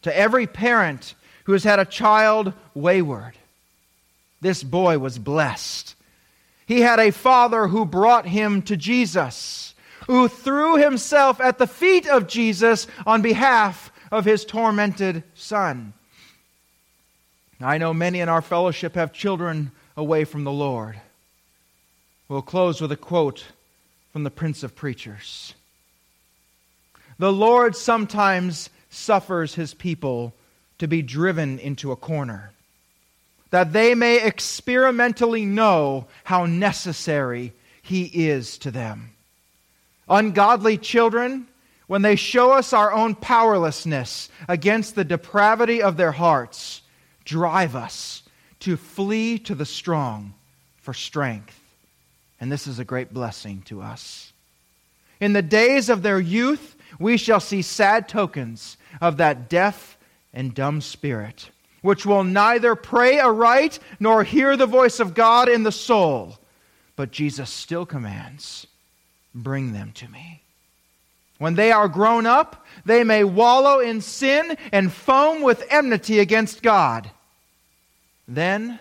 To 0.00 0.18
every 0.18 0.46
parent 0.46 1.14
who 1.44 1.52
has 1.52 1.62
had 1.62 1.78
a 1.78 1.84
child 1.84 2.54
wayward, 2.72 3.34
this 4.40 4.62
boy 4.62 4.98
was 4.98 5.18
blessed. 5.18 5.94
He 6.64 6.80
had 6.80 6.98
a 6.98 7.10
father 7.10 7.66
who 7.66 7.84
brought 7.84 8.24
him 8.24 8.62
to 8.62 8.76
Jesus, 8.78 9.74
who 10.06 10.28
threw 10.28 10.76
himself 10.76 11.42
at 11.42 11.58
the 11.58 11.66
feet 11.66 12.08
of 12.08 12.26
Jesus 12.26 12.86
on 13.04 13.20
behalf 13.20 13.92
of 14.10 14.24
his 14.24 14.46
tormented 14.46 15.24
son. 15.34 15.92
I 17.62 17.78
know 17.78 17.92
many 17.92 18.20
in 18.20 18.28
our 18.28 18.40
fellowship 18.40 18.94
have 18.94 19.12
children 19.12 19.72
away 19.96 20.24
from 20.24 20.44
the 20.44 20.52
Lord. 20.52 20.98
We'll 22.28 22.42
close 22.42 22.80
with 22.80 22.90
a 22.92 22.96
quote 22.96 23.44
from 24.12 24.24
the 24.24 24.30
Prince 24.30 24.62
of 24.62 24.74
Preachers. 24.74 25.54
The 27.18 27.32
Lord 27.32 27.76
sometimes 27.76 28.70
suffers 28.88 29.54
his 29.54 29.74
people 29.74 30.32
to 30.78 30.88
be 30.88 31.02
driven 31.02 31.58
into 31.58 31.92
a 31.92 31.96
corner, 31.96 32.52
that 33.50 33.74
they 33.74 33.94
may 33.94 34.24
experimentally 34.24 35.44
know 35.44 36.06
how 36.24 36.46
necessary 36.46 37.52
he 37.82 38.04
is 38.04 38.56
to 38.58 38.70
them. 38.70 39.10
Ungodly 40.08 40.78
children, 40.78 41.46
when 41.86 42.00
they 42.00 42.16
show 42.16 42.52
us 42.52 42.72
our 42.72 42.90
own 42.92 43.14
powerlessness 43.14 44.30
against 44.48 44.94
the 44.94 45.04
depravity 45.04 45.82
of 45.82 45.98
their 45.98 46.12
hearts, 46.12 46.79
drive 47.30 47.76
us 47.76 48.24
to 48.58 48.76
flee 48.76 49.38
to 49.38 49.54
the 49.54 49.64
strong 49.64 50.34
for 50.82 50.92
strength. 50.92 51.56
And 52.40 52.50
this 52.50 52.66
is 52.66 52.80
a 52.80 52.84
great 52.84 53.14
blessing 53.14 53.62
to 53.66 53.80
us. 53.80 54.32
In 55.20 55.32
the 55.32 55.42
days 55.42 55.88
of 55.88 56.02
their 56.02 56.18
youth, 56.18 56.74
we 56.98 57.16
shall 57.16 57.38
see 57.38 57.62
sad 57.62 58.08
tokens 58.08 58.76
of 59.00 59.18
that 59.18 59.48
deaf 59.48 59.96
and 60.34 60.52
dumb 60.52 60.80
spirit, 60.80 61.50
which 61.82 62.04
will 62.04 62.24
neither 62.24 62.74
pray 62.74 63.20
aright 63.20 63.78
nor 64.00 64.24
hear 64.24 64.56
the 64.56 64.66
voice 64.66 64.98
of 64.98 65.14
God 65.14 65.48
in 65.48 65.62
the 65.62 65.70
soul. 65.70 66.36
But 66.96 67.12
Jesus 67.12 67.48
still 67.48 67.86
commands, 67.86 68.66
Bring 69.32 69.72
them 69.72 69.92
to 69.92 70.08
me. 70.08 70.42
When 71.38 71.54
they 71.54 71.70
are 71.70 71.86
grown 71.86 72.26
up, 72.26 72.66
they 72.84 73.04
may 73.04 73.22
wallow 73.22 73.78
in 73.78 74.00
sin 74.00 74.58
and 74.72 74.92
foam 74.92 75.42
with 75.42 75.64
enmity 75.70 76.18
against 76.18 76.60
God. 76.60 77.08
Then, 78.30 78.78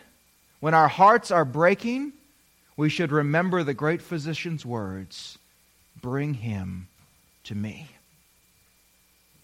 when 0.60 0.76
our 0.76 0.88
hearts 0.88 1.32
are 1.32 1.44
breaking, 1.44 2.14
we 2.78 2.88
should 2.88 3.12
remember 3.12 3.64
the 3.64 3.74
great 3.74 4.00
physician's 4.00 4.64
words 4.64 5.40
bring 6.00 6.36
him 6.36 6.88
to 7.46 7.56
me. 7.56 7.90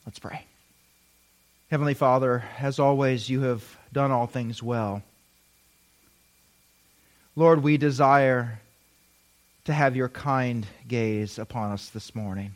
Let's 0.05 0.19
pray. 0.19 0.45
Heavenly 1.71 1.95
Father, 1.95 2.43
as 2.59 2.77
always, 2.77 3.27
you 3.27 3.41
have 3.41 3.63
done 3.91 4.11
all 4.11 4.27
things 4.27 4.61
well. 4.61 5.01
Lord, 7.35 7.63
we 7.63 7.77
desire 7.77 8.59
to 9.63 9.73
have 9.73 9.95
your 9.95 10.09
kind 10.09 10.67
gaze 10.87 11.39
upon 11.39 11.71
us 11.71 11.89
this 11.89 12.13
morning. 12.13 12.55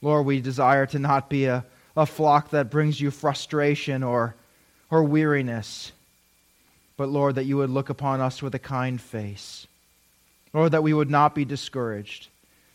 Lord, 0.00 0.26
we 0.26 0.40
desire 0.40 0.86
to 0.86 1.00
not 1.00 1.28
be 1.28 1.46
a, 1.46 1.64
a 1.96 2.06
flock 2.06 2.50
that 2.50 2.70
brings 2.70 3.00
you 3.00 3.10
frustration 3.10 4.04
or, 4.04 4.36
or 4.90 5.02
weariness, 5.02 5.92
but 6.96 7.08
Lord, 7.08 7.36
that 7.36 7.44
you 7.44 7.58
would 7.58 7.70
look 7.70 7.90
upon 7.90 8.20
us 8.20 8.42
with 8.42 8.54
a 8.54 8.58
kind 8.58 9.00
face. 9.00 9.66
Lord, 10.52 10.72
that 10.72 10.82
we 10.82 10.94
would 10.94 11.10
not 11.10 11.34
be 11.34 11.44
discouraged, 11.44 12.28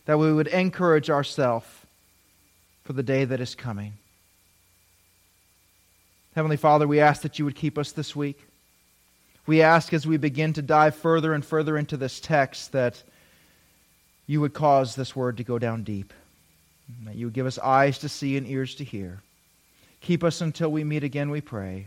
that 0.06 0.18
we 0.18 0.32
would 0.32 0.46
encourage 0.46 1.10
ourselves 1.10 1.66
for 2.84 2.92
the 2.92 3.02
day 3.02 3.24
that 3.24 3.40
is 3.40 3.54
coming. 3.54 3.94
Heavenly 6.34 6.56
Father, 6.56 6.86
we 6.86 7.00
ask 7.00 7.22
that 7.22 7.38
you 7.38 7.44
would 7.44 7.54
keep 7.54 7.78
us 7.78 7.92
this 7.92 8.14
week. 8.14 8.40
We 9.46 9.62
ask 9.62 9.92
as 9.92 10.06
we 10.06 10.16
begin 10.16 10.52
to 10.54 10.62
dive 10.62 10.94
further 10.94 11.32
and 11.32 11.44
further 11.44 11.76
into 11.76 11.96
this 11.96 12.18
text 12.18 12.72
that 12.72 13.02
you 14.26 14.40
would 14.40 14.54
cause 14.54 14.94
this 14.94 15.14
word 15.14 15.36
to 15.36 15.44
go 15.44 15.58
down 15.58 15.84
deep, 15.84 16.12
that 17.04 17.14
you 17.14 17.26
would 17.26 17.34
give 17.34 17.46
us 17.46 17.58
eyes 17.58 17.98
to 17.98 18.08
see 18.08 18.36
and 18.36 18.46
ears 18.46 18.74
to 18.76 18.84
hear. 18.84 19.20
Keep 20.00 20.24
us 20.24 20.40
until 20.40 20.70
we 20.70 20.82
meet 20.82 21.04
again, 21.04 21.30
we 21.30 21.40
pray. 21.40 21.86